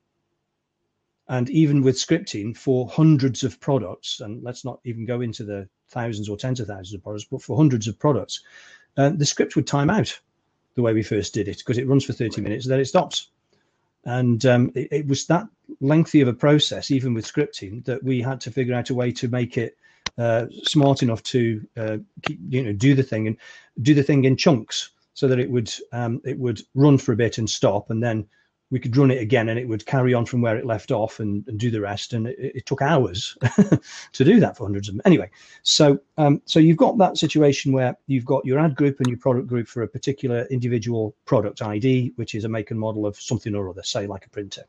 And 1.28 1.50
even 1.50 1.82
with 1.82 1.96
scripting 1.96 2.56
for 2.56 2.88
hundreds 2.88 3.44
of 3.44 3.60
products, 3.60 4.22
and 4.22 4.44
let's 4.44 4.64
not 4.64 4.80
even 4.84 5.06
go 5.06 5.22
into 5.22 5.44
the 5.44 5.68
thousands 5.90 6.30
or 6.30 6.38
tens 6.38 6.60
of 6.60 6.68
thousands 6.68 6.94
of 6.94 7.04
products, 7.04 7.26
but 7.26 7.42
for 7.42 7.58
hundreds 7.58 7.88
of 7.88 7.98
products, 7.98 8.42
uh, 8.98 9.10
the 9.10 9.26
script 9.26 9.56
would 9.56 9.68
time 9.68 9.90
out 9.90 10.20
the 10.76 10.82
way 10.82 10.94
we 10.94 11.04
first 11.04 11.34
did 11.34 11.48
it 11.48 11.58
because 11.58 11.78
it 11.78 11.88
runs 11.88 12.06
for 12.06 12.14
30 12.14 12.42
minutes 12.42 12.68
then 12.68 12.80
it 12.80 12.86
stops. 12.86 13.30
And 14.06 14.46
um, 14.46 14.72
it, 14.76 14.88
it, 14.92 15.08
was 15.08 15.26
that 15.28 15.48
lengthy 15.82 16.22
of 16.22 16.28
a 16.28 16.34
process, 16.34 16.92
even 16.92 17.14
with 17.14 17.26
scripting, 17.26 17.84
that 17.86 18.04
we 18.04 18.22
had 18.22 18.40
to 18.42 18.52
figure 18.52 18.76
out 18.76 18.92
a 18.92 18.94
way 18.94 19.12
to 19.14 19.28
make 19.28 19.58
it 19.58 19.78
uh, 20.18 20.46
smart 20.64 21.04
enough 21.04 21.22
to 21.24 21.66
uh, 21.76 21.98
keep, 22.22 22.40
you 22.48 22.64
know 22.64 22.72
do 22.72 22.96
the 22.96 23.04
thing 23.04 23.28
and 23.28 23.38
do 23.82 23.94
the 23.94 24.04
thing 24.04 24.24
in 24.24 24.38
chunks 24.38 24.92
so 25.14 25.28
that 25.28 25.40
it 25.40 25.50
would 25.50 25.74
um, 25.92 26.22
it 26.24 26.40
would 26.40 26.62
run 26.74 26.98
for 26.98 27.12
a 27.12 27.18
bit 27.18 27.38
and 27.38 27.50
stop 27.50 27.90
and 27.90 28.02
then 28.02 28.26
we 28.76 28.80
could 28.82 28.98
run 28.98 29.10
it 29.10 29.22
again 29.22 29.48
and 29.48 29.58
it 29.58 29.70
would 29.70 29.86
carry 29.86 30.14
on 30.14 30.26
from 30.26 30.42
where 30.42 30.58
it 30.58 30.66
left 30.66 30.92
off 30.92 31.22
and, 31.22 31.48
and 31.48 31.58
do 31.58 31.72
the 31.72 31.80
rest. 31.80 32.12
And 32.12 32.28
it, 32.28 32.38
it 32.38 32.66
took 32.66 32.82
hours 32.82 33.38
to 34.12 34.26
do 34.26 34.38
that 34.42 34.58
for 34.58 34.66
hundreds 34.66 34.90
of 34.90 34.96
them. 34.96 35.02
Anyway, 35.06 35.32
so 35.64 35.98
um, 36.18 36.42
so 36.44 36.60
you've 36.60 36.76
got 36.76 36.98
that 36.98 37.18
situation 37.18 37.72
where 37.72 37.96
you've 38.08 38.26
got 38.26 38.46
your 38.46 38.60
ad 38.60 38.76
group 38.76 39.00
and 39.00 39.08
your 39.08 39.18
product 39.18 39.48
group 39.48 39.70
for 39.70 39.84
a 39.84 39.88
particular 39.88 40.46
individual 40.52 41.16
product 41.24 41.62
ID, 41.62 42.12
which 42.18 42.36
is 42.36 42.44
a 42.44 42.50
make 42.50 42.70
and 42.70 42.78
model 42.78 43.06
of 43.06 43.16
something 43.16 43.56
or 43.56 43.70
other, 43.70 43.82
say 43.82 44.08
like 44.08 44.26
a 44.26 44.30
printer. 44.30 44.66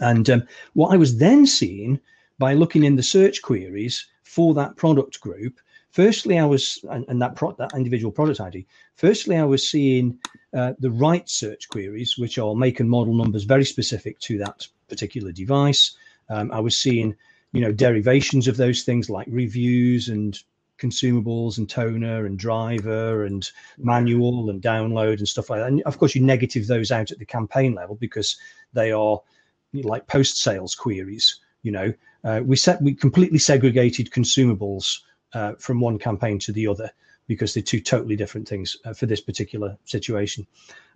And 0.00 0.28
um, 0.28 0.42
what 0.72 0.92
I 0.92 0.96
was 0.96 1.18
then 1.18 1.46
seeing 1.46 2.00
by 2.40 2.54
looking 2.54 2.82
in 2.82 2.96
the 2.96 3.04
search 3.04 3.40
queries 3.40 4.04
for 4.24 4.52
that 4.54 4.74
product 4.74 5.20
group 5.20 5.60
Firstly, 5.96 6.38
I 6.38 6.44
was, 6.44 6.84
and, 6.90 7.06
and 7.08 7.22
that, 7.22 7.36
pro, 7.36 7.52
that 7.52 7.72
individual 7.74 8.12
product 8.12 8.38
ID, 8.38 8.66
firstly, 8.96 9.38
I 9.38 9.44
was 9.44 9.66
seeing 9.66 10.18
uh, 10.54 10.74
the 10.78 10.90
right 10.90 11.26
search 11.26 11.70
queries, 11.70 12.18
which 12.18 12.36
are 12.36 12.54
make 12.54 12.80
and 12.80 12.90
model 12.90 13.14
numbers 13.14 13.44
very 13.44 13.64
specific 13.64 14.18
to 14.18 14.36
that 14.36 14.68
particular 14.90 15.32
device. 15.32 15.96
Um, 16.28 16.52
I 16.52 16.60
was 16.60 16.76
seeing, 16.76 17.16
you 17.52 17.62
know, 17.62 17.72
derivations 17.72 18.46
of 18.46 18.58
those 18.58 18.82
things 18.82 19.08
like 19.08 19.26
reviews 19.30 20.10
and 20.10 20.38
consumables 20.78 21.56
and 21.56 21.66
toner 21.66 22.26
and 22.26 22.38
driver 22.38 23.24
and 23.24 23.50
manual 23.78 24.50
and 24.50 24.60
download 24.60 25.16
and 25.16 25.26
stuff 25.26 25.48
like 25.48 25.60
that. 25.60 25.68
And 25.68 25.82
of 25.84 25.96
course, 25.96 26.14
you 26.14 26.20
negative 26.20 26.66
those 26.66 26.92
out 26.92 27.10
at 27.10 27.18
the 27.18 27.24
campaign 27.24 27.74
level 27.74 27.96
because 27.96 28.36
they 28.74 28.92
are 28.92 29.18
like 29.72 30.08
post 30.08 30.42
sales 30.42 30.74
queries. 30.74 31.40
You 31.62 31.72
know, 31.72 31.94
uh, 32.22 32.42
we 32.44 32.56
set 32.56 32.82
we 32.82 32.94
completely 32.94 33.38
segregated 33.38 34.10
consumables 34.10 34.98
uh, 35.34 35.54
from 35.58 35.80
one 35.80 35.98
campaign 35.98 36.38
to 36.40 36.52
the 36.52 36.66
other 36.66 36.90
because 37.26 37.52
they're 37.54 37.62
two 37.62 37.80
totally 37.80 38.16
different 38.16 38.46
things 38.46 38.76
uh, 38.84 38.92
for 38.92 39.06
this 39.06 39.20
particular 39.20 39.76
situation. 39.84 40.46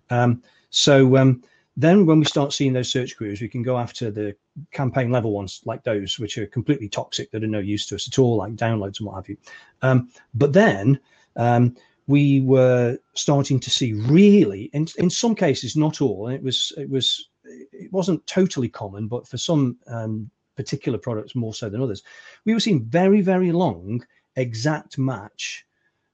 Um, 0.09 0.41
so 0.69 1.17
um, 1.17 1.43
then 1.77 2.05
when 2.05 2.19
we 2.19 2.25
start 2.25 2.53
seeing 2.53 2.73
those 2.73 2.89
search 2.89 3.17
queries, 3.17 3.41
we 3.41 3.47
can 3.47 3.63
go 3.63 3.77
after 3.77 4.11
the 4.11 4.35
campaign 4.71 5.11
level 5.11 5.31
ones 5.31 5.61
like 5.65 5.83
those, 5.83 6.19
which 6.19 6.37
are 6.37 6.47
completely 6.47 6.89
toxic, 6.89 7.31
that 7.31 7.43
are 7.43 7.47
no 7.47 7.59
use 7.59 7.85
to 7.87 7.95
us 7.95 8.07
at 8.07 8.19
all, 8.19 8.37
like 8.37 8.55
downloads 8.55 8.99
and 8.99 9.07
what 9.07 9.15
have 9.15 9.29
you. 9.29 9.37
Um, 9.81 10.09
but 10.33 10.53
then 10.53 10.99
um, 11.35 11.75
we 12.07 12.41
were 12.41 12.97
starting 13.13 13.59
to 13.59 13.69
see 13.69 13.93
really, 13.93 14.69
in, 14.73 14.87
in 14.97 15.09
some 15.09 15.35
cases, 15.35 15.75
not 15.75 16.01
all, 16.01 16.27
and 16.27 16.35
it 16.35 16.43
was, 16.43 16.73
it 16.77 16.89
was, 16.89 17.29
it 17.43 17.91
wasn't 17.91 18.25
totally 18.27 18.69
common, 18.69 19.07
but 19.07 19.27
for 19.27 19.37
some 19.37 19.77
um, 19.87 20.29
particular 20.55 20.97
products 20.97 21.35
more 21.35 21.53
so 21.53 21.69
than 21.69 21.81
others, 21.81 22.03
we 22.45 22.53
were 22.53 22.59
seeing 22.59 22.83
very, 22.85 23.21
very 23.21 23.51
long 23.51 24.03
exact 24.35 24.97
match 24.97 25.65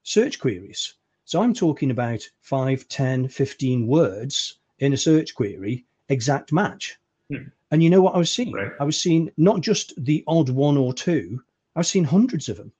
search 0.02 0.40
queries. 0.40 0.94
So 1.24 1.42
I'm 1.42 1.52
talking 1.52 1.90
about 1.90 2.26
5, 2.40 2.88
10, 2.88 3.28
15 3.28 3.86
words 3.86 4.58
in 4.78 4.94
a 4.94 4.96
search 4.96 5.34
query, 5.34 5.84
exact 6.08 6.52
match. 6.52 6.96
Hmm. 7.30 7.48
And 7.70 7.82
you 7.82 7.90
know 7.90 8.00
what 8.00 8.14
I 8.14 8.18
was 8.18 8.32
seeing? 8.32 8.52
Right. 8.52 8.72
I 8.80 8.84
was 8.84 8.98
seeing 8.98 9.30
not 9.36 9.60
just 9.60 9.92
the 10.02 10.24
odd 10.26 10.48
one 10.48 10.78
or 10.78 10.94
two, 10.94 11.42
I 11.76 11.80
was 11.80 11.88
seeing 11.88 12.06
hundreds 12.06 12.48
of 12.48 12.56
them. 12.56 12.72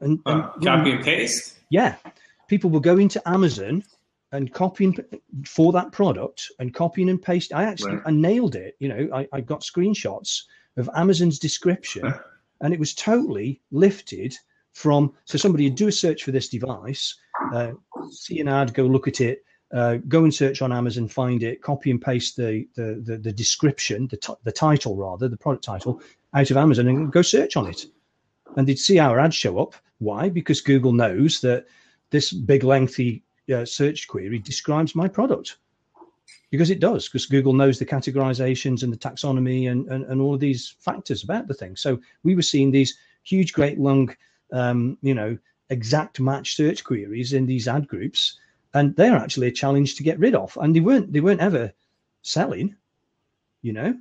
And, 0.00 0.20
uh, 0.26 0.50
and 0.54 0.64
copy 0.64 0.92
and 0.92 1.04
paste? 1.04 1.58
Yeah. 1.70 1.96
People 2.46 2.70
were 2.70 2.80
going 2.80 3.08
to 3.08 3.28
Amazon 3.28 3.82
and 4.30 4.52
copying 4.52 4.96
for 5.44 5.72
that 5.72 5.90
product 5.90 6.50
and 6.60 6.72
copying 6.72 7.08
and 7.08 7.20
paste. 7.20 7.52
I 7.52 7.64
actually 7.64 7.96
right. 7.96 8.02
I 8.06 8.10
nailed 8.12 8.54
it. 8.54 8.76
You 8.78 8.88
know, 8.88 9.08
I, 9.12 9.26
I 9.32 9.40
got 9.40 9.62
screenshots 9.62 10.42
of 10.76 10.88
Amazon's 10.94 11.38
description 11.38 12.14
and 12.64 12.72
it 12.72 12.80
was 12.80 12.94
totally 12.94 13.60
lifted 13.70 14.34
from. 14.72 15.12
So 15.26 15.38
somebody 15.38 15.64
would 15.64 15.76
do 15.76 15.88
a 15.88 15.92
search 15.92 16.24
for 16.24 16.32
this 16.32 16.48
device, 16.48 17.14
uh, 17.52 17.72
see 18.10 18.40
an 18.40 18.48
ad, 18.48 18.74
go 18.74 18.84
look 18.84 19.06
at 19.06 19.20
it, 19.20 19.44
uh, 19.72 19.98
go 20.08 20.24
and 20.24 20.34
search 20.34 20.62
on 20.62 20.72
Amazon, 20.72 21.06
find 21.06 21.42
it, 21.42 21.62
copy 21.62 21.90
and 21.90 22.00
paste 22.00 22.36
the 22.36 22.66
the 22.74 23.02
the, 23.04 23.18
the 23.18 23.32
description, 23.32 24.08
the 24.08 24.16
t- 24.16 24.42
the 24.44 24.52
title 24.52 24.96
rather, 24.96 25.28
the 25.28 25.36
product 25.36 25.62
title 25.62 26.00
out 26.32 26.50
of 26.50 26.56
Amazon, 26.56 26.88
and 26.88 27.12
go 27.12 27.22
search 27.22 27.56
on 27.56 27.66
it, 27.66 27.86
and 28.56 28.66
they'd 28.66 28.78
see 28.78 28.98
our 28.98 29.20
ad 29.20 29.34
show 29.34 29.58
up. 29.58 29.74
Why? 29.98 30.28
Because 30.28 30.60
Google 30.60 30.92
knows 30.92 31.40
that 31.42 31.66
this 32.10 32.32
big 32.32 32.64
lengthy 32.64 33.24
uh, 33.54 33.66
search 33.66 34.08
query 34.08 34.38
describes 34.38 34.94
my 34.94 35.06
product 35.06 35.58
because 36.54 36.70
it 36.70 36.80
does 36.80 37.08
because 37.08 37.26
google 37.26 37.52
knows 37.52 37.78
the 37.78 37.86
categorizations 37.86 38.82
and 38.82 38.92
the 38.92 38.96
taxonomy 38.96 39.70
and, 39.70 39.88
and, 39.88 40.04
and 40.04 40.20
all 40.20 40.34
of 40.34 40.40
these 40.40 40.76
factors 40.78 41.24
about 41.24 41.48
the 41.48 41.54
thing. 41.54 41.74
So 41.74 41.98
we 42.22 42.34
were 42.34 42.42
seeing 42.42 42.70
these 42.70 42.96
huge 43.24 43.52
great 43.52 43.78
long 43.78 44.14
um, 44.52 44.96
you 45.02 45.14
know 45.14 45.36
exact 45.70 46.20
match 46.20 46.54
search 46.56 46.84
queries 46.84 47.32
in 47.32 47.46
these 47.46 47.66
ad 47.66 47.88
groups 47.88 48.38
and 48.74 48.94
they're 48.96 49.16
actually 49.16 49.48
a 49.48 49.52
challenge 49.52 49.96
to 49.96 50.02
get 50.02 50.18
rid 50.18 50.34
of 50.34 50.56
and 50.60 50.76
they 50.76 50.80
weren't 50.80 51.12
they 51.12 51.20
weren't 51.20 51.40
ever 51.40 51.72
selling 52.22 52.76
you 53.64 53.72
know? 53.72 53.98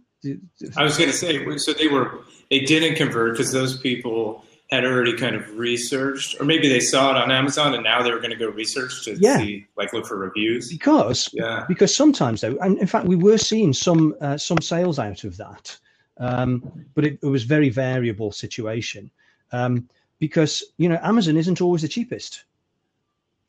I 0.78 0.84
was 0.84 0.97
going 0.97 1.10
to 1.10 1.16
say 1.16 1.58
so 1.58 1.74
they 1.74 1.88
were 1.88 2.20
they 2.49 2.60
didn't 2.60 2.95
convert 2.95 3.34
because 3.34 3.51
those 3.51 3.80
people 3.80 4.45
had 4.72 4.86
already 4.86 5.16
kind 5.16 5.36
of 5.36 5.57
researched, 5.57 6.39
or 6.39 6.45
maybe 6.45 6.68
they 6.68 6.80
saw 6.80 7.11
it 7.11 7.18
on 7.18 7.32
Amazon 7.32 7.74
and 7.76 7.84
now 7.84 8.01
they 8.01 8.11
were 8.11 8.20
going 8.20 8.32
to 8.32 8.36
go 8.36 8.49
research 8.49 9.03
to 9.05 9.16
yeah. 9.16 9.38
see, 9.38 9.68
like, 9.78 9.93
look 9.93 10.05
for 10.05 10.18
reviews. 10.18 10.70
Because, 10.70 11.30
yeah. 11.34 11.66
because 11.68 11.95
sometimes 11.95 12.41
though, 12.41 12.57
and 12.61 12.78
in 12.80 12.88
fact, 12.88 13.05
we 13.05 13.16
were 13.16 13.38
seeing 13.38 13.74
some 13.74 14.16
uh, 14.22 14.38
some 14.38 14.59
sales 14.59 14.99
out 14.99 15.24
of 15.24 15.38
that, 15.38 15.78
um, 16.18 16.86
but 16.95 17.05
it, 17.05 17.20
it, 17.22 17.28
was 17.28 17.43
very 17.43 17.70
variable 17.70 18.32
situation 18.32 19.11
um, 19.51 19.88
because 20.20 20.64
you 20.78 20.89
know 20.89 20.99
Amazon 21.03 21.38
isn't 21.38 21.61
always 21.61 21.82
the 21.82 21.88
cheapest, 21.88 22.45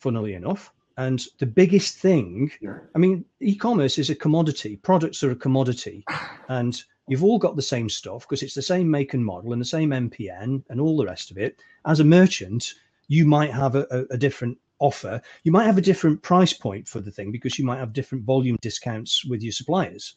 funnily 0.00 0.34
enough. 0.34 0.72
And 0.96 1.24
the 1.38 1.46
biggest 1.46 1.98
thing, 1.98 2.52
I 2.94 2.98
mean, 2.98 3.24
e-commerce 3.40 3.98
is 3.98 4.10
a 4.10 4.14
commodity. 4.14 4.76
Products 4.76 5.24
are 5.24 5.32
a 5.32 5.36
commodity, 5.36 6.04
and 6.48 6.80
You've 7.08 7.24
all 7.24 7.38
got 7.38 7.56
the 7.56 7.62
same 7.62 7.88
stuff 7.88 8.22
because 8.22 8.42
it's 8.42 8.54
the 8.54 8.62
same 8.62 8.90
make 8.90 9.14
and 9.14 9.24
model 9.24 9.52
and 9.52 9.60
the 9.60 9.66
same 9.66 9.90
MPN 9.90 10.64
and 10.70 10.80
all 10.80 10.96
the 10.96 11.06
rest 11.06 11.30
of 11.30 11.38
it. 11.38 11.60
As 11.84 12.00
a 12.00 12.04
merchant, 12.04 12.74
you 13.08 13.26
might 13.26 13.52
have 13.52 13.74
a, 13.74 13.86
a, 13.90 14.14
a 14.14 14.16
different 14.16 14.58
offer. 14.78 15.20
You 15.42 15.52
might 15.52 15.66
have 15.66 15.78
a 15.78 15.82
different 15.82 16.22
price 16.22 16.52
point 16.52 16.88
for 16.88 17.00
the 17.00 17.10
thing 17.10 17.30
because 17.30 17.58
you 17.58 17.64
might 17.64 17.78
have 17.78 17.92
different 17.92 18.24
volume 18.24 18.56
discounts 18.60 19.24
with 19.24 19.42
your 19.42 19.52
suppliers. 19.52 20.16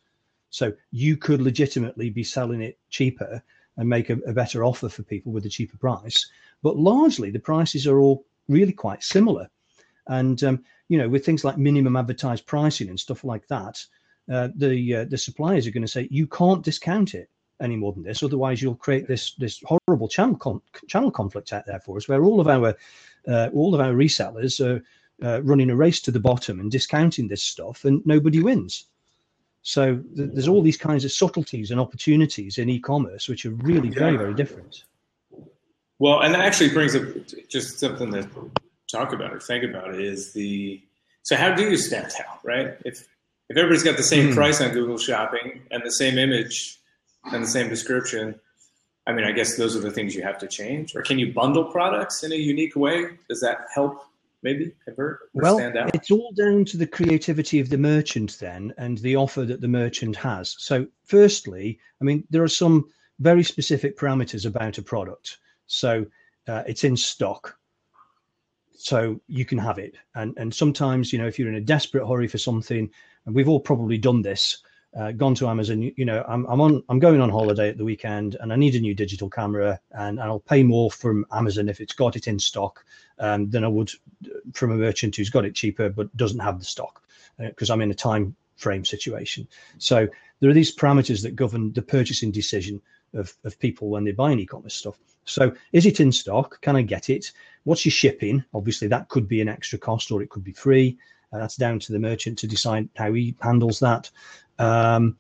So 0.50 0.74
you 0.92 1.18
could 1.18 1.42
legitimately 1.42 2.10
be 2.10 2.24
selling 2.24 2.62
it 2.62 2.80
cheaper 2.90 3.44
and 3.76 3.88
make 3.88 4.10
a, 4.10 4.18
a, 4.26 4.34
better 4.34 4.64
offer 4.64 4.90
for 4.90 5.04
people 5.04 5.32
with 5.32 5.46
a 5.46 5.50
cheaper 5.50 5.78
price. 5.78 6.30
But 6.64 6.78
largely, 6.78 7.32
the 7.32 7.40
prices 7.40 7.86
are 7.86 8.00
all 8.00 8.26
really 8.48 8.72
quite 8.72 9.04
similar. 9.04 9.50
And 10.08 10.42
um, 10.44 10.64
you 10.88 10.98
know, 10.98 11.10
with 11.10 11.26
things 11.26 11.44
like 11.44 11.58
minimum 11.58 11.96
advertised 11.96 12.46
pricing 12.46 12.90
and 12.90 13.00
stuff 13.00 13.24
like 13.24 13.48
that, 13.48 13.86
uh, 14.32 14.50
the 14.56 14.96
uh, 14.96 15.06
the 15.06 15.18
suppliers 15.18 15.66
are 15.68 15.72
going 15.72 15.82
to 15.82 15.88
say 15.88 16.08
you 16.12 16.28
can't 16.28 16.64
discount 16.64 17.14
it 17.14 17.30
any 17.62 17.76
more 17.76 17.94
than 17.94 18.04
this, 18.04 18.24
otherwise 18.24 18.62
you'll 18.62 18.76
create 18.76 19.08
this 19.08 19.34
this 19.36 19.64
horrible 19.66 20.08
channel 20.08 20.36
con- 20.36 20.62
channel 20.88 21.12
conflict 21.12 21.54
out 21.54 21.66
there 21.66 21.80
for 21.80 21.98
us, 21.98 22.08
where 22.08 22.24
all 22.24 22.40
of 22.40 22.48
our 22.48 22.76
uh, 23.28 23.50
all 23.54 23.74
of 23.74 23.82
our 23.82 23.94
resellers 23.94 24.60
are 24.66 24.84
uh, 25.26 25.42
running 25.44 25.70
a 25.70 25.76
race 25.76 26.02
to 26.02 26.12
the 26.12 26.20
bottom 26.20 26.60
and 26.60 26.72
discounting 26.72 27.28
this 27.28 27.44
stuff, 27.44 27.86
and 27.86 28.06
nobody 28.06 28.42
wins. 28.42 28.86
So 29.62 29.98
th- 30.16 30.30
there's 30.34 30.48
all 30.48 30.62
these 30.62 30.78
kinds 30.78 31.06
of 31.06 31.12
subtleties 31.12 31.72
and 31.72 31.80
opportunities 31.80 32.58
in 32.58 32.70
e-commerce, 32.70 33.28
which 33.28 33.46
are 33.46 33.52
really 33.52 33.90
very 33.90 34.18
very 34.18 34.34
different. 34.34 34.84
Well, 36.00 36.22
and 36.22 36.34
that 36.34 36.42
actually 36.42 36.70
brings 36.70 36.96
up 36.96 37.04
just 37.50 37.80
something 37.80 38.12
to 38.12 38.30
talk 38.92 39.14
about 39.14 39.34
or 39.34 39.40
think 39.40 39.64
about 39.64 39.96
is 39.96 40.34
the 40.34 40.82
so 41.24 41.36
how 41.36 41.54
do 41.54 41.64
you 41.70 41.78
stand 41.78 42.12
out, 42.20 42.40
right? 42.44 42.78
If 42.86 43.08
if 43.50 43.58
everybody's 43.58 43.84
got 43.84 43.98
the 43.98 44.04
same 44.04 44.34
price 44.34 44.62
on 44.62 44.72
Google 44.72 44.98
Shopping 44.98 45.62
and 45.72 45.84
the 45.84 45.92
same 45.92 46.18
image 46.18 46.80
and 47.26 47.44
the 47.44 47.48
same 47.48 47.70
description, 47.70 48.40
I 49.06 49.14
mean, 49.14 49.26
I 49.26 49.32
guess 49.32 49.56
those 49.56 49.76
are 49.76 49.80
the 49.80 49.92
things 49.92 50.16
you 50.16 50.24
have 50.24 50.38
to 50.40 50.48
change. 50.48 50.96
Or 50.96 51.02
can 51.02 51.18
you 51.18 51.34
bundle 51.34 51.66
products 51.66 52.24
in 52.24 52.34
a 52.34 52.36
unique 52.36 52.76
way? 52.76 53.18
Does 53.30 53.40
that 53.40 53.68
help 53.74 54.04
maybe 54.44 54.72
convert 54.86 55.20
well, 55.34 55.58
it's 55.94 56.12
all 56.12 56.32
down 56.34 56.64
to 56.66 56.78
the 56.78 56.86
creativity 56.86 57.60
of 57.60 57.70
the 57.70 57.78
merchant 57.78 58.38
then 58.40 58.74
and 58.78 59.00
the 59.00 59.16
offer 59.16 59.44
that 59.44 59.62
the 59.62 59.68
merchant 59.68 60.16
has. 60.16 60.56
So, 60.60 60.86
firstly, 61.04 61.80
I 62.00 62.04
mean, 62.04 62.24
there 62.30 62.44
are 62.44 62.48
some 62.48 62.86
very 63.20 63.44
specific 63.44 63.98
parameters 63.98 64.46
about 64.46 64.78
a 64.78 64.84
product. 64.84 65.40
So, 65.66 66.06
uh, 66.48 66.64
it's 66.68 66.84
in 66.84 66.96
stock 66.96 67.58
so 68.78 69.20
you 69.28 69.44
can 69.44 69.58
have 69.58 69.80
it 69.80 69.96
and 70.16 70.38
and 70.38 70.54
sometimes 70.54 71.12
you 71.12 71.18
know 71.18 71.28
if 71.28 71.40
you're 71.40 71.50
in 71.50 71.56
a 71.56 71.62
desperate 71.62 72.08
hurry 72.08 72.28
for 72.28 72.38
something 72.38 72.90
and 73.28 73.36
we've 73.36 73.50
all 73.50 73.60
probably 73.60 74.00
done 74.00 74.24
this 74.24 74.58
uh, 74.98 75.12
gone 75.12 75.36
to 75.36 75.48
amazon 75.48 75.82
you, 75.96 76.06
know 76.06 76.26
I'm, 76.28 76.46
I'm 76.48 76.62
on 76.62 76.82
i'm 76.90 76.98
going 76.98 77.22
on 77.22 77.30
holiday 77.30 77.70
at 77.70 77.78
the 77.78 77.86
weekend 77.86 78.36
and 78.40 78.52
i 78.52 78.56
need 78.56 78.74
a 78.74 78.80
new 78.80 78.96
digital 78.96 79.30
camera 79.30 79.80
and, 79.92 80.18
and 80.18 80.28
i'll 80.28 80.40
pay 80.40 80.64
more 80.64 80.90
from 80.90 81.26
amazon 81.32 81.70
if 81.70 81.80
it's 81.80 81.94
got 81.94 82.16
it 82.16 82.28
in 82.28 82.40
stock 82.40 82.84
um, 83.20 83.50
than 83.52 83.64
i 83.64 83.68
would 83.68 83.92
from 84.54 84.72
a 84.72 84.76
merchant 84.76 85.16
who's 85.16 85.30
got 85.30 85.46
it 85.46 85.54
cheaper 85.54 85.90
but 85.90 86.16
doesn't 86.18 86.40
have 86.40 86.58
the 86.58 86.66
stock 86.66 87.04
because 87.38 87.70
uh, 87.70 87.74
i'm 87.74 87.82
in 87.82 87.92
a 87.92 87.96
time 87.96 88.36
frame 88.56 88.84
situation 88.84 89.48
so 89.78 90.08
there 90.40 90.50
are 90.50 90.54
these 90.54 90.76
parameters 90.76 91.22
that 91.22 91.36
govern 91.36 91.72
the 91.74 91.82
purchasing 91.82 92.32
decision 92.32 92.82
of, 93.14 93.36
of 93.44 93.60
people 93.60 93.90
when 93.90 94.04
they 94.04 94.12
buy 94.12 94.32
an 94.32 94.40
e-commerce 94.40 94.74
stuff 94.74 94.98
so 95.28 95.54
is 95.74 95.86
it 95.86 96.00
in 96.00 96.14
stock? 96.14 96.62
Can 96.62 96.78
I 96.78 96.82
get 96.82 97.10
it? 97.10 97.34
What's 97.66 97.86
your 97.86 97.92
shipping? 97.92 98.46
Obviously, 98.54 98.88
that 98.88 99.10
could 99.10 99.28
be 99.28 99.42
an 99.42 99.50
extra 99.50 99.78
cost 99.78 100.10
or 100.10 100.22
it 100.22 100.30
could 100.30 100.44
be 100.44 100.54
free. 100.54 100.98
Uh, 101.32 101.40
that's 101.40 101.58
down 101.58 101.80
to 101.80 101.92
the 101.92 102.00
merchant 102.00 102.38
to 102.40 102.48
decide 102.48 102.88
how 102.96 103.14
he 103.14 103.36
handles 103.42 103.80
that. 103.80 104.10
Um, 104.60 105.18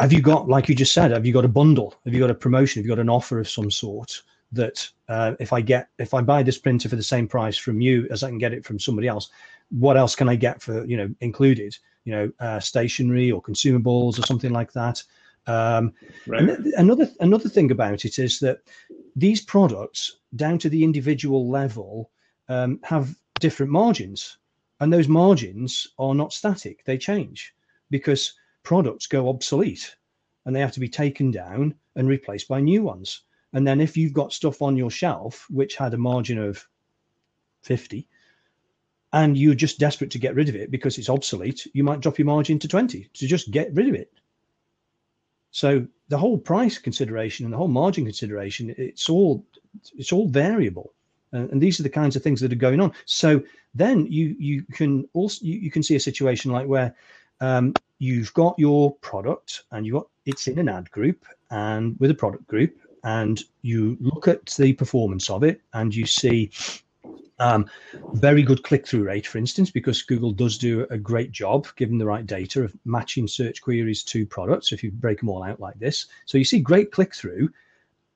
have 0.00 0.12
you 0.12 0.20
got, 0.20 0.48
like 0.48 0.68
you 0.68 0.74
just 0.74 0.92
said, 0.92 1.10
have 1.10 1.26
you 1.26 1.32
got 1.32 1.44
a 1.44 1.48
bundle? 1.48 1.94
Have 2.04 2.14
you 2.14 2.20
got 2.20 2.30
a 2.30 2.34
promotion? 2.34 2.80
Have 2.80 2.86
you 2.86 2.94
got 2.94 3.00
an 3.00 3.08
offer 3.08 3.38
of 3.38 3.48
some 3.48 3.70
sort 3.70 4.22
that 4.52 4.88
uh, 5.08 5.34
if 5.40 5.52
I 5.52 5.60
get, 5.60 5.88
if 5.98 6.14
I 6.14 6.20
buy 6.20 6.42
this 6.42 6.58
printer 6.58 6.88
for 6.88 6.96
the 6.96 7.02
same 7.02 7.26
price 7.26 7.56
from 7.56 7.80
you 7.80 8.06
as 8.10 8.22
I 8.22 8.28
can 8.28 8.38
get 8.38 8.52
it 8.52 8.64
from 8.64 8.78
somebody 8.78 9.08
else, 9.08 9.30
what 9.70 9.96
else 9.96 10.14
can 10.14 10.28
I 10.28 10.36
get 10.36 10.62
for, 10.62 10.84
you 10.84 10.96
know, 10.96 11.08
included? 11.20 11.76
You 12.04 12.12
know, 12.12 12.32
uh, 12.38 12.60
stationery 12.60 13.32
or 13.32 13.42
consumables 13.42 14.18
or 14.18 14.22
something 14.26 14.52
like 14.52 14.72
that. 14.72 15.02
Um, 15.48 15.92
right. 16.26 16.58
another 16.76 17.08
another 17.20 17.48
thing 17.48 17.70
about 17.70 18.04
it 18.04 18.18
is 18.18 18.40
that 18.40 18.58
these 19.14 19.40
products, 19.40 20.18
down 20.34 20.58
to 20.58 20.68
the 20.68 20.84
individual 20.84 21.48
level, 21.48 22.10
um, 22.48 22.80
have 22.82 23.16
different 23.40 23.72
margins, 23.72 24.38
and 24.80 24.92
those 24.92 25.08
margins 25.08 25.86
are 25.98 26.14
not 26.14 26.32
static; 26.32 26.84
they 26.84 26.98
change 26.98 27.54
because 27.90 28.34
products 28.62 29.06
go 29.06 29.28
obsolete, 29.28 29.96
and 30.44 30.54
they 30.54 30.60
have 30.60 30.72
to 30.72 30.80
be 30.80 30.88
taken 30.88 31.30
down 31.30 31.74
and 31.94 32.08
replaced 32.08 32.48
by 32.48 32.60
new 32.60 32.82
ones. 32.82 33.22
And 33.52 33.66
then 33.66 33.80
if 33.80 33.96
you've 33.96 34.12
got 34.12 34.32
stuff 34.32 34.60
on 34.60 34.76
your 34.76 34.90
shelf 34.90 35.46
which 35.50 35.76
had 35.76 35.94
a 35.94 35.98
margin 35.98 36.38
of 36.38 36.66
fifty, 37.62 38.08
and 39.12 39.36
you're 39.36 39.54
just 39.54 39.78
desperate 39.78 40.10
to 40.10 40.18
get 40.18 40.34
rid 40.34 40.48
of 40.48 40.56
it 40.56 40.70
because 40.70 40.98
it's 40.98 41.08
obsolete, 41.08 41.66
you 41.72 41.82
might 41.82 42.00
drop 42.00 42.18
your 42.18 42.26
margin 42.26 42.58
to 42.58 42.68
20 42.68 43.08
to 43.14 43.26
just 43.26 43.50
get 43.50 43.72
rid 43.72 43.88
of 43.88 43.94
it. 43.94 44.12
So 45.52 45.86
the 46.08 46.18
whole 46.18 46.36
price 46.36 46.76
consideration 46.76 47.46
and 47.46 47.52
the 47.52 47.56
whole 47.56 47.68
margin 47.68 48.04
consideration, 48.04 48.74
it's 48.76 49.08
all 49.08 49.46
it's 49.94 50.12
all 50.12 50.28
variable. 50.28 50.92
Uh, 51.32 51.48
and 51.50 51.60
these 51.60 51.78
are 51.80 51.82
the 51.82 51.88
kinds 51.88 52.16
of 52.16 52.22
things 52.22 52.40
that 52.40 52.52
are 52.52 52.56
going 52.56 52.80
on. 52.80 52.92
So 53.04 53.42
then 53.74 54.06
you 54.06 54.34
you 54.38 54.62
can 54.72 55.08
also 55.12 55.44
you, 55.44 55.58
you 55.58 55.70
can 55.70 55.82
see 55.82 55.96
a 55.96 56.00
situation 56.00 56.52
like 56.52 56.66
where 56.66 56.94
um, 57.40 57.74
you've 57.98 58.32
got 58.34 58.58
your 58.58 58.94
product 58.96 59.64
and 59.72 59.86
you 59.86 59.92
got 59.92 60.08
it's 60.24 60.46
in 60.46 60.58
an 60.58 60.68
ad 60.68 60.90
group 60.90 61.24
and 61.50 61.98
with 61.98 62.10
a 62.10 62.14
product 62.14 62.46
group 62.46 62.78
and 63.04 63.44
you 63.62 63.96
look 64.00 64.26
at 64.28 64.46
the 64.58 64.72
performance 64.72 65.30
of 65.30 65.44
it 65.44 65.60
and 65.74 65.94
you 65.94 66.06
see 66.06 66.50
um, 67.38 67.66
very 68.14 68.42
good 68.42 68.62
click 68.62 68.86
through 68.86 69.04
rate, 69.04 69.26
for 69.26 69.38
instance, 69.38 69.70
because 69.70 70.02
Google 70.02 70.32
does 70.32 70.56
do 70.56 70.86
a 70.90 70.96
great 70.96 71.32
job, 71.32 71.66
given 71.76 71.98
the 71.98 72.06
right 72.06 72.26
data, 72.26 72.64
of 72.64 72.74
matching 72.84 73.28
search 73.28 73.60
queries 73.60 74.02
to 74.04 74.24
products. 74.26 74.72
If 74.72 74.82
you 74.82 74.90
break 74.90 75.20
them 75.20 75.28
all 75.28 75.42
out 75.42 75.60
like 75.60 75.78
this, 75.78 76.06
so 76.24 76.38
you 76.38 76.44
see 76.44 76.60
great 76.60 76.92
click 76.92 77.14
through, 77.14 77.50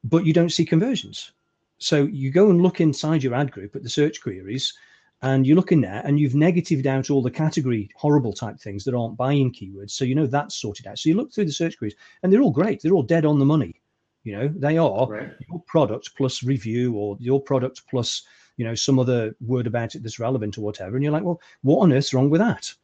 but 0.05 0.25
you 0.25 0.33
don't 0.33 0.51
see 0.51 0.65
conversions. 0.65 1.33
So 1.81 2.05
you 2.05 2.31
go 2.31 2.51
and 2.51 2.63
look 2.63 2.81
inside 2.81 3.23
your 3.23 3.35
ad 3.35 3.51
group 3.51 3.75
at 3.75 3.83
the 3.83 3.89
search 3.89 4.23
queries, 4.23 4.73
and 5.23 5.47
you 5.47 5.55
look 5.55 5.73
in 5.73 5.81
there 5.81 6.03
and 6.05 6.19
you've 6.19 6.35
negatived 6.35 6.87
out 6.87 7.11
all 7.11 7.23
the 7.23 7.31
category 7.31 7.91
horrible 7.97 8.33
type 8.33 8.59
things 8.59 8.85
that 8.85 8.95
aren't 8.95 9.17
buying 9.17 9.53
keywords. 9.53 9.91
So 9.91 10.05
you 10.05 10.15
know 10.15 10.27
that's 10.27 10.55
sorted 10.55 10.87
out. 10.87 10.99
So 10.99 11.09
you 11.09 11.17
look 11.17 11.33
through 11.33 11.47
the 11.47 11.53
search 11.53 11.79
queries, 11.79 11.97
and 12.23 12.33
they're 12.33 12.43
all 12.43 12.51
great. 12.51 12.83
They're 12.83 12.95
all 12.95 13.03
dead 13.03 13.25
on 13.25 13.39
the 13.39 13.45
money. 13.45 13.81
You 14.25 14.37
know, 14.37 14.49
they 14.49 14.77
are 14.77 15.09
right. 15.09 15.33
your 15.49 15.63
product 15.67 16.11
plus 16.17 16.43
review 16.43 16.95
or 16.95 17.17
your 17.21 17.41
product 17.41 17.83
plus 17.89 18.23
you 18.61 18.67
know 18.67 18.75
some 18.75 18.99
other 18.99 19.35
word 19.41 19.67
about 19.67 19.95
it 19.95 20.03
that's 20.03 20.19
relevant 20.19 20.59
or 20.59 20.61
whatever 20.61 20.95
and 20.95 21.03
you're 21.03 21.13
like 21.13 21.23
well 21.23 21.41
what 21.63 21.79
on 21.79 21.95
earth's 21.95 22.13
wrong 22.13 22.29
with 22.29 22.43
that 22.43 22.75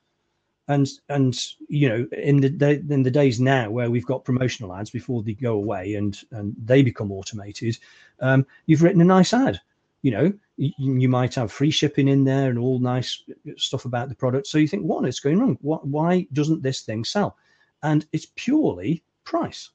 and 0.68 0.88
and 1.08 1.46
you 1.68 1.88
know 1.88 2.06
in 2.12 2.40
the 2.40 2.84
in 2.90 3.02
the 3.02 3.10
days 3.10 3.40
now 3.40 3.70
where 3.70 3.90
we've 3.90 4.06
got 4.06 4.24
promotional 4.24 4.74
ads 4.74 4.90
before 4.90 5.22
they 5.22 5.34
go 5.34 5.54
away 5.54 5.94
and 5.94 6.22
and 6.32 6.54
they 6.64 6.82
become 6.82 7.12
automated 7.12 7.78
um, 8.20 8.46
you've 8.66 8.82
written 8.82 9.00
a 9.00 9.04
nice 9.04 9.32
ad. 9.32 9.60
You 10.02 10.10
know 10.12 10.32
you, 10.56 10.72
you, 10.78 11.08
might 11.08 11.34
have 11.34 11.52
free 11.52 11.70
shipping 11.70 12.08
in 12.08 12.24
there 12.24 12.48
and 12.48 12.58
all 12.58 12.78
nice 12.78 13.22
stuff 13.56 13.84
about 13.84 14.08
the 14.08 14.14
product. 14.14 14.46
So 14.46 14.58
you 14.58 14.68
think 14.68 14.84
what 14.84 15.04
is 15.04 15.20
going 15.20 15.40
wrong? 15.40 15.58
What, 15.60 15.86
why 15.86 16.26
doesn't 16.32 16.62
this 16.62 16.82
thing 16.82 17.04
sell? 17.04 17.36
And 17.82 18.06
it's 18.12 18.28
purely 18.36 19.02
price. 19.24 19.70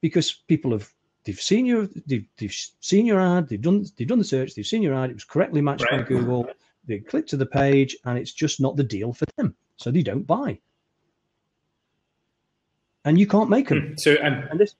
Because 0.00 0.32
people 0.48 0.72
have 0.72 0.90
they've 1.24 1.40
seen 1.40 1.66
your 1.66 1.88
they've, 2.06 2.26
they've 2.36 2.56
seen 2.80 3.06
your 3.06 3.20
ad 3.20 3.48
they've 3.48 3.60
done 3.60 3.84
they've 3.96 4.06
done 4.06 4.18
the 4.18 4.24
search 4.24 4.54
they've 4.54 4.66
seen 4.66 4.82
your 4.82 4.94
ad 4.94 5.10
it 5.10 5.14
was 5.14 5.24
correctly 5.24 5.60
matched 5.60 5.84
right. 5.90 6.02
by 6.02 6.08
google 6.08 6.48
they 6.86 6.98
click 6.98 7.26
to 7.26 7.36
the 7.36 7.46
page 7.46 7.96
and 8.04 8.18
it's 8.18 8.32
just 8.32 8.60
not 8.60 8.76
the 8.76 8.84
deal 8.84 9.12
for 9.12 9.26
them 9.36 9.54
so 9.76 9.90
they 9.90 10.02
don't 10.02 10.26
buy 10.26 10.58
and 13.04 13.18
you 13.18 13.26
can't 13.26 13.50
make 13.50 13.68
them 13.68 13.88
hmm. 13.88 13.96
so 13.96 14.12
and, 14.22 14.48
and, 14.50 14.60
this, 14.60 14.74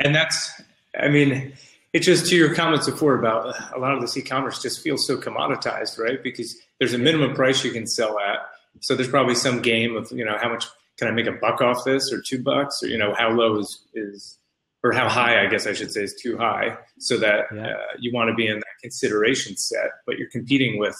and 0.00 0.14
that's 0.14 0.60
i 0.98 1.08
mean 1.08 1.52
it's 1.92 2.06
just 2.06 2.26
to 2.26 2.36
your 2.36 2.54
comments 2.54 2.88
before 2.88 3.18
about 3.18 3.54
a 3.74 3.78
lot 3.78 3.92
of 3.92 4.00
this 4.00 4.16
e-commerce 4.16 4.62
just 4.62 4.82
feels 4.82 5.06
so 5.06 5.16
commoditized 5.16 5.98
right 5.98 6.22
because 6.22 6.56
there's 6.78 6.94
a 6.94 6.98
minimum 6.98 7.34
price 7.34 7.64
you 7.64 7.70
can 7.70 7.86
sell 7.86 8.18
at 8.18 8.40
so 8.80 8.94
there's 8.94 9.08
probably 9.08 9.34
some 9.34 9.60
game 9.60 9.96
of 9.96 10.10
you 10.12 10.24
know 10.24 10.36
how 10.40 10.48
much 10.48 10.66
can 10.96 11.08
i 11.08 11.10
make 11.10 11.26
a 11.26 11.32
buck 11.32 11.60
off 11.60 11.84
this 11.84 12.12
or 12.12 12.20
two 12.20 12.42
bucks 12.42 12.82
or 12.82 12.88
you 12.88 12.98
know 12.98 13.14
how 13.14 13.30
low 13.30 13.58
is 13.58 13.84
is 13.94 14.38
or 14.84 14.92
how 14.92 15.08
high, 15.08 15.44
I 15.44 15.46
guess 15.46 15.66
I 15.66 15.72
should 15.72 15.92
say, 15.92 16.02
is 16.02 16.14
too 16.14 16.36
high, 16.36 16.76
so 16.98 17.16
that 17.18 17.46
yeah. 17.54 17.68
uh, 17.68 17.76
you 17.98 18.12
want 18.12 18.30
to 18.30 18.34
be 18.34 18.48
in 18.48 18.56
that 18.56 18.78
consideration 18.80 19.56
set. 19.56 19.90
But 20.06 20.18
you're 20.18 20.30
competing 20.30 20.78
with 20.78 20.96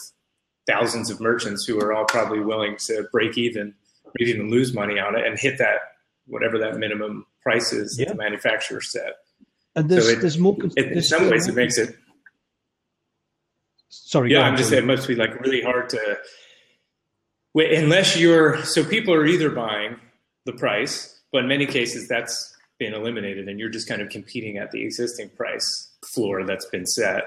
thousands 0.67 1.09
of 1.09 1.19
merchants 1.19 1.65
who 1.65 1.79
are 1.79 1.93
all 1.93 2.05
probably 2.05 2.39
willing 2.39 2.77
to 2.87 3.05
break 3.11 3.37
even, 3.37 3.73
maybe 4.17 4.31
even 4.31 4.49
lose 4.49 4.73
money 4.73 4.99
on 4.99 5.17
it, 5.17 5.25
and 5.25 5.37
hit 5.37 5.57
that 5.57 5.79
whatever 6.27 6.57
that 6.59 6.77
minimum 6.77 7.25
price 7.41 7.73
is 7.73 7.97
yeah. 7.97 8.05
that 8.05 8.13
the 8.13 8.17
manufacturer 8.17 8.81
set. 8.81 9.13
And 9.75 9.89
there's, 9.89 10.05
so 10.05 10.11
it, 10.11 10.21
there's 10.21 10.37
more. 10.37 10.57
It, 10.75 10.91
in 10.91 11.01
some 11.01 11.29
ways, 11.29 11.47
uh, 11.47 11.51
it 11.51 11.55
makes 11.55 11.77
it. 11.77 11.95
Sorry. 13.89 14.31
Yeah, 14.31 14.41
I'm 14.41 14.57
just 14.57 14.69
saying 14.69 14.83
it 14.83 14.87
must 14.87 15.07
be 15.07 15.15
like 15.15 15.39
really 15.41 15.61
hard 15.61 15.89
to. 15.89 16.17
Unless 17.55 18.17
you're 18.17 18.63
so 18.63 18.83
people 18.83 19.13
are 19.13 19.25
either 19.25 19.49
buying 19.49 19.97
the 20.45 20.53
price, 20.53 21.21
but 21.31 21.43
in 21.43 21.47
many 21.47 21.65
cases 21.65 22.07
that's 22.07 22.55
been 22.79 22.93
eliminated 22.93 23.47
and 23.47 23.59
you're 23.59 23.69
just 23.69 23.87
kind 23.87 24.01
of 24.01 24.09
competing 24.09 24.57
at 24.57 24.71
the 24.71 24.83
existing 24.83 25.29
price 25.29 25.91
floor 26.05 26.43
that's 26.45 26.65
been 26.65 26.85
set. 26.85 27.23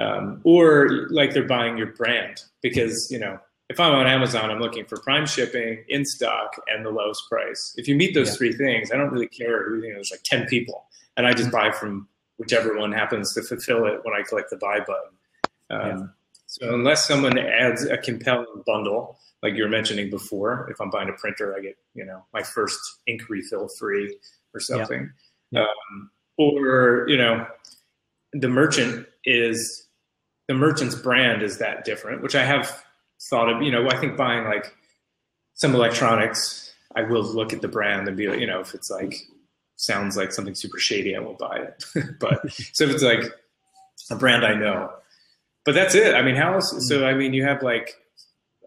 Um, 0.00 0.40
or 0.44 1.08
like 1.10 1.34
they're 1.34 1.46
buying 1.46 1.76
your 1.76 1.88
brand 1.88 2.40
because, 2.62 3.08
you 3.10 3.18
know, 3.18 3.38
if 3.68 3.78
I'm 3.78 3.92
on 3.92 4.06
Amazon, 4.06 4.50
I'm 4.50 4.58
looking 4.58 4.84
for 4.86 4.98
prime 4.98 5.26
shipping, 5.26 5.84
in 5.88 6.04
stock, 6.04 6.54
and 6.66 6.84
the 6.84 6.90
lowest 6.90 7.28
price. 7.28 7.74
If 7.76 7.86
you 7.86 7.94
meet 7.94 8.14
those 8.14 8.28
yeah. 8.28 8.34
three 8.34 8.52
things, 8.52 8.90
I 8.90 8.96
don't 8.96 9.12
really 9.12 9.28
care. 9.28 9.76
You 9.76 9.88
know, 9.88 9.94
there's 9.94 10.10
like 10.10 10.22
10 10.24 10.46
people, 10.46 10.86
and 11.16 11.26
I 11.26 11.32
just 11.32 11.50
mm-hmm. 11.50 11.68
buy 11.68 11.70
from 11.70 12.08
whichever 12.38 12.76
one 12.76 12.90
happens 12.90 13.32
to 13.34 13.42
fulfill 13.42 13.86
it 13.86 14.00
when 14.02 14.14
I 14.14 14.22
click 14.22 14.46
the 14.50 14.56
buy 14.56 14.78
button. 14.78 15.12
Um, 15.70 15.98
yeah. 15.98 16.06
So 16.46 16.74
unless 16.74 17.06
someone 17.06 17.38
adds 17.38 17.84
a 17.84 17.96
compelling 17.98 18.64
bundle, 18.66 19.18
like 19.42 19.54
you 19.54 19.62
were 19.62 19.68
mentioning 19.68 20.10
before, 20.10 20.68
if 20.70 20.80
I'm 20.80 20.90
buying 20.90 21.08
a 21.08 21.12
printer, 21.12 21.54
I 21.56 21.60
get 21.60 21.76
you 21.94 22.04
know 22.04 22.24
my 22.32 22.42
first 22.42 22.80
ink 23.06 23.28
refill 23.28 23.68
free 23.78 24.16
or 24.52 24.60
something. 24.60 25.12
Yeah. 25.52 25.62
Um, 25.62 26.10
or, 26.40 27.04
you 27.06 27.18
know, 27.18 27.46
the 28.32 28.48
merchant 28.48 29.06
is 29.24 29.88
the 30.50 30.54
merchant's 30.54 30.96
brand 30.96 31.44
is 31.44 31.58
that 31.58 31.84
different, 31.84 32.22
which 32.22 32.34
I 32.34 32.44
have 32.44 32.84
thought 33.30 33.48
of, 33.48 33.62
you 33.62 33.70
know, 33.70 33.88
I 33.88 33.96
think 33.98 34.16
buying 34.16 34.46
like 34.46 34.74
some 35.54 35.76
electronics, 35.76 36.74
I 36.96 37.02
will 37.02 37.22
look 37.22 37.52
at 37.52 37.62
the 37.62 37.68
brand 37.68 38.08
and 38.08 38.16
be 38.16 38.26
like, 38.26 38.40
you 38.40 38.48
know, 38.48 38.58
if 38.58 38.74
it's 38.74 38.90
like 38.90 39.14
sounds 39.76 40.16
like 40.16 40.32
something 40.32 40.56
super 40.56 40.80
shady, 40.80 41.14
I 41.14 41.20
won't 41.20 41.38
buy 41.38 41.58
it. 41.58 41.84
but 42.18 42.50
so 42.50 42.82
if 42.82 42.90
it's 42.90 43.04
like 43.04 43.32
a 44.10 44.16
brand 44.16 44.44
I 44.44 44.54
know, 44.54 44.90
but 45.64 45.76
that's 45.76 45.94
it. 45.94 46.16
I 46.16 46.22
mean, 46.22 46.34
how 46.34 46.54
else? 46.54 46.74
So, 46.88 47.02
mm. 47.02 47.04
I 47.04 47.14
mean, 47.14 47.32
you 47.32 47.44
have 47.44 47.62
like 47.62 47.94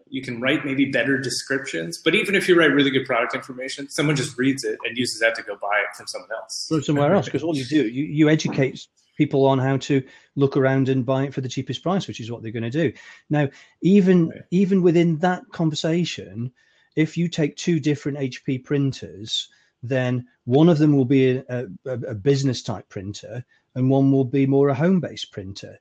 you 0.08 0.22
can 0.22 0.40
write 0.40 0.64
maybe 0.64 0.86
better 0.86 1.18
descriptions. 1.18 1.98
But 1.98 2.14
even 2.14 2.34
if 2.34 2.48
you 2.48 2.58
write 2.58 2.70
really 2.70 2.90
good 2.90 3.04
product 3.04 3.34
information, 3.34 3.90
someone 3.90 4.16
just 4.16 4.38
reads 4.38 4.64
it 4.64 4.78
and 4.86 4.96
uses 4.96 5.20
that 5.20 5.34
to 5.34 5.42
go 5.42 5.56
buy 5.56 5.82
it 5.86 5.94
from 5.94 6.06
someone 6.06 6.30
else. 6.32 6.64
From 6.66 6.82
somewhere 6.82 7.12
else, 7.12 7.24
because 7.26 7.42
all 7.42 7.54
you 7.54 7.66
do, 7.66 7.86
you, 7.88 8.04
you 8.04 8.30
educate 8.30 8.86
people 9.16 9.46
on 9.46 9.58
how 9.58 9.76
to 9.76 10.02
look 10.36 10.56
around 10.56 10.88
and 10.88 11.06
buy 11.06 11.24
it 11.24 11.34
for 11.34 11.40
the 11.40 11.48
cheapest 11.48 11.82
price, 11.82 12.06
which 12.06 12.20
is 12.20 12.30
what 12.30 12.42
they're 12.42 12.52
going 12.52 12.62
to 12.62 12.70
do. 12.70 12.92
Now, 13.30 13.48
even 13.82 14.28
right. 14.28 14.42
even 14.50 14.82
within 14.82 15.18
that 15.18 15.42
conversation, 15.52 16.52
if 16.96 17.16
you 17.16 17.28
take 17.28 17.56
two 17.56 17.80
different 17.80 18.18
HP 18.18 18.64
printers, 18.64 19.48
then 19.82 20.26
one 20.44 20.68
of 20.68 20.78
them 20.78 20.96
will 20.96 21.04
be 21.04 21.36
a, 21.36 21.66
a, 21.84 21.92
a 21.92 22.14
business 22.14 22.62
type 22.62 22.88
printer 22.88 23.44
and 23.74 23.90
one 23.90 24.10
will 24.10 24.24
be 24.24 24.46
more 24.46 24.68
a 24.68 24.74
home 24.74 25.00
based 25.00 25.32
printer. 25.32 25.78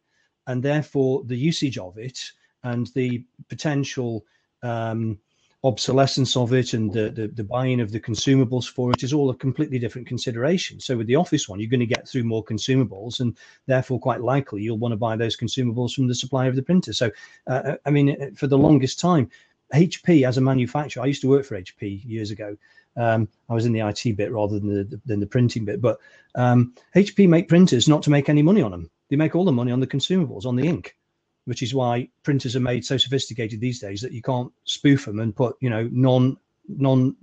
And 0.48 0.62
therefore, 0.62 1.24
the 1.26 1.38
usage 1.38 1.78
of 1.78 1.98
it 1.98 2.20
and 2.64 2.88
the 2.88 3.26
potential 3.48 4.26
um, 4.62 5.20
obsolescence 5.66 6.36
of 6.36 6.52
it 6.54 6.74
and 6.74 6.92
the, 6.92 7.10
the, 7.10 7.28
the 7.28 7.44
buying 7.44 7.80
of 7.80 7.92
the 7.92 8.00
consumables 8.00 8.70
for 8.70 8.92
it 8.92 9.02
is 9.02 9.14
all 9.14 9.30
a 9.30 9.36
completely 9.36 9.80
different 9.80 10.08
consideration. 10.08 10.80
So 10.80 10.98
with 10.98 11.08
the 11.08 11.16
office 11.16 11.48
one, 11.48 11.60
you're 11.60 11.70
going 11.70 11.80
to 11.80 11.86
get 11.86 12.08
through 12.08 12.26
more 12.26 12.44
consumables, 12.44 13.22
and 13.22 13.38
therefore, 13.66 14.00
quite 14.00 14.22
likely, 14.22 14.62
you'll 14.62 14.78
want 14.78 14.92
to 14.92 14.98
buy 14.98 15.16
those 15.16 15.38
consumables 15.38 15.94
from 15.94 16.08
the 16.08 16.16
supplier 16.16 16.50
of 16.50 16.56
the 16.56 16.64
printer. 16.64 16.92
So, 16.92 17.12
uh, 17.48 17.76
I 17.86 17.90
mean, 17.92 18.36
for 18.36 18.48
the 18.48 18.58
longest 18.58 19.00
time, 19.00 19.30
HP 19.74 20.28
as 20.28 20.38
a 20.38 20.42
manufacturer, 20.42 21.04
I 21.04 21.08
used 21.08 21.22
to 21.22 21.30
work 21.30 21.46
for 21.46 21.60
HP 21.60 22.04
years 22.06 22.30
ago. 22.30 22.58
Um, 22.96 23.28
I 23.50 23.54
was 23.54 23.66
in 23.66 23.72
the 23.72 23.80
IT 23.80 24.18
bit 24.18 24.32
rather 24.32 24.60
than 24.60 24.68
the 24.68 25.02
than 25.06 25.20
the 25.20 25.26
printing 25.26 25.66
bit, 25.66 25.82
but 25.82 25.98
um, 26.36 26.76
HP 26.96 27.28
make 27.28 27.48
printers 27.48 27.88
not 27.88 28.04
to 28.04 28.12
make 28.12 28.30
any 28.30 28.44
money 28.44 28.62
on 28.62 28.70
them. 28.70 28.92
They 29.10 29.16
make 29.16 29.36
all 29.36 29.46
the 29.46 29.52
money 29.52 29.72
on 29.72 29.80
the 29.80 29.88
consumables, 29.88 30.46
on 30.46 30.56
the 30.56 30.68
ink 30.68 30.96
which 31.46 31.62
is 31.62 31.74
why 31.74 32.08
printers 32.24 32.56
are 32.56 32.62
made 32.62 32.86
so 32.86 32.98
sophisticated 32.98 33.60
these 33.60 33.80
days 33.80 34.02
that 34.02 34.14
you 34.14 34.22
can't 34.22 34.52
spoof 34.64 35.06
them 35.06 35.20
and 35.20 35.36
put 35.36 35.56
you 35.60 35.70
know 35.70 35.90
non 35.92 36.38
non 36.68 37.16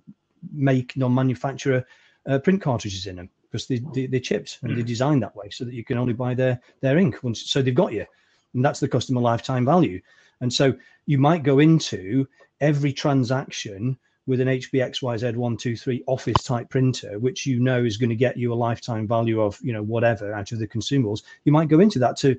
make 0.53 0.97
non 0.97 1.15
manufacturer 1.15 1.85
uh, 2.27 2.39
print 2.39 2.61
cartridges 2.61 3.07
in 3.07 3.17
them 3.17 3.31
because 3.51 3.67
they, 3.67 3.81
they, 3.95 4.07
they're 4.07 4.21
chipped 4.21 4.59
and 4.63 4.77
they're 4.77 4.85
designed 4.85 5.23
that 5.23 5.35
way 5.35 5.51
so 5.51 5.65
that 5.65 5.75
you 5.75 5.85
can 5.85 5.99
only 5.99 6.13
buy 6.13 6.35
their 6.35 6.61
their 6.81 6.99
ink 6.99 7.23
once 7.23 7.51
so 7.51 7.63
they've 7.63 7.75
got 7.75 7.93
you. 7.93 8.07
And 8.55 8.65
that's 8.65 8.81
the 8.81 8.89
customer 8.89 9.21
lifetime 9.21 9.65
value. 9.65 10.01
And 10.41 10.53
so 10.53 10.75
you 11.07 11.19
might 11.19 11.43
go 11.43 11.59
into 11.59 12.27
every 12.61 12.93
transaction 12.93 13.99
with 14.27 14.41
an 14.41 14.49
HP 14.49 14.75
XYZ123 14.75 16.03
office 16.07 16.43
type 16.43 16.69
printer, 16.69 17.19
which 17.19 17.47
you 17.47 17.59
know 17.59 17.85
is 17.85 17.97
going 17.97 18.11
to 18.11 18.17
get 18.17 18.37
you 18.37 18.53
a 18.53 18.55
lifetime 18.55 19.07
value 19.07 19.41
of, 19.41 19.59
you 19.63 19.73
know, 19.73 19.83
whatever 19.83 20.33
out 20.33 20.53
of 20.53 20.59
the 20.59 20.69
consumables, 20.69 21.23
you 21.45 21.53
might 21.53 21.69
go 21.69 21.81
into 21.81 21.99
that 21.99 22.17
to 22.19 22.37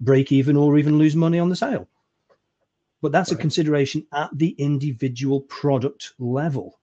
break 0.00 0.32
even 0.32 0.56
or 0.56 0.78
even 0.78 0.98
lose 0.98 1.16
money 1.16 1.38
on 1.38 1.48
the 1.48 1.56
sale. 1.56 1.88
But 3.00 3.12
that's 3.12 3.30
right. 3.30 3.38
a 3.38 3.40
consideration 3.40 4.06
at 4.12 4.30
the 4.32 4.50
individual 4.58 5.42
product 5.42 6.12
level. 6.18 6.78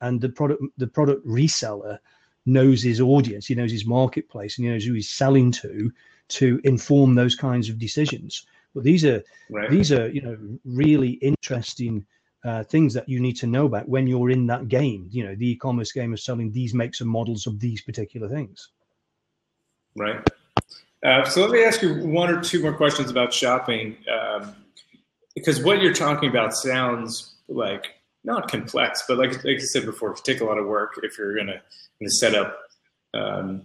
And 0.00 0.20
the 0.20 0.28
product 0.28 0.62
the 0.78 0.86
product 0.86 1.26
reseller 1.26 1.98
knows 2.46 2.82
his 2.82 3.00
audience, 3.00 3.46
he 3.46 3.54
knows 3.54 3.72
his 3.72 3.84
marketplace, 3.84 4.56
and 4.56 4.66
he 4.66 4.72
knows 4.72 4.84
who 4.84 4.94
he's 4.94 5.10
selling 5.10 5.50
to 5.52 5.92
to 6.28 6.60
inform 6.64 7.14
those 7.14 7.34
kinds 7.34 7.68
of 7.68 7.78
decisions. 7.78 8.46
But 8.74 8.84
these 8.84 9.04
are 9.04 9.22
right. 9.50 9.70
these 9.70 9.92
are 9.92 10.08
you 10.08 10.22
know 10.22 10.38
really 10.64 11.10
interesting 11.10 12.06
uh, 12.44 12.62
things 12.62 12.94
that 12.94 13.08
you 13.08 13.20
need 13.20 13.36
to 13.36 13.46
know 13.46 13.66
about 13.66 13.88
when 13.88 14.06
you're 14.06 14.30
in 14.30 14.46
that 14.46 14.68
game. 14.68 15.08
You 15.10 15.24
know, 15.24 15.34
the 15.34 15.50
e-commerce 15.50 15.92
game 15.92 16.12
of 16.12 16.20
selling 16.20 16.52
these 16.52 16.74
makes 16.74 17.00
and 17.00 17.10
models 17.10 17.46
of 17.46 17.58
these 17.58 17.82
particular 17.82 18.28
things. 18.28 18.68
Right. 19.96 20.24
Uh, 21.04 21.24
so 21.24 21.40
let 21.42 21.50
me 21.50 21.62
ask 21.62 21.80
you 21.80 22.06
one 22.06 22.28
or 22.28 22.40
two 22.40 22.60
more 22.60 22.74
questions 22.74 23.10
about 23.10 23.32
shopping, 23.32 23.96
um, 24.12 24.56
because 25.34 25.62
what 25.62 25.80
you're 25.80 25.94
talking 25.94 26.28
about 26.28 26.52
sounds 26.54 27.34
like 27.48 27.94
not 28.24 28.50
complex, 28.50 29.04
but 29.06 29.16
like 29.16 29.44
like 29.44 29.56
I 29.56 29.58
said 29.58 29.84
before, 29.84 30.12
it 30.12 30.20
take 30.24 30.40
a 30.40 30.44
lot 30.44 30.58
of 30.58 30.66
work 30.66 30.98
if 31.02 31.16
you're 31.16 31.36
gonna 31.36 31.62
gonna 32.00 32.10
set 32.10 32.34
up 32.34 32.58
um, 33.14 33.62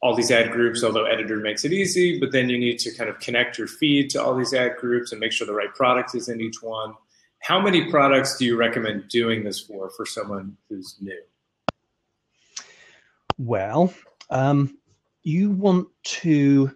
all 0.00 0.14
these 0.14 0.30
ad 0.30 0.52
groups. 0.52 0.84
Although 0.84 1.06
editor 1.06 1.38
makes 1.38 1.64
it 1.64 1.72
easy, 1.72 2.20
but 2.20 2.30
then 2.30 2.48
you 2.48 2.56
need 2.56 2.78
to 2.80 2.94
kind 2.94 3.10
of 3.10 3.18
connect 3.18 3.58
your 3.58 3.66
feed 3.66 4.10
to 4.10 4.22
all 4.22 4.36
these 4.36 4.54
ad 4.54 4.76
groups 4.76 5.10
and 5.10 5.20
make 5.20 5.32
sure 5.32 5.46
the 5.46 5.52
right 5.52 5.74
product 5.74 6.14
is 6.14 6.28
in 6.28 6.40
each 6.40 6.62
one. 6.62 6.94
How 7.40 7.60
many 7.60 7.90
products 7.90 8.38
do 8.38 8.44
you 8.44 8.56
recommend 8.56 9.08
doing 9.08 9.42
this 9.42 9.60
for 9.60 9.90
for 9.90 10.06
someone 10.06 10.56
who's 10.68 10.96
new? 11.00 11.20
Well, 13.38 13.92
um, 14.30 14.78
you 15.26 15.50
want 15.50 15.88
to 16.04 16.70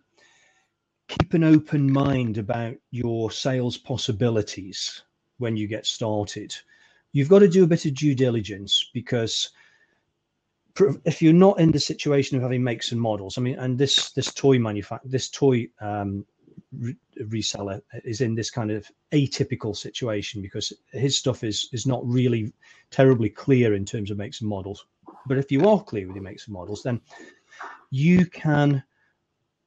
keep 1.07 1.34
an 1.34 1.44
open 1.44 1.90
mind 1.90 2.36
about 2.36 2.74
your 2.90 3.30
sales 3.30 3.78
possibilities 3.78 5.05
when 5.38 5.57
you 5.57 5.68
get 5.68 5.86
started. 5.86 6.53
You've 7.12 7.28
got 7.28 7.38
to 7.38 7.48
do 7.48 7.62
a 7.62 7.68
bit 7.68 7.86
of 7.86 7.94
due 7.94 8.12
diligence 8.12 8.90
because 8.92 9.51
if 11.05 11.22
you're 11.22 11.32
not 11.32 11.61
in 11.61 11.70
the 11.70 11.78
situation 11.78 12.36
of 12.36 12.42
having 12.42 12.64
makes 12.64 12.90
and 12.90 13.01
models, 13.01 13.38
I 13.38 13.40
mean, 13.40 13.57
and 13.57 13.78
this 13.78 14.11
this 14.12 14.34
toy 14.34 14.59
manufacturer, 14.59 15.09
this 15.09 15.30
toy 15.30 15.68
um, 15.80 16.26
re- 16.76 16.96
reseller 17.20 17.80
is 18.05 18.20
in 18.20 18.34
this 18.34 18.51
kind 18.51 18.72
of 18.72 18.84
atypical 19.12 19.76
situation 19.76 20.42
because 20.42 20.72
his 20.92 21.16
stuff 21.16 21.44
is 21.44 21.68
is 21.72 21.86
not 21.86 22.05
really 22.05 22.53
terribly 22.90 23.30
clear 23.30 23.74
in 23.74 23.84
terms 23.84 24.11
of 24.11 24.18
makes 24.18 24.40
and 24.40 24.51
models. 24.51 24.86
But 25.26 25.38
if 25.38 25.53
you 25.53 25.68
are 25.68 25.80
clear 25.84 26.09
with 26.09 26.16
your 26.16 26.24
makes 26.24 26.46
and 26.46 26.55
models, 26.55 26.82
then 26.82 27.01
you 27.90 28.26
can 28.26 28.82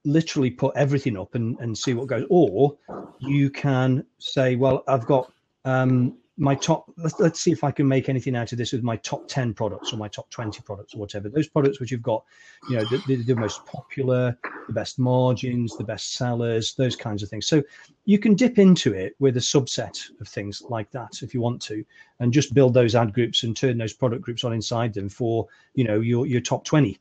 literally 0.05 0.49
put 0.49 0.75
everything 0.75 1.17
up 1.17 1.35
and, 1.35 1.57
and 1.59 1.77
see 1.77 1.93
what 1.93 2.07
goes. 2.07 2.25
Or 2.29 2.75
you 3.19 3.49
can 3.49 4.05
say, 4.19 4.55
well, 4.55 4.83
I've 4.87 5.05
got 5.05 5.31
um, 5.65 6.17
my 6.37 6.55
top, 6.55 6.91
let's, 6.97 7.19
let's 7.19 7.39
see 7.39 7.51
if 7.51 7.63
I 7.63 7.71
can 7.71 7.87
make 7.87 8.09
anything 8.09 8.35
out 8.35 8.51
of 8.51 8.57
this 8.57 8.73
with 8.73 8.83
my 8.83 8.97
top 8.97 9.27
10 9.27 9.53
products 9.53 9.93
or 9.93 9.97
my 9.97 10.07
top 10.07 10.29
20 10.29 10.61
products 10.63 10.93
or 10.93 10.97
whatever. 10.97 11.29
Those 11.29 11.47
products 11.47 11.79
which 11.79 11.91
you've 11.91 12.01
got, 12.01 12.23
you 12.69 12.77
know, 12.77 12.85
the, 12.85 13.01
the, 13.07 13.15
the 13.23 13.35
most 13.35 13.65
popular, 13.65 14.37
the 14.67 14.73
best 14.73 14.97
margins, 14.97 15.77
the 15.77 15.83
best 15.83 16.13
sellers, 16.13 16.73
those 16.73 16.95
kinds 16.95 17.21
of 17.23 17.29
things. 17.29 17.45
So 17.45 17.61
you 18.05 18.17
can 18.17 18.33
dip 18.33 18.57
into 18.57 18.93
it 18.93 19.15
with 19.19 19.37
a 19.37 19.41
subset 19.41 20.09
of 20.19 20.27
things 20.27 20.63
like 20.67 20.89
that 20.91 21.21
if 21.21 21.33
you 21.33 21.41
want 21.41 21.61
to, 21.63 21.85
and 22.19 22.33
just 22.33 22.53
build 22.53 22.73
those 22.73 22.95
ad 22.95 23.13
groups 23.13 23.43
and 23.43 23.55
turn 23.55 23.77
those 23.77 23.93
product 23.93 24.23
groups 24.23 24.43
on 24.43 24.53
inside 24.53 24.93
them 24.93 25.09
for, 25.09 25.47
you 25.75 25.83
know, 25.83 25.99
your, 26.01 26.25
your 26.25 26.41
top 26.41 26.65
20 26.65 26.93
uh, 26.93 26.97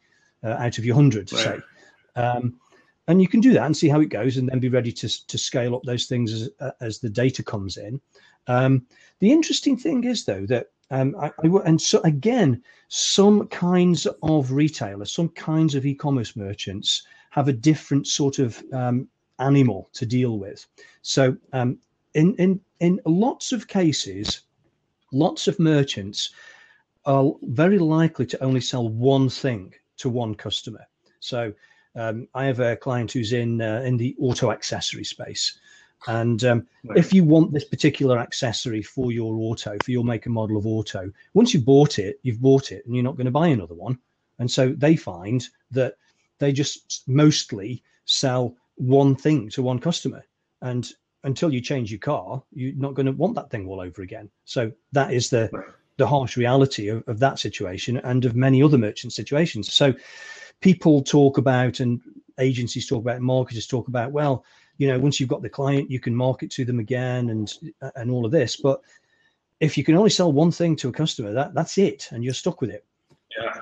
out 0.49 0.79
of 0.79 0.85
your 0.85 0.97
100, 0.97 1.33
right. 1.33 1.43
say. 1.43 1.61
Um, 2.17 2.55
and 3.09 3.21
you 3.21 3.29
can 3.29 3.41
do 3.41 3.53
that 3.53 3.67
and 3.67 3.77
see 3.77 3.89
how 3.89 4.01
it 4.01 4.09
goes, 4.09 4.37
and 4.37 4.49
then 4.49 4.61
be 4.61 4.69
ready 4.69 4.93
to 4.93 5.27
to 5.27 5.39
scale 5.39 5.75
up 5.75 5.83
those 5.83 6.07
things 6.07 6.33
as 6.33 6.51
as 6.81 6.99
the 6.99 7.11
data 7.11 7.43
comes 7.43 7.77
in. 7.77 8.01
Um, 8.47 8.87
the 9.19 9.33
interesting 9.33 9.77
thing 9.77 10.05
is 10.05 10.25
though 10.25 10.47
that 10.47 10.71
um, 10.91 11.17
I, 11.19 11.27
I, 11.43 11.49
and 11.65 11.81
so 11.81 12.01
again, 12.03 12.63
some 12.89 13.49
kinds 13.49 14.07
of 14.23 14.53
retailers, 14.53 15.11
some 15.11 15.31
kinds 15.31 15.75
of 15.75 15.87
e-commerce 15.87 16.37
merchants 16.37 17.03
have 17.31 17.49
a 17.49 17.53
different 17.53 18.07
sort 18.07 18.39
of 18.39 18.63
um, 18.73 19.09
animal 19.39 19.89
to 19.95 20.07
deal 20.07 20.39
with. 20.39 20.67
So 21.03 21.37
um, 21.53 21.79
in 22.15 22.35
in 22.37 22.61
in 22.81 23.01
lots 23.05 23.53
of 23.53 23.69
cases, 23.69 24.43
lots 25.13 25.49
of 25.49 25.59
merchants 25.59 26.31
are 27.05 27.33
very 27.43 27.79
likely 27.79 28.27
to 28.27 28.43
only 28.43 28.61
sell 28.61 28.89
one 28.89 29.29
thing 29.29 29.75
to 30.03 30.09
one 30.09 30.35
customer. 30.35 30.87
So 31.21 31.53
um, 31.95 32.29
I 32.35 32.45
have 32.45 32.61
a 32.61 32.77
client 32.77 33.13
who's 33.13 33.33
in 33.33 33.61
uh, 33.61 33.83
in 33.85 33.97
the 33.97 34.15
auto 34.19 34.51
accessory 34.51 35.05
space, 35.05 35.59
and 36.07 36.43
um, 36.45 36.67
right. 36.85 36.99
if 36.99 37.13
you 37.13 37.25
want 37.25 37.53
this 37.53 37.65
particular 37.65 38.19
accessory 38.19 38.83
for 38.83 39.13
your 39.13 39.35
auto, 39.37 39.79
for 39.85 39.91
your 39.91 40.05
make 40.05 40.27
and 40.27 40.35
model 40.35 40.57
of 40.57 40.67
auto, 40.67 41.11
once 41.35 41.55
you've 41.55 41.65
bought 41.65 41.99
it, 41.99 42.19
you've 42.23 42.41
bought 42.41 42.73
it, 42.73 42.85
and 42.85 42.95
you're 42.95 43.05
not 43.05 43.17
going 43.17 43.27
to 43.27 43.31
buy 43.31 43.49
another 43.49 43.75
one. 43.75 43.99
And 44.39 44.51
so 44.51 44.75
they 44.77 44.97
find 44.97 45.47
that 45.71 45.95
they 46.39 46.53
just 46.53 47.05
mostly 47.07 47.83
sell 48.05 48.57
one 48.77 49.15
thing 49.15 49.49
to 49.51 49.63
one 49.63 49.79
customer, 49.79 50.25
and 50.63 50.91
until 51.25 51.53
you 51.53 51.61
change 51.61 51.93
your 51.93 52.01
car, 52.01 52.43
you're 52.53 52.75
not 52.75 52.95
going 52.95 53.07
to 53.07 53.13
want 53.13 53.37
that 53.37 53.51
thing 53.51 53.69
all 53.69 53.81
over 53.81 54.03
again. 54.03 54.29
So 54.45 54.73
that 54.91 55.13
is 55.13 55.31
the 55.31 55.49
right. 55.53 55.67
The 56.03 56.07
harsh 56.09 56.37
reality 56.37 56.89
of, 56.89 57.05
of 57.07 57.21
that 57.21 57.39
situation 57.39 57.99
and 57.99 58.25
of 58.25 58.35
many 58.35 58.61
other 58.61 58.77
merchant 58.77 59.13
situations. 59.13 59.73
So 59.73 59.95
people 60.61 61.01
talk 61.01 61.39
about 61.39 61.79
and 61.79 62.01
agencies 62.41 62.89
talk 62.89 63.03
about, 63.03 63.21
marketers 63.21 63.69
talk 63.69 63.87
about, 63.87 64.11
well, 64.11 64.45
you 64.79 64.89
know, 64.89 64.99
once 64.99 65.21
you've 65.21 65.29
got 65.29 65.43
the 65.43 65.49
client, 65.49 65.93
you 65.93 66.01
can 66.01 66.13
market 66.13 66.51
to 66.53 66.65
them 66.65 66.81
again 66.81 67.31
and 67.31 67.55
and 67.95 68.11
all 68.11 68.27
of 68.27 68.33
this. 68.33 68.57
But 68.57 68.81
if 69.61 69.79
you 69.79 69.85
can 69.85 69.95
only 69.95 70.11
sell 70.11 70.33
one 70.33 70.51
thing 70.51 70.75
to 70.77 70.89
a 70.89 70.93
customer, 70.93 71.33
that 71.35 71.55
that's 71.55 71.79
it, 71.79 72.09
and 72.11 72.25
you're 72.25 72.35
stuck 72.35 72.61
with 72.61 72.71
it. 72.71 72.85
Yeah. 73.39 73.61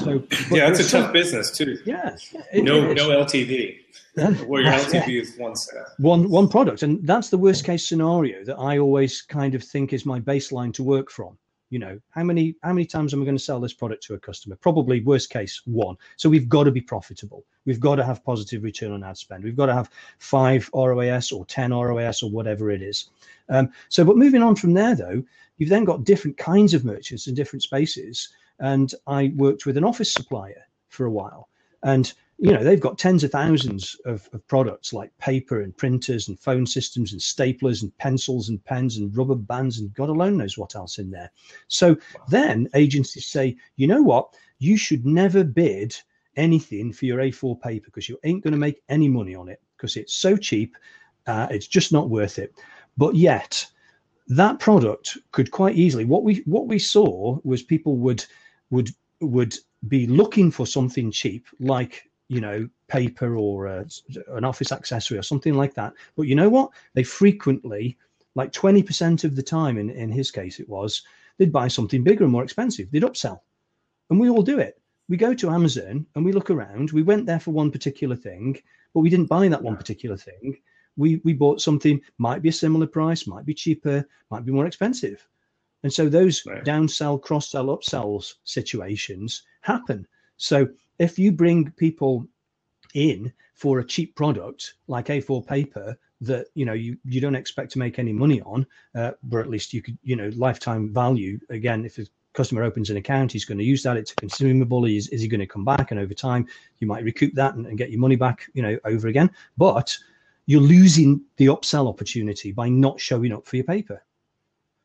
So 0.00 0.22
yeah, 0.50 0.68
it's 0.68 0.80
a 0.80 0.90
tough 0.90 1.10
business 1.14 1.56
too. 1.56 1.78
Yeah. 1.86 2.16
It, 2.52 2.64
no, 2.64 2.90
it 2.90 2.98
no 2.98 3.08
LTV. 3.08 3.78
Where 4.46 4.60
your 4.60 4.72
LTV 4.72 5.22
is 5.22 5.38
one 5.38 5.56
set. 5.56 5.84
One 5.96 6.28
one 6.28 6.48
product, 6.48 6.82
and 6.82 7.02
that's 7.06 7.30
the 7.30 7.38
worst 7.38 7.64
case 7.64 7.88
scenario 7.88 8.44
that 8.44 8.58
I 8.58 8.76
always 8.76 9.22
kind 9.22 9.54
of 9.54 9.64
think 9.64 9.94
is 9.94 10.04
my 10.04 10.20
baseline 10.20 10.74
to 10.74 10.82
work 10.82 11.10
from. 11.10 11.38
You 11.70 11.78
know, 11.78 12.00
how 12.10 12.22
many 12.22 12.56
how 12.62 12.72
many 12.72 12.86
times 12.86 13.12
am 13.12 13.20
I 13.20 13.24
going 13.24 13.36
to 13.36 13.42
sell 13.42 13.60
this 13.60 13.74
product 13.74 14.02
to 14.04 14.14
a 14.14 14.18
customer? 14.18 14.56
Probably 14.56 15.00
worst 15.02 15.30
case 15.30 15.60
one. 15.66 15.96
So 16.16 16.28
we've 16.28 16.48
got 16.48 16.64
to 16.64 16.70
be 16.70 16.80
profitable. 16.80 17.44
We've 17.66 17.80
got 17.80 17.96
to 17.96 18.04
have 18.04 18.24
positive 18.24 18.62
return 18.62 18.92
on 18.92 19.04
ad 19.04 19.18
spend. 19.18 19.44
We've 19.44 19.56
got 19.56 19.66
to 19.66 19.74
have 19.74 19.90
five 20.18 20.70
ROAS 20.72 21.30
or 21.30 21.44
ten 21.44 21.72
ROAS 21.72 22.22
or 22.22 22.30
whatever 22.30 22.70
it 22.70 22.80
is. 22.80 23.10
Um, 23.50 23.70
so, 23.88 24.04
but 24.04 24.16
moving 24.16 24.42
on 24.42 24.56
from 24.56 24.72
there, 24.72 24.94
though, 24.94 25.22
you've 25.58 25.68
then 25.68 25.84
got 25.84 26.04
different 26.04 26.38
kinds 26.38 26.72
of 26.72 26.84
merchants 26.84 27.26
in 27.26 27.34
different 27.34 27.62
spaces. 27.62 28.30
And 28.60 28.92
I 29.06 29.32
worked 29.36 29.66
with 29.66 29.76
an 29.76 29.84
office 29.84 30.12
supplier 30.12 30.66
for 30.88 31.04
a 31.04 31.10
while, 31.10 31.48
and 31.82 32.12
you 32.38 32.52
know 32.52 32.62
they've 32.62 32.80
got 32.80 32.98
tens 32.98 33.24
of 33.24 33.32
thousands 33.32 33.96
of, 34.04 34.28
of, 34.32 34.46
products 34.46 34.92
like 34.92 35.16
paper 35.18 35.60
and 35.60 35.76
printers 35.76 36.28
and 36.28 36.38
phone 36.38 36.64
systems 36.64 37.12
and 37.12 37.20
staplers 37.20 37.82
and 37.82 37.96
pencils 37.98 38.48
and 38.48 38.64
pens 38.64 38.96
and 38.96 39.16
rubber 39.16 39.34
bands 39.34 39.80
and 39.80 39.92
god 39.94 40.08
alone 40.08 40.36
knows 40.36 40.56
what 40.56 40.76
else 40.76 40.98
in 40.98 41.10
there. 41.10 41.30
So 41.66 41.96
then 42.28 42.68
agencies 42.74 43.26
say 43.26 43.56
you 43.76 43.86
know 43.86 44.02
what? 44.02 44.34
You 44.58 44.76
should 44.76 45.04
never 45.04 45.42
bid 45.44 45.96
anything 46.36 46.92
for 46.92 47.06
your 47.06 47.18
a4 47.18 47.60
paper 47.60 47.86
because 47.86 48.08
you 48.08 48.18
ain't 48.22 48.44
going 48.44 48.52
to 48.52 48.58
make 48.58 48.82
any 48.88 49.08
money 49.08 49.34
on 49.34 49.48
it 49.48 49.60
because 49.76 49.96
it's 49.96 50.14
so 50.14 50.36
cheap 50.36 50.76
uh, 51.26 51.46
it's 51.50 51.66
just 51.66 51.92
not 51.92 52.08
worth 52.08 52.38
it. 52.38 52.54
But 52.96 53.14
yet 53.14 53.66
that 54.28 54.58
product 54.58 55.18
could 55.32 55.50
quite 55.50 55.74
easily 55.74 56.04
what 56.04 56.22
we 56.22 56.42
what 56.44 56.68
we 56.68 56.78
saw 56.78 57.38
was 57.44 57.62
people 57.62 57.96
would 57.96 58.24
would 58.70 58.90
would 59.20 59.54
be 59.88 60.06
looking 60.06 60.50
for 60.50 60.66
something 60.66 61.10
cheap 61.10 61.46
like 61.60 62.07
you 62.28 62.40
know, 62.40 62.68
paper 62.88 63.36
or 63.36 63.66
a, 63.66 63.86
an 64.28 64.44
office 64.44 64.72
accessory 64.72 65.18
or 65.18 65.22
something 65.22 65.54
like 65.54 65.74
that. 65.74 65.94
But 66.16 66.24
you 66.24 66.34
know 66.34 66.48
what? 66.48 66.70
They 66.94 67.02
frequently, 67.02 67.96
like 68.34 68.52
20% 68.52 69.24
of 69.24 69.34
the 69.34 69.42
time, 69.42 69.78
in, 69.78 69.90
in 69.90 70.10
his 70.10 70.30
case, 70.30 70.60
it 70.60 70.68
was, 70.68 71.02
they'd 71.38 71.52
buy 71.52 71.68
something 71.68 72.02
bigger 72.02 72.24
and 72.24 72.32
more 72.32 72.44
expensive. 72.44 72.90
They'd 72.90 73.02
upsell. 73.02 73.40
And 74.10 74.20
we 74.20 74.30
all 74.30 74.42
do 74.42 74.58
it. 74.58 74.80
We 75.08 75.16
go 75.16 75.32
to 75.34 75.50
Amazon 75.50 76.06
and 76.14 76.24
we 76.24 76.32
look 76.32 76.50
around. 76.50 76.90
We 76.90 77.02
went 77.02 77.24
there 77.24 77.40
for 77.40 77.50
one 77.50 77.70
particular 77.70 78.16
thing, 78.16 78.58
but 78.92 79.00
we 79.00 79.10
didn't 79.10 79.26
buy 79.26 79.48
that 79.48 79.62
one 79.62 79.76
particular 79.76 80.16
thing. 80.16 80.58
We, 80.96 81.20
we 81.24 81.32
bought 81.32 81.62
something, 81.62 82.00
might 82.18 82.42
be 82.42 82.50
a 82.50 82.52
similar 82.52 82.86
price, 82.86 83.26
might 83.26 83.46
be 83.46 83.54
cheaper, 83.54 84.06
might 84.30 84.44
be 84.44 84.52
more 84.52 84.66
expensive. 84.66 85.26
And 85.82 85.92
so 85.92 86.08
those 86.08 86.44
right. 86.44 86.64
downsell, 86.64 87.22
cross 87.22 87.50
sell, 87.50 87.66
upsells 87.66 88.34
situations 88.44 89.44
happen. 89.62 90.06
So 90.36 90.68
if 90.98 91.18
you 91.18 91.32
bring 91.32 91.70
people 91.72 92.26
in 92.94 93.32
for 93.54 93.80
a 93.80 93.84
cheap 93.84 94.14
product 94.14 94.74
like 94.86 95.06
A4 95.06 95.46
paper 95.46 95.96
that 96.20 96.46
you 96.54 96.64
know 96.64 96.72
you, 96.72 96.96
you 97.04 97.20
don't 97.20 97.34
expect 97.34 97.72
to 97.72 97.78
make 97.78 97.98
any 97.98 98.12
money 98.12 98.40
on, 98.42 98.66
uh, 98.94 99.12
but 99.22 99.40
at 99.40 99.50
least 99.50 99.72
you 99.72 99.82
could 99.82 99.98
you 100.02 100.16
know 100.16 100.30
lifetime 100.34 100.92
value 100.92 101.38
again 101.50 101.84
if 101.84 101.98
a 101.98 102.06
customer 102.34 102.62
opens 102.62 102.88
an 102.90 102.96
account 102.96 103.32
he's 103.32 103.44
going 103.44 103.58
to 103.58 103.64
use 103.64 103.82
that 103.82 103.96
it's 103.96 104.12
a 104.12 104.14
consumable 104.14 104.84
is, 104.84 105.08
is 105.08 105.22
he 105.22 105.28
going 105.28 105.40
to 105.40 105.46
come 105.46 105.64
back? 105.64 105.90
And 105.90 105.98
over 105.98 106.14
time 106.14 106.46
you 106.78 106.86
might 106.86 107.04
recoup 107.04 107.34
that 107.34 107.54
and, 107.54 107.66
and 107.66 107.78
get 107.78 107.90
your 107.90 108.00
money 108.00 108.16
back 108.16 108.46
you 108.54 108.62
know 108.62 108.78
over 108.84 109.08
again. 109.08 109.30
But 109.56 109.96
you're 110.46 110.60
losing 110.60 111.20
the 111.36 111.46
upsell 111.46 111.88
opportunity 111.88 112.52
by 112.52 112.68
not 112.68 112.98
showing 112.98 113.32
up 113.32 113.46
for 113.46 113.56
your 113.56 113.66
paper. 113.66 114.02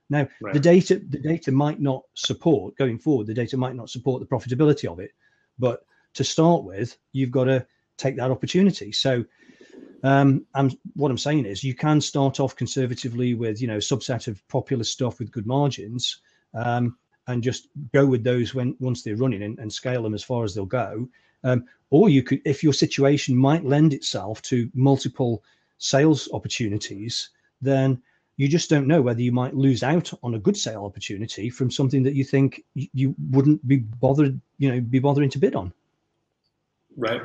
Now 0.10 0.28
right. 0.42 0.54
the 0.54 0.60
data 0.60 1.02
the 1.10 1.20
data 1.20 1.52
might 1.52 1.80
not 1.80 2.04
support 2.14 2.76
going 2.76 3.00
forward 3.00 3.28
the 3.28 3.34
data 3.34 3.58
might 3.58 3.76
not 3.76 3.90
support 3.90 4.20
the 4.20 4.28
profitability 4.28 4.92
of 4.92 5.00
it 5.00 5.12
but 5.58 5.86
to 6.14 6.24
start 6.24 6.64
with, 6.64 6.98
you've 7.12 7.32
got 7.32 7.46
to 7.46 7.66
take 7.98 8.16
that 8.18 8.32
opportunity. 8.32 8.92
So, 8.92 9.26
um, 10.04 10.46
and 10.56 10.78
what 10.96 11.12
I'm 11.12 11.18
saying 11.18 11.46
is, 11.46 11.64
you 11.64 11.74
can 11.74 12.02
start 12.02 12.40
off 12.40 12.56
conservatively 12.56 13.34
with 13.34 13.62
you 13.62 13.68
know 13.68 13.78
subset 13.78 14.28
of 14.28 14.46
popular 14.48 14.84
stuff 14.84 15.20
with 15.20 15.32
good 15.32 15.46
margins, 15.46 16.20
um, 16.54 16.98
and 17.28 17.42
just 17.42 17.68
go 17.94 18.06
with 18.06 18.24
those 18.24 18.54
when 18.54 18.76
once 18.80 19.02
they're 19.02 19.16
running 19.16 19.44
and, 19.44 19.60
and 19.60 19.72
scale 19.72 20.04
them 20.04 20.14
as 20.14 20.24
far 20.24 20.44
as 20.44 20.54
they'll 20.54 20.66
go. 20.66 21.08
Um, 21.46 21.66
or 21.90 22.10
you 22.10 22.24
could, 22.24 22.42
if 22.46 22.64
your 22.64 22.74
situation 22.74 23.36
might 23.36 23.66
lend 23.66 23.94
itself 23.94 24.42
to 24.44 24.70
multiple 24.74 25.44
sales 25.78 26.30
opportunities, 26.34 27.30
then 27.62 28.02
you 28.38 28.48
just 28.48 28.70
don't 28.70 28.88
know 28.88 29.02
whether 29.02 29.22
you 29.22 29.32
might 29.32 29.56
lose 29.56 29.84
out 29.84 30.12
on 30.24 30.34
a 30.34 30.40
good 30.40 30.58
sale 30.58 30.86
opportunity 30.86 31.50
from 31.50 31.70
something 31.70 32.04
that 32.04 32.16
you 32.16 32.24
think 32.24 32.64
you 32.74 33.16
wouldn't 33.30 33.66
be 33.68 33.78
bothered, 33.78 34.40
you 34.58 34.72
know, 34.72 34.82
be 34.82 35.00
bothering 35.00 35.30
to 35.30 35.38
bid 35.38 35.56
on. 35.56 35.72
Right. 36.98 37.22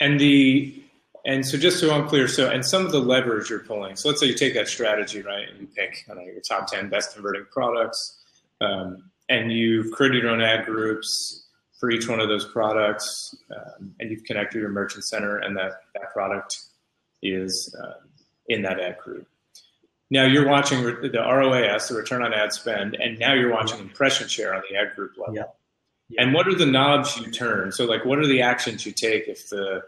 And 0.00 0.18
the 0.18 0.80
and 1.26 1.46
so 1.46 1.56
just 1.56 1.80
so 1.80 1.94
I'm 1.94 2.06
clear, 2.06 2.28
so 2.28 2.50
and 2.50 2.64
some 2.64 2.84
of 2.84 2.92
the 2.92 2.98
levers 3.00 3.48
you're 3.48 3.60
pulling. 3.60 3.96
So 3.96 4.08
let's 4.08 4.20
say 4.20 4.26
you 4.26 4.34
take 4.34 4.54
that 4.54 4.68
strategy, 4.68 5.22
right, 5.22 5.48
and 5.48 5.60
you 5.60 5.66
pick 5.66 6.04
know, 6.08 6.20
your 6.20 6.40
top 6.40 6.66
ten 6.66 6.88
best 6.88 7.14
converting 7.14 7.46
products, 7.50 8.20
um, 8.60 9.10
and 9.28 9.50
you've 9.50 9.90
created 9.92 10.22
your 10.22 10.32
own 10.32 10.42
ad 10.42 10.66
groups 10.66 11.46
for 11.80 11.90
each 11.90 12.08
one 12.08 12.20
of 12.20 12.28
those 12.28 12.44
products, 12.44 13.34
um, 13.50 13.94
and 14.00 14.10
you've 14.10 14.24
connected 14.24 14.58
your 14.58 14.68
merchant 14.68 15.04
center, 15.04 15.38
and 15.38 15.56
that 15.56 15.72
that 15.94 16.12
product 16.12 16.60
is 17.22 17.74
uh, 17.82 18.00
in 18.48 18.62
that 18.62 18.78
ad 18.78 18.98
group. 18.98 19.26
Now 20.10 20.26
you're 20.26 20.46
watching 20.46 20.82
the 20.82 21.24
ROAS, 21.26 21.88
the 21.88 21.94
return 21.94 22.22
on 22.22 22.34
ad 22.34 22.52
spend, 22.52 22.96
and 22.96 23.18
now 23.18 23.32
you're 23.32 23.50
watching 23.50 23.78
impression 23.78 24.28
share 24.28 24.54
on 24.54 24.62
the 24.70 24.76
ad 24.76 24.94
group 24.94 25.12
level. 25.16 25.34
And 26.18 26.34
what 26.34 26.46
are 26.46 26.54
the 26.54 26.66
knobs 26.66 27.16
you 27.16 27.30
turn? 27.30 27.72
So, 27.72 27.84
like, 27.84 28.04
what 28.04 28.18
are 28.18 28.26
the 28.26 28.42
actions 28.42 28.84
you 28.84 28.92
take 28.92 29.26
if 29.26 29.48
the, 29.48 29.82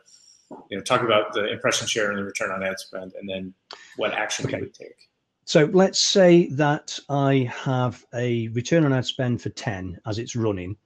you 0.70 0.76
know, 0.76 0.82
talk 0.82 1.02
about 1.02 1.32
the 1.34 1.50
impression 1.50 1.86
share 1.86 2.10
and 2.10 2.18
the 2.18 2.24
return 2.24 2.50
on 2.50 2.62
ad 2.62 2.78
spend, 2.78 3.12
and 3.18 3.28
then 3.28 3.54
what 3.96 4.12
action 4.12 4.46
okay. 4.46 4.56
you 4.56 4.62
would 4.64 4.74
take? 4.74 4.96
So, 5.44 5.68
let's 5.72 6.00
say 6.00 6.48
that 6.48 6.98
I 7.08 7.50
have 7.54 8.04
a 8.14 8.48
return 8.48 8.84
on 8.84 8.92
ad 8.92 9.06
spend 9.06 9.42
for 9.42 9.50
10 9.50 10.00
as 10.06 10.18
it's 10.18 10.34
running, 10.34 10.76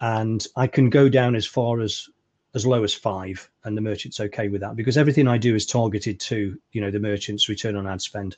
and 0.00 0.46
I 0.56 0.66
can 0.66 0.90
go 0.90 1.08
down 1.08 1.34
as 1.34 1.46
far 1.46 1.80
as 1.80 2.08
as 2.54 2.66
low 2.66 2.82
as 2.82 2.92
five 2.92 3.48
and 3.62 3.76
the 3.76 3.80
merchant's 3.80 4.18
okay 4.18 4.48
with 4.48 4.60
that 4.60 4.74
because 4.74 4.98
everything 4.98 5.28
i 5.28 5.38
do 5.38 5.54
is 5.54 5.64
targeted 5.64 6.18
to 6.18 6.58
you 6.72 6.80
know 6.80 6.90
the 6.90 6.98
merchant's 6.98 7.48
return 7.48 7.76
on 7.76 7.86
ad 7.86 8.02
spend 8.02 8.36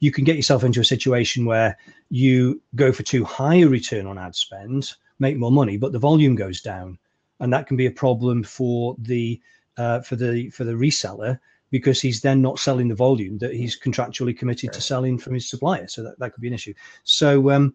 you 0.00 0.12
can 0.12 0.24
get 0.24 0.36
yourself 0.36 0.62
into 0.62 0.78
a 0.78 0.84
situation 0.84 1.46
where 1.46 1.74
you 2.10 2.60
go 2.74 2.92
for 2.92 3.02
too 3.02 3.24
high 3.24 3.56
a 3.56 3.64
return 3.66 4.06
on 4.06 4.18
ad 4.18 4.34
spend 4.34 4.92
make 5.18 5.36
more 5.36 5.52
money, 5.52 5.76
but 5.76 5.92
the 5.92 5.98
volume 5.98 6.34
goes 6.34 6.60
down, 6.60 6.98
and 7.40 7.52
that 7.52 7.66
can 7.66 7.76
be 7.76 7.86
a 7.86 7.90
problem 7.90 8.42
for 8.42 8.96
the 8.98 9.40
uh, 9.76 10.00
for 10.00 10.16
the 10.16 10.50
for 10.50 10.64
the 10.64 10.72
reseller 10.72 11.38
because 11.70 12.00
he's 12.00 12.20
then 12.20 12.40
not 12.40 12.58
selling 12.58 12.88
the 12.88 12.94
volume 12.94 13.38
that 13.38 13.52
he's 13.52 13.78
contractually 13.78 14.36
committed 14.36 14.72
to 14.72 14.80
selling 14.80 15.18
from 15.18 15.34
his 15.34 15.50
supplier. 15.50 15.88
So 15.88 16.02
that, 16.02 16.18
that 16.18 16.32
could 16.32 16.40
be 16.40 16.48
an 16.48 16.54
issue. 16.54 16.74
So 17.02 17.50
um, 17.50 17.74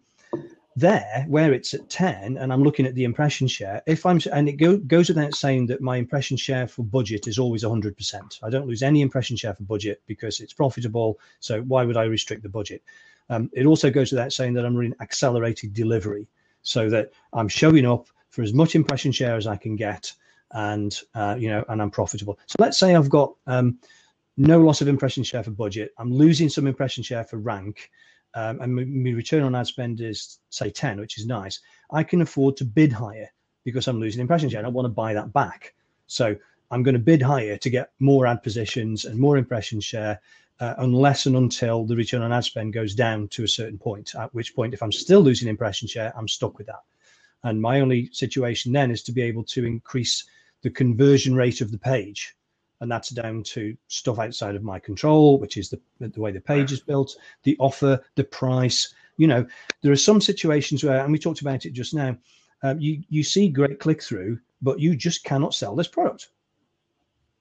there, 0.75 1.25
where 1.27 1.53
it's 1.53 1.73
at 1.73 1.89
10, 1.89 2.37
and 2.37 2.53
I'm 2.53 2.63
looking 2.63 2.85
at 2.85 2.95
the 2.95 3.03
impression 3.03 3.47
share, 3.47 3.81
if 3.85 4.05
I'm, 4.05 4.19
and 4.31 4.47
it 4.47 4.53
go, 4.53 4.77
goes 4.77 5.09
without 5.09 5.35
saying 5.35 5.65
that 5.67 5.81
my 5.81 5.97
impression 5.97 6.37
share 6.37 6.67
for 6.67 6.83
budget 6.83 7.27
is 7.27 7.37
always 7.37 7.63
100%. 7.63 8.39
I 8.41 8.49
don't 8.49 8.67
lose 8.67 8.81
any 8.81 9.01
impression 9.01 9.35
share 9.35 9.53
for 9.53 9.63
budget 9.63 10.01
because 10.07 10.39
it's 10.39 10.53
profitable. 10.53 11.19
So 11.41 11.61
why 11.63 11.83
would 11.83 11.97
I 11.97 12.03
restrict 12.03 12.43
the 12.43 12.49
budget? 12.49 12.81
Um, 13.29 13.49
it 13.53 13.65
also 13.65 13.89
goes 13.89 14.11
without 14.11 14.33
saying 14.33 14.53
that 14.53 14.65
I'm 14.65 14.75
running 14.75 14.95
accelerated 15.01 15.73
delivery 15.73 16.27
so 16.63 16.89
that 16.89 17.11
I'm 17.33 17.47
showing 17.47 17.85
up 17.85 18.07
for 18.29 18.41
as 18.43 18.53
much 18.53 18.75
impression 18.75 19.11
share 19.11 19.35
as 19.35 19.47
I 19.47 19.57
can 19.57 19.75
get, 19.75 20.11
and 20.51 20.97
uh, 21.15 21.35
you 21.37 21.49
know, 21.49 21.63
and 21.69 21.81
I'm 21.81 21.91
profitable. 21.91 22.39
So 22.47 22.55
let's 22.59 22.79
say 22.79 22.95
I've 22.95 23.09
got 23.09 23.33
um, 23.47 23.79
no 24.37 24.59
loss 24.59 24.81
of 24.81 24.87
impression 24.87 25.23
share 25.23 25.43
for 25.43 25.51
budget. 25.51 25.93
I'm 25.97 26.13
losing 26.13 26.49
some 26.49 26.67
impression 26.67 27.03
share 27.03 27.23
for 27.23 27.37
rank, 27.37 27.89
um, 28.33 28.61
and 28.61 28.75
my 28.75 29.11
return 29.11 29.43
on 29.43 29.55
ad 29.55 29.67
spend 29.67 30.01
is 30.01 30.39
say 30.49 30.69
10, 30.69 30.99
which 30.99 31.17
is 31.17 31.25
nice. 31.25 31.59
I 31.91 32.03
can 32.03 32.21
afford 32.21 32.57
to 32.57 32.65
bid 32.65 32.93
higher 32.93 33.29
because 33.63 33.87
I'm 33.87 33.99
losing 33.99 34.21
impression 34.21 34.49
share. 34.49 34.65
I 34.65 34.69
want 34.69 34.85
to 34.85 34.89
buy 34.89 35.13
that 35.13 35.33
back. 35.33 35.73
So 36.07 36.35
I'm 36.71 36.83
going 36.83 36.93
to 36.93 36.99
bid 36.99 37.21
higher 37.21 37.57
to 37.57 37.69
get 37.69 37.91
more 37.99 38.25
ad 38.25 38.43
positions 38.43 39.05
and 39.05 39.19
more 39.19 39.37
impression 39.37 39.79
share 39.81 40.19
uh, 40.61 40.75
unless 40.77 41.25
and 41.25 41.35
until 41.35 41.85
the 41.85 41.95
return 41.95 42.21
on 42.21 42.31
ad 42.31 42.45
spend 42.45 42.71
goes 42.71 42.93
down 42.93 43.27
to 43.29 43.43
a 43.43 43.47
certain 43.47 43.79
point, 43.79 44.13
at 44.13 44.33
which 44.33 44.55
point, 44.55 44.75
if 44.75 44.83
I'm 44.83 44.91
still 44.91 45.19
losing 45.19 45.49
impression 45.49 45.87
share, 45.87 46.13
I'm 46.15 46.27
stuck 46.27 46.59
with 46.59 46.67
that. 46.67 46.83
And 47.43 47.59
my 47.59 47.81
only 47.81 48.09
situation 48.13 48.71
then 48.71 48.91
is 48.91 49.01
to 49.03 49.11
be 49.11 49.23
able 49.23 49.43
to 49.45 49.65
increase 49.65 50.23
the 50.61 50.69
conversion 50.69 51.35
rate 51.35 51.61
of 51.61 51.71
the 51.71 51.79
page. 51.79 52.35
And 52.79 52.91
that's 52.91 53.09
down 53.09 53.41
to 53.43 53.75
stuff 53.87 54.19
outside 54.19 54.55
of 54.55 54.63
my 54.63 54.77
control, 54.77 55.39
which 55.39 55.57
is 55.57 55.69
the, 55.69 55.81
the 55.99 56.21
way 56.21 56.31
the 56.31 56.39
page 56.39 56.71
is 56.71 56.79
built, 56.79 57.15
the 57.41 57.57
offer, 57.59 57.99
the 58.13 58.23
price. 58.23 58.93
You 59.17 59.27
know, 59.27 59.45
there 59.81 59.91
are 59.91 59.95
some 59.95 60.21
situations 60.21 60.83
where, 60.83 61.03
and 61.03 61.11
we 61.11 61.17
talked 61.17 61.41
about 61.41 61.65
it 61.65 61.73
just 61.73 61.95
now, 61.95 62.15
um, 62.61 62.79
you, 62.79 63.01
you 63.09 63.23
see 63.23 63.49
great 63.49 63.79
click 63.79 64.03
through, 64.03 64.39
but 64.61 64.79
you 64.79 64.95
just 64.95 65.23
cannot 65.23 65.55
sell 65.55 65.75
this 65.75 65.87
product. 65.87 66.29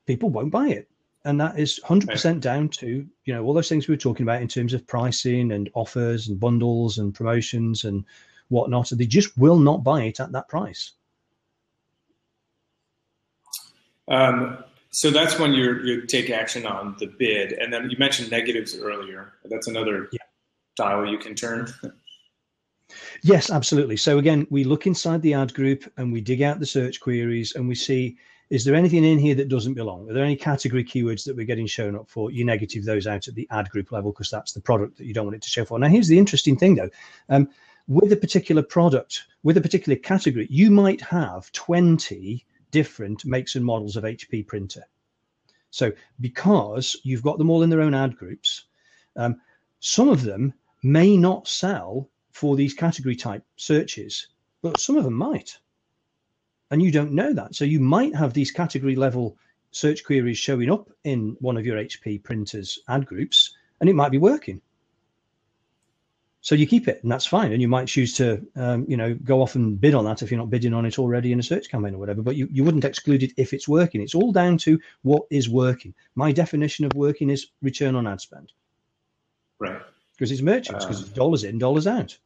People 0.06 0.30
won't 0.30 0.50
buy 0.50 0.68
it 0.68 0.88
and 1.24 1.40
that 1.40 1.58
is 1.58 1.80
100% 1.84 2.40
down 2.40 2.68
to 2.68 3.06
you 3.24 3.34
know 3.34 3.44
all 3.44 3.52
those 3.52 3.68
things 3.68 3.86
we 3.86 3.92
were 3.92 3.98
talking 3.98 4.24
about 4.24 4.42
in 4.42 4.48
terms 4.48 4.72
of 4.72 4.86
pricing 4.86 5.52
and 5.52 5.70
offers 5.74 6.28
and 6.28 6.40
bundles 6.40 6.98
and 6.98 7.14
promotions 7.14 7.84
and 7.84 8.04
whatnot 8.48 8.90
they 8.90 9.06
just 9.06 9.36
will 9.38 9.58
not 9.58 9.84
buy 9.84 10.02
it 10.02 10.20
at 10.20 10.32
that 10.32 10.48
price. 10.48 10.92
Um, 14.08 14.64
so 14.90 15.10
that's 15.10 15.38
when 15.38 15.52
you 15.52 15.80
you 15.82 16.06
take 16.06 16.30
action 16.30 16.66
on 16.66 16.96
the 16.98 17.06
bid. 17.06 17.52
And 17.52 17.72
then 17.72 17.88
you 17.90 17.96
mentioned 17.98 18.30
negatives 18.30 18.76
earlier. 18.76 19.34
That's 19.44 19.68
another 19.68 20.08
yeah. 20.12 20.18
dial 20.76 21.06
you 21.06 21.18
can 21.18 21.34
turn. 21.34 21.72
Yes, 23.22 23.50
absolutely. 23.50 23.96
So 23.96 24.18
again, 24.18 24.48
we 24.50 24.64
look 24.64 24.84
inside 24.84 25.22
the 25.22 25.34
ad 25.34 25.54
group 25.54 25.84
and 25.96 26.12
we 26.12 26.20
dig 26.20 26.42
out 26.42 26.58
the 26.58 26.66
search 26.66 27.00
queries 27.00 27.54
and 27.54 27.68
we 27.68 27.76
see 27.76 28.16
is 28.50 28.64
there 28.64 28.74
anything 28.74 29.04
in 29.04 29.18
here 29.18 29.36
that 29.36 29.48
doesn't 29.48 29.74
belong? 29.74 30.10
Are 30.10 30.12
there 30.12 30.24
any 30.24 30.34
category 30.34 30.84
keywords 30.84 31.24
that 31.24 31.36
we're 31.36 31.46
getting 31.46 31.68
shown 31.68 31.94
up 31.94 32.08
for? 32.10 32.32
You 32.32 32.44
negative 32.44 32.84
those 32.84 33.06
out 33.06 33.28
at 33.28 33.36
the 33.36 33.46
ad 33.50 33.70
group 33.70 33.92
level 33.92 34.10
because 34.10 34.28
that's 34.28 34.52
the 34.52 34.60
product 34.60 34.98
that 34.98 35.06
you 35.06 35.14
don't 35.14 35.24
want 35.24 35.36
it 35.36 35.42
to 35.42 35.48
show 35.48 35.64
for. 35.64 35.78
Now, 35.78 35.88
here's 35.88 36.08
the 36.08 36.18
interesting 36.18 36.56
thing 36.56 36.74
though. 36.74 36.90
Um, 37.28 37.48
with 37.86 38.12
a 38.12 38.16
particular 38.16 38.62
product, 38.62 39.24
with 39.44 39.56
a 39.56 39.60
particular 39.60 39.96
category, 39.96 40.48
you 40.50 40.70
might 40.70 41.00
have 41.00 41.50
20 41.52 42.44
different 42.72 43.24
makes 43.24 43.54
and 43.54 43.64
models 43.64 43.96
of 43.96 44.04
HP 44.04 44.46
printer. 44.46 44.84
So 45.70 45.92
because 46.20 46.96
you've 47.04 47.22
got 47.22 47.38
them 47.38 47.50
all 47.50 47.62
in 47.62 47.70
their 47.70 47.80
own 47.80 47.94
ad 47.94 48.16
groups, 48.16 48.64
um, 49.16 49.40
some 49.78 50.08
of 50.08 50.22
them 50.22 50.52
may 50.82 51.16
not 51.16 51.46
sell 51.46 52.08
for 52.32 52.56
these 52.56 52.74
category 52.74 53.14
type 53.14 53.44
searches, 53.56 54.26
but 54.62 54.80
some 54.80 54.96
of 54.96 55.04
them 55.04 55.14
might. 55.14 55.56
And 56.70 56.82
you 56.82 56.90
don't 56.90 57.12
know 57.12 57.32
that. 57.32 57.54
So 57.54 57.64
you 57.64 57.80
might 57.80 58.14
have 58.14 58.32
these 58.32 58.50
category 58.50 58.96
level 58.96 59.36
search 59.72 60.04
queries 60.04 60.38
showing 60.38 60.70
up 60.70 60.90
in 61.04 61.36
one 61.40 61.56
of 61.56 61.66
your 61.66 61.76
HP 61.76 62.22
printers 62.22 62.78
ad 62.88 63.06
groups, 63.06 63.54
and 63.80 63.88
it 63.88 63.94
might 63.94 64.10
be 64.12 64.18
working. 64.18 64.60
So 66.42 66.54
you 66.54 66.66
keep 66.66 66.88
it, 66.88 67.00
and 67.02 67.12
that's 67.12 67.26
fine. 67.26 67.52
And 67.52 67.60
you 67.60 67.68
might 67.68 67.86
choose 67.86 68.14
to, 68.14 68.40
um, 68.56 68.86
you 68.88 68.96
know, 68.96 69.14
go 69.14 69.42
off 69.42 69.56
and 69.56 69.78
bid 69.78 69.94
on 69.94 70.06
that 70.06 70.22
if 70.22 70.30
you're 70.30 70.38
not 70.38 70.48
bidding 70.48 70.72
on 70.72 70.86
it 70.86 70.98
already 70.98 71.32
in 71.32 71.38
a 71.38 71.42
search 71.42 71.68
campaign 71.68 71.94
or 71.94 71.98
whatever. 71.98 72.22
But 72.22 72.36
you, 72.36 72.48
you 72.50 72.64
wouldn't 72.64 72.86
exclude 72.86 73.22
it 73.22 73.32
if 73.36 73.52
it's 73.52 73.68
working. 73.68 74.00
It's 74.00 74.14
all 74.14 74.32
down 74.32 74.56
to 74.58 74.80
what 75.02 75.24
is 75.30 75.50
working. 75.50 75.92
My 76.14 76.32
definition 76.32 76.86
of 76.86 76.94
working 76.94 77.28
is 77.28 77.48
return 77.60 77.94
on 77.94 78.06
ad 78.06 78.22
spend. 78.22 78.52
Right. 79.58 79.82
Because 80.12 80.32
it's 80.32 80.40
merchants, 80.40 80.86
because 80.86 81.02
it's 81.02 81.10
dollars 81.10 81.44
in, 81.44 81.58
dollars 81.58 81.86
out. 81.86 82.16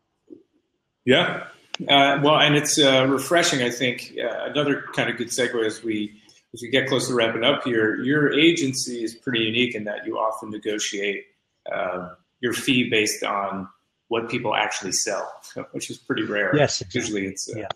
Yeah. 1.05 1.49
Uh, 1.83 2.21
well, 2.23 2.39
and 2.39 2.55
it's 2.55 2.79
uh, 2.79 3.07
refreshing. 3.09 3.63
I 3.63 3.71
think 3.71 4.17
uh, 4.23 4.45
another 4.45 4.85
kind 4.95 5.11
of 5.11 5.17
good 5.17 5.29
segue 5.29 5.67
as 5.67 5.83
we 5.83 6.13
as 6.53 6.63
we 6.63 6.69
get 6.69 6.89
close 6.89 7.09
to 7.09 7.15
wrapping 7.15 7.43
up 7.43 7.65
here. 7.65 7.97
Your 7.97 8.33
agency 8.33 9.03
is 9.03 9.15
pretty 9.15 9.41
unique 9.41 9.75
in 9.75 9.85
that 9.85 10.07
you 10.07 10.17
often 10.17 10.51
negotiate 10.51 11.25
uh, 11.71 12.11
your 12.41 12.53
fee 12.53 12.89
based 12.89 13.25
on 13.25 13.69
what 14.09 14.29
people 14.29 14.55
actually 14.55 14.93
sell, 14.93 15.33
which 15.73 15.91
is 15.91 15.99
pretty 15.99 16.23
rare. 16.23 16.55
Yes, 16.57 16.81
exactly. 16.81 17.01
usually 17.01 17.27
it's 17.27 17.51
uh, 17.51 17.59
yeah. 17.59 17.69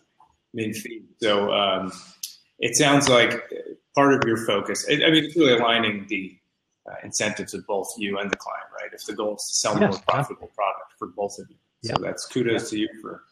min 0.54 0.72
fee. 0.72 1.02
So 1.20 1.52
um, 1.52 1.92
it 2.60 2.76
sounds 2.76 3.08
like 3.08 3.52
part 3.96 4.14
of 4.14 4.22
your 4.24 4.36
focus. 4.46 4.86
I 4.88 4.94
mean, 4.94 5.24
it's 5.24 5.36
really 5.36 5.54
aligning 5.54 6.06
the 6.08 6.38
uh, 6.88 6.94
incentives 7.02 7.52
of 7.52 7.66
both 7.66 7.88
you 7.98 8.18
and 8.18 8.30
the 8.30 8.36
client, 8.36 8.66
right? 8.80 8.90
If 8.92 9.06
the 9.06 9.14
goal 9.14 9.34
is 9.34 9.42
to 9.48 9.56
sell 9.56 9.80
yes, 9.80 9.92
more 9.92 10.02
profitable 10.06 10.50
product 10.54 10.92
for 10.98 11.08
both 11.08 11.36
of 11.40 11.50
you, 11.50 11.56
so 11.82 11.94
that's 12.00 12.26
kudos 12.26 12.70
to 12.70 12.78
you 12.78 12.88
for 13.02 13.24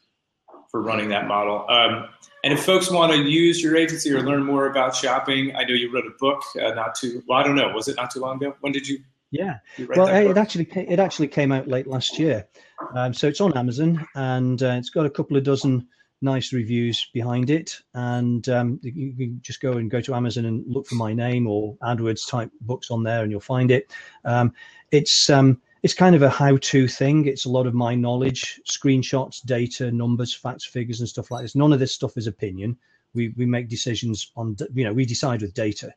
for 0.76 0.82
running 0.82 1.08
that 1.08 1.26
model. 1.26 1.64
Um, 1.70 2.06
and 2.44 2.52
if 2.52 2.62
folks 2.62 2.90
want 2.90 3.10
to 3.10 3.22
use 3.22 3.62
your 3.62 3.76
agency 3.76 4.12
or 4.12 4.20
learn 4.20 4.44
more 4.44 4.66
about 4.66 4.94
shopping, 4.94 5.56
I 5.56 5.64
know 5.64 5.72
you 5.72 5.90
wrote 5.90 6.04
a 6.04 6.10
book 6.18 6.42
uh, 6.62 6.74
not 6.74 6.94
too. 6.94 7.22
Well, 7.26 7.38
I 7.38 7.42
don't 7.42 7.56
know. 7.56 7.70
Was 7.70 7.88
it 7.88 7.96
not 7.96 8.10
too 8.10 8.20
long 8.20 8.36
ago? 8.36 8.54
When 8.60 8.72
did 8.72 8.86
you? 8.86 8.98
Yeah. 9.30 9.58
well, 9.96 10.06
it 10.06 10.36
actually 10.36 10.68
it 10.74 11.00
actually 11.00 11.28
came 11.28 11.50
out 11.50 11.66
late 11.66 11.86
last 11.86 12.18
year, 12.18 12.46
um, 12.94 13.12
so 13.12 13.26
it's 13.26 13.40
on 13.40 13.56
Amazon 13.56 14.06
and 14.14 14.62
uh, 14.62 14.76
it's 14.78 14.90
got 14.90 15.04
a 15.04 15.10
couple 15.10 15.36
of 15.36 15.42
dozen 15.42 15.88
nice 16.22 16.52
reviews 16.52 17.08
behind 17.12 17.50
it. 17.50 17.80
And 17.94 18.48
um, 18.48 18.78
you 18.82 19.14
can 19.16 19.40
just 19.42 19.60
go 19.60 19.72
and 19.72 19.90
go 19.90 20.00
to 20.02 20.14
Amazon 20.14 20.44
and 20.44 20.64
look 20.66 20.86
for 20.86 20.94
my 20.94 21.12
name 21.12 21.46
or 21.46 21.76
AdWords 21.82 22.28
type 22.28 22.50
books 22.60 22.90
on 22.90 23.02
there, 23.02 23.22
and 23.22 23.30
you'll 23.30 23.40
find 23.40 23.70
it. 23.70 23.90
Um, 24.24 24.52
it's 24.92 25.28
um, 25.30 25.60
it's 25.82 25.94
kind 25.94 26.16
of 26.16 26.22
a 26.22 26.30
how-to 26.30 26.88
thing. 26.88 27.26
It's 27.26 27.44
a 27.44 27.50
lot 27.50 27.66
of 27.66 27.74
my 27.74 27.94
knowledge, 27.94 28.60
screenshots, 28.68 29.44
data, 29.44 29.90
numbers, 29.90 30.34
facts, 30.34 30.64
figures, 30.64 31.00
and 31.00 31.08
stuff 31.08 31.30
like 31.30 31.42
this. 31.42 31.54
None 31.54 31.72
of 31.72 31.78
this 31.78 31.94
stuff 31.94 32.16
is 32.16 32.26
opinion. 32.26 32.76
We 33.14 33.28
we 33.36 33.46
make 33.46 33.68
decisions 33.68 34.32
on 34.36 34.56
you 34.74 34.84
know 34.84 34.92
we 34.92 35.06
decide 35.06 35.42
with 35.42 35.54
data. 35.54 35.94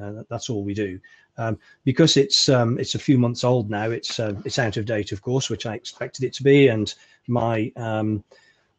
Uh, 0.00 0.22
that's 0.30 0.48
all 0.48 0.64
we 0.64 0.74
do. 0.74 1.00
Um, 1.36 1.58
because 1.84 2.16
it's 2.16 2.48
um, 2.48 2.78
it's 2.78 2.94
a 2.94 2.98
few 2.98 3.18
months 3.18 3.44
old 3.44 3.70
now. 3.70 3.90
It's 3.90 4.18
uh, 4.18 4.34
it's 4.44 4.58
out 4.58 4.76
of 4.76 4.86
date, 4.86 5.12
of 5.12 5.22
course, 5.22 5.50
which 5.50 5.66
I 5.66 5.74
expected 5.74 6.24
it 6.24 6.32
to 6.34 6.42
be, 6.42 6.68
and 6.68 6.92
my 7.26 7.72
um, 7.76 8.24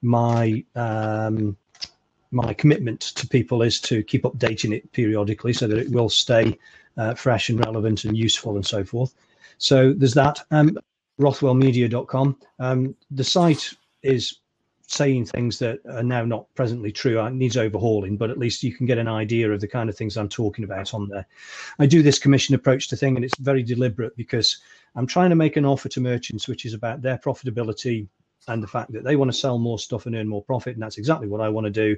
my 0.01 0.63
um, 0.75 1.57
my 2.31 2.53
commitment 2.53 3.01
to 3.01 3.27
people 3.27 3.61
is 3.61 3.79
to 3.81 4.03
keep 4.03 4.23
updating 4.23 4.73
it 4.73 4.91
periodically 4.91 5.53
so 5.53 5.67
that 5.67 5.77
it 5.77 5.91
will 5.91 6.09
stay 6.09 6.57
uh, 6.97 7.13
fresh 7.15 7.49
and 7.49 7.59
relevant 7.65 8.05
and 8.05 8.17
useful 8.17 8.55
and 8.55 8.65
so 8.65 8.83
forth. 8.83 9.13
So 9.59 9.93
there's 9.93 10.15
that. 10.15 10.41
Um, 10.51 10.77
Rothwellmedia.com. 11.19 12.37
Um, 12.59 12.95
the 13.11 13.23
site 13.23 13.73
is 14.01 14.39
saying 14.87 15.25
things 15.25 15.59
that 15.59 15.79
are 15.91 16.01
now 16.01 16.25
not 16.25 16.47
presently 16.55 16.91
true. 16.91 17.23
It 17.23 17.33
needs 17.33 17.57
overhauling, 17.57 18.17
but 18.17 18.31
at 18.31 18.39
least 18.39 18.63
you 18.63 18.73
can 18.73 18.87
get 18.87 18.97
an 18.97 19.07
idea 19.07 19.51
of 19.51 19.61
the 19.61 19.67
kind 19.67 19.89
of 19.89 19.95
things 19.95 20.17
I'm 20.17 20.29
talking 20.29 20.63
about 20.63 20.93
on 20.93 21.07
there. 21.09 21.27
I 21.77 21.85
do 21.85 22.01
this 22.01 22.17
commission 22.17 22.55
approach 22.55 22.87
to 22.87 22.97
thing, 22.97 23.15
and 23.15 23.23
it's 23.23 23.37
very 23.37 23.61
deliberate 23.61 24.15
because 24.17 24.57
I'm 24.95 25.05
trying 25.05 25.29
to 25.29 25.35
make 25.35 25.57
an 25.57 25.65
offer 25.65 25.89
to 25.89 26.01
merchants 26.01 26.47
which 26.47 26.65
is 26.65 26.73
about 26.73 27.01
their 27.03 27.19
profitability 27.19 28.07
and 28.47 28.63
the 28.63 28.67
fact 28.67 28.91
that 28.93 29.03
they 29.03 29.15
want 29.15 29.31
to 29.31 29.37
sell 29.37 29.59
more 29.59 29.77
stuff 29.77 30.07
and 30.07 30.15
earn 30.15 30.27
more 30.27 30.43
profit, 30.43 30.73
and 30.73 30.81
that's 30.81 30.97
exactly 30.97 31.27
what 31.27 31.41
I 31.41 31.49
want 31.49 31.65
to 31.65 31.71
do. 31.71 31.95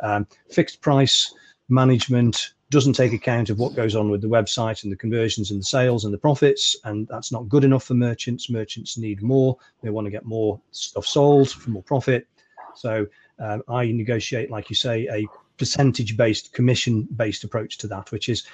Um, 0.00 0.26
fixed 0.50 0.80
price 0.80 1.32
management 1.68 2.54
doesn't 2.72 2.94
take 2.94 3.12
account 3.12 3.50
of 3.50 3.58
what 3.58 3.76
goes 3.76 3.94
on 3.94 4.10
with 4.10 4.22
the 4.22 4.28
website 4.28 4.82
and 4.82 4.90
the 4.90 4.96
conversions 4.96 5.50
and 5.50 5.60
the 5.60 5.64
sales 5.64 6.04
and 6.04 6.12
the 6.12 6.18
profits. 6.18 6.74
And 6.84 7.06
that's 7.06 7.30
not 7.30 7.48
good 7.48 7.64
enough 7.64 7.84
for 7.84 7.94
merchants. 7.94 8.50
Merchants 8.50 8.98
need 8.98 9.22
more. 9.22 9.56
They 9.82 9.90
want 9.90 10.06
to 10.06 10.10
get 10.10 10.24
more 10.24 10.60
stuff 10.70 11.06
sold 11.06 11.50
for 11.50 11.70
more 11.70 11.82
profit. 11.82 12.26
So 12.74 13.06
um, 13.38 13.62
I 13.68 13.92
negotiate, 13.92 14.50
like 14.50 14.70
you 14.70 14.76
say, 14.76 15.06
a 15.12 15.26
percentage 15.58 16.16
based, 16.16 16.52
commission 16.52 17.06
based 17.14 17.44
approach 17.44 17.78
to 17.78 17.86
that, 17.88 18.10
which 18.10 18.28
is 18.28 18.44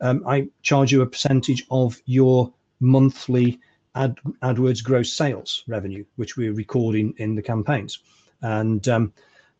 um, 0.00 0.22
I 0.26 0.48
charge 0.62 0.92
you 0.92 1.02
a 1.02 1.06
percentage 1.06 1.64
of 1.70 2.00
your 2.04 2.52
monthly 2.80 3.60
Ad, 3.94 4.16
AdWords 4.42 4.84
gross 4.84 5.12
sales 5.12 5.64
revenue, 5.66 6.04
which 6.16 6.36
we're 6.36 6.52
recording 6.52 7.14
in 7.16 7.34
the 7.34 7.42
campaigns. 7.42 8.00
And 8.42 8.86
um, 8.88 9.12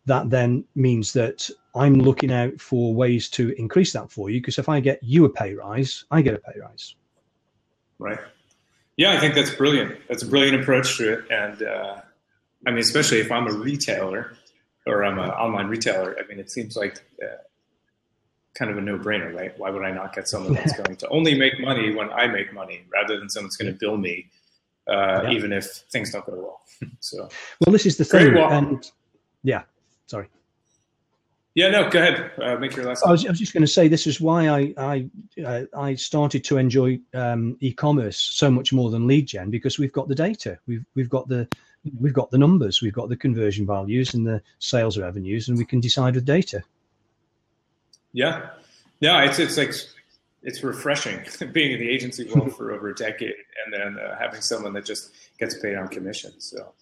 that 0.07 0.31
then 0.31 0.65
means 0.75 1.13
that 1.15 1.51
I'm 1.79 1.95
looking 1.95 2.33
out 2.33 2.61
for 2.61 2.95
ways 2.95 3.29
to 3.31 3.51
increase 3.59 3.93
that 3.93 4.11
for 4.11 4.31
you 4.31 4.41
because 4.41 4.59
if 4.59 4.69
I 4.69 4.81
get 4.81 4.99
you 5.03 5.25
a 5.25 5.29
pay 5.29 5.55
rise, 5.55 6.05
I 6.11 6.23
get 6.23 6.35
a 6.35 6.39
pay 6.39 6.59
rise. 6.61 6.95
Right. 7.99 8.19
Yeah, 8.97 9.13
I 9.13 9.21
think 9.21 9.35
that's 9.35 9.51
brilliant. 9.51 9.97
That's 10.09 10.23
a 10.23 10.27
brilliant 10.27 10.61
approach 10.61 10.97
to 10.99 11.13
it. 11.13 11.25
And 11.31 11.63
uh, 11.63 12.01
I 12.67 12.71
mean, 12.71 12.81
especially 12.81 13.21
if 13.21 13.31
I'm 13.31 13.47
a 13.47 13.53
retailer 13.53 14.37
or 14.87 15.05
I'm 15.05 15.19
an 15.19 15.31
online 15.31 15.69
retailer, 15.69 16.17
I 16.19 16.27
mean, 16.27 16.41
it 16.41 16.51
seems 16.51 16.77
like 16.77 16.99
uh, 17.23 17.37
kind 18.55 18.71
of 18.71 18.77
a 18.77 18.81
no 18.81 18.99
brainer, 18.99 19.33
right? 19.33 19.57
Why 19.57 19.71
would 19.71 19.85
I 19.85 19.93
not 19.93 20.15
get 20.15 20.29
someone 20.29 20.55
that's 20.55 20.77
going 20.83 20.97
to 20.97 21.09
only 21.09 21.39
make 21.39 21.61
money 21.61 21.95
when 21.95 22.11
I 22.11 22.27
make 22.27 22.53
money 22.53 22.83
rather 22.93 23.19
than 23.19 23.29
someone's 23.29 23.57
going 23.57 23.73
to 23.73 23.79
bill 23.79 23.97
me, 23.97 24.29
uh, 24.89 25.23
yeah. 25.23 25.31
even 25.31 25.53
if 25.53 25.65
things 25.93 26.13
don't 26.13 26.27
go 26.27 26.35
well? 26.35 26.61
so, 27.01 27.29
well, 27.65 27.73
this 27.73 27.87
is 27.87 27.97
the 27.99 28.05
thing. 28.05 28.37
And 28.37 28.91
yeah, 29.45 29.63
sorry. 30.07 30.29
Yeah, 31.55 31.71
no, 31.71 31.91
go 31.91 31.99
ahead. 31.99 32.31
Uh, 32.41 32.57
make 32.57 32.77
your 32.77 32.85
last. 32.87 33.05
I 33.05 33.11
was, 33.11 33.27
I 33.27 33.31
was, 33.31 33.39
just 33.39 33.53
going 33.53 33.63
to 33.63 33.67
say 33.67 33.89
this 33.89 34.07
is 34.07 34.21
why 34.21 34.49
I 34.49 34.75
I 34.77 35.11
uh, 35.45 35.63
I 35.77 35.95
started 35.95 36.45
to 36.45 36.59
enjoy 36.59 37.01
um, 37.15 37.57
e-commerce 37.61 38.17
so 38.17 38.51
much 38.51 38.73
more 38.73 38.91
than 38.91 39.07
lead 39.07 39.27
gen 39.27 39.51
because 39.51 39.79
we've 39.79 39.93
got 39.93 40.09
the 40.09 40.15
data, 40.15 40.59
we've 40.67 40.85
we've 40.95 41.09
got 41.09 41.27
the 41.29 41.49
we've 42.01 42.13
got 42.13 42.31
the 42.31 42.39
numbers, 42.39 42.81
we've 42.81 42.93
got 42.93 43.09
the 43.09 43.17
conversion 43.17 43.67
values 43.67 44.15
and 44.15 44.27
the 44.27 44.41
sales 44.59 44.99
revenues, 44.99 45.49
and 45.49 45.59
we 45.59 45.65
can 45.65 45.81
decide 45.81 46.15
with 46.15 46.25
data. 46.25 46.63
Yeah, 48.13 48.51
yeah, 49.01 49.25
it's 49.25 49.39
it's 49.39 49.57
like 49.57 49.75
it's 50.43 50.63
refreshing 50.63 51.21
being 51.53 51.73
in 51.73 51.81
the 51.81 51.89
agency 51.89 52.29
world 52.33 52.57
for 52.57 52.73
over 52.73 52.91
a 52.91 52.95
decade 52.95 53.35
and 53.65 53.75
then 53.75 53.99
uh, 53.99 54.17
having 54.19 54.41
someone 54.41 54.73
that 54.75 54.85
just 54.85 55.11
gets 55.39 55.59
paid 55.59 55.77
on 55.77 55.89
commission. 55.89 56.33
So 56.39 56.73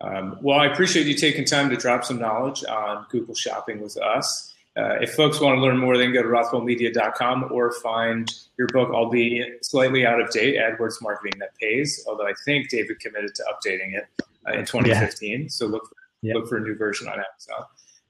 um, 0.00 0.38
well, 0.42 0.58
I 0.58 0.66
appreciate 0.66 1.06
you 1.06 1.14
taking 1.14 1.44
time 1.44 1.70
to 1.70 1.76
drop 1.76 2.04
some 2.04 2.18
knowledge 2.18 2.64
on 2.64 3.06
Google 3.10 3.34
Shopping 3.34 3.80
with 3.80 3.96
us. 3.96 4.54
Uh, 4.76 4.96
if 5.00 5.14
folks 5.14 5.40
want 5.40 5.56
to 5.56 5.60
learn 5.60 5.78
more, 5.78 5.96
they 5.96 6.04
can 6.04 6.12
go 6.12 6.22
to 6.22 6.28
rothwellmedia.com 6.28 7.48
or 7.52 7.72
find 7.74 8.34
your 8.58 8.66
book, 8.68 8.90
albeit 8.90 9.64
slightly 9.64 10.04
out 10.04 10.20
of 10.20 10.30
date, 10.30 10.56
AdWords 10.56 11.00
Marketing 11.00 11.38
That 11.38 11.56
Pays, 11.60 12.04
although 12.08 12.26
I 12.26 12.32
think 12.44 12.70
David 12.70 12.98
committed 12.98 13.34
to 13.36 13.44
updating 13.44 13.96
it 13.96 14.06
uh, 14.48 14.58
in 14.58 14.64
2015. 14.64 15.42
Yeah. 15.42 15.46
So 15.48 15.66
look 15.66 15.88
for, 15.88 15.96
yeah. 16.22 16.34
look 16.34 16.48
for 16.48 16.56
a 16.56 16.60
new 16.60 16.74
version 16.74 17.06
on 17.06 17.14
Amazon. 17.14 17.66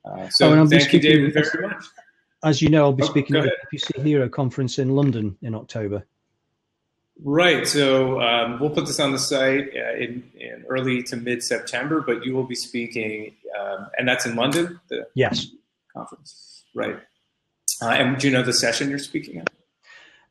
Uh, 0.06 0.28
so 0.30 0.52
oh, 0.52 0.66
thank 0.66 0.92
you, 0.92 1.00
David, 1.00 1.34
very 1.34 1.68
much. 1.68 1.84
As 2.42 2.62
you 2.62 2.70
know, 2.70 2.84
I'll 2.84 2.92
be 2.92 3.02
oh, 3.02 3.06
speaking 3.06 3.36
at 3.36 3.44
the 3.44 3.78
PPC 3.78 4.02
Hero 4.02 4.28
conference 4.28 4.78
in 4.78 4.90
London 4.90 5.36
in 5.42 5.54
October. 5.54 6.06
Right. 7.22 7.66
So 7.66 8.20
um, 8.20 8.58
we'll 8.58 8.70
put 8.70 8.86
this 8.86 8.98
on 8.98 9.12
the 9.12 9.18
site 9.18 9.68
uh, 9.74 9.96
in, 9.96 10.30
in, 10.38 10.64
early 10.68 11.02
to 11.04 11.16
mid 11.16 11.42
September, 11.42 12.00
but 12.00 12.24
you 12.24 12.34
will 12.34 12.44
be 12.44 12.56
speaking, 12.56 13.34
um, 13.58 13.88
and 13.96 14.08
that's 14.08 14.26
in 14.26 14.34
London. 14.34 14.80
The 14.88 15.06
yes. 15.14 15.46
Conference. 15.94 16.64
Right. 16.74 16.98
Uh, 17.80 17.88
and 17.88 18.18
do 18.18 18.26
you 18.26 18.32
know 18.32 18.42
the 18.42 18.52
session 18.52 18.90
you're 18.90 18.98
speaking 18.98 19.38
at? 19.38 19.48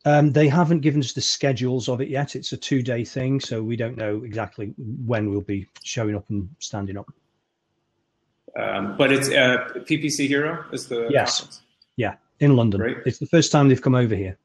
Um, 0.06 0.34
they 0.34 0.50
haven't 0.50 0.82
given 0.82 1.00
us 1.00 1.14
the 1.14 1.22
schedules 1.22 1.88
of 1.88 2.02
it 2.02 2.10
yet. 2.10 2.36
It's 2.36 2.52
a 2.52 2.58
two 2.58 2.82
day 2.82 3.06
thing, 3.06 3.40
so 3.40 3.64
we 3.64 3.78
don't 3.78 3.98
know 3.98 4.24
exactly 4.24 4.74
when 4.78 5.30
we'll 5.30 5.42
be 5.42 5.68
showing 5.84 6.16
up 6.16 6.30
and 6.30 6.50
standing 6.60 6.98
up. 6.98 7.10
Um, 8.60 8.98
but 8.98 9.12
it's 9.12 9.30
uh, 9.30 9.70
PPC 9.76 10.28
Hero 10.28 10.66
is 10.74 10.88
the 10.88 11.08
Yes. 11.10 11.40
conference. 11.40 11.62
Yeah, 11.96 12.16
in 12.40 12.56
London. 12.56 12.82
Great. 12.82 12.98
It's 13.06 13.20
the 13.20 13.26
first 13.28 13.52
time 13.52 13.70
they've 13.70 13.82
come 13.82 13.96
over 13.96 14.16
here. 14.16 14.38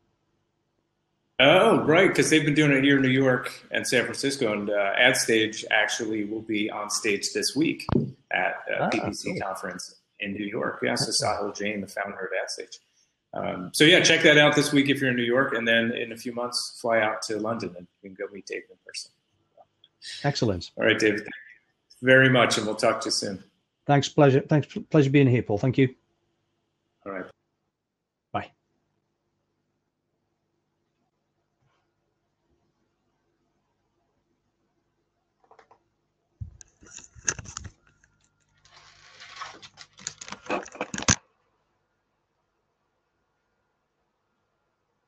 Oh, 1.40 1.84
right, 1.84 2.08
because 2.08 2.30
they've 2.30 2.44
been 2.44 2.54
doing 2.54 2.72
it 2.72 2.82
here 2.82 2.96
in 2.96 3.02
New 3.02 3.08
York 3.10 3.52
and 3.70 3.86
San 3.86 4.02
Francisco, 4.02 4.52
and 4.52 4.68
uh, 4.70 4.92
AdStage 4.98 5.64
actually 5.70 6.24
will 6.24 6.42
be 6.42 6.68
on 6.68 6.90
stage 6.90 7.32
this 7.32 7.54
week 7.54 7.86
at 8.32 8.56
uh, 8.68 8.84
Ah, 8.84 8.90
PPC 8.90 9.24
cool. 9.24 9.40
conference 9.40 9.94
in 10.18 10.32
New 10.32 10.44
York. 10.44 10.80
Yeah, 10.82 10.96
so 10.96 11.12
Sahil 11.24 11.56
Jain, 11.56 11.80
the 11.80 11.86
founder 11.86 12.18
of 12.18 12.30
AdStage. 12.32 12.78
Um, 13.34 13.70
so 13.72 13.84
yeah, 13.84 14.00
check 14.00 14.22
that 14.22 14.36
out 14.36 14.56
this 14.56 14.72
week 14.72 14.88
if 14.88 15.00
you're 15.00 15.10
in 15.10 15.16
New 15.16 15.22
York, 15.22 15.54
and 15.54 15.68
then 15.68 15.92
in 15.92 16.10
a 16.10 16.16
few 16.16 16.32
months, 16.34 16.76
fly 16.80 17.00
out 17.00 17.22
to 17.22 17.38
London 17.38 17.72
and 17.76 17.86
you 18.02 18.08
can 18.10 18.16
go 18.26 18.32
meet 18.32 18.46
David 18.46 18.64
in 18.70 18.76
person. 18.84 19.12
Excellent. 20.24 20.70
All 20.76 20.86
right, 20.86 20.98
David, 20.98 21.20
thank 21.20 21.30
you 22.00 22.06
very 22.06 22.30
much, 22.30 22.56
and 22.58 22.66
we'll 22.66 22.74
talk 22.74 23.00
to 23.02 23.06
you 23.08 23.12
soon. 23.12 23.44
Thanks, 23.86 24.08
pleasure. 24.08 24.40
Thanks, 24.40 24.66
pleasure 24.90 25.10
being 25.10 25.28
here, 25.28 25.42
Paul. 25.42 25.58
Thank 25.58 25.78
you. 25.78 25.94
All 27.06 27.12
right. 27.12 27.24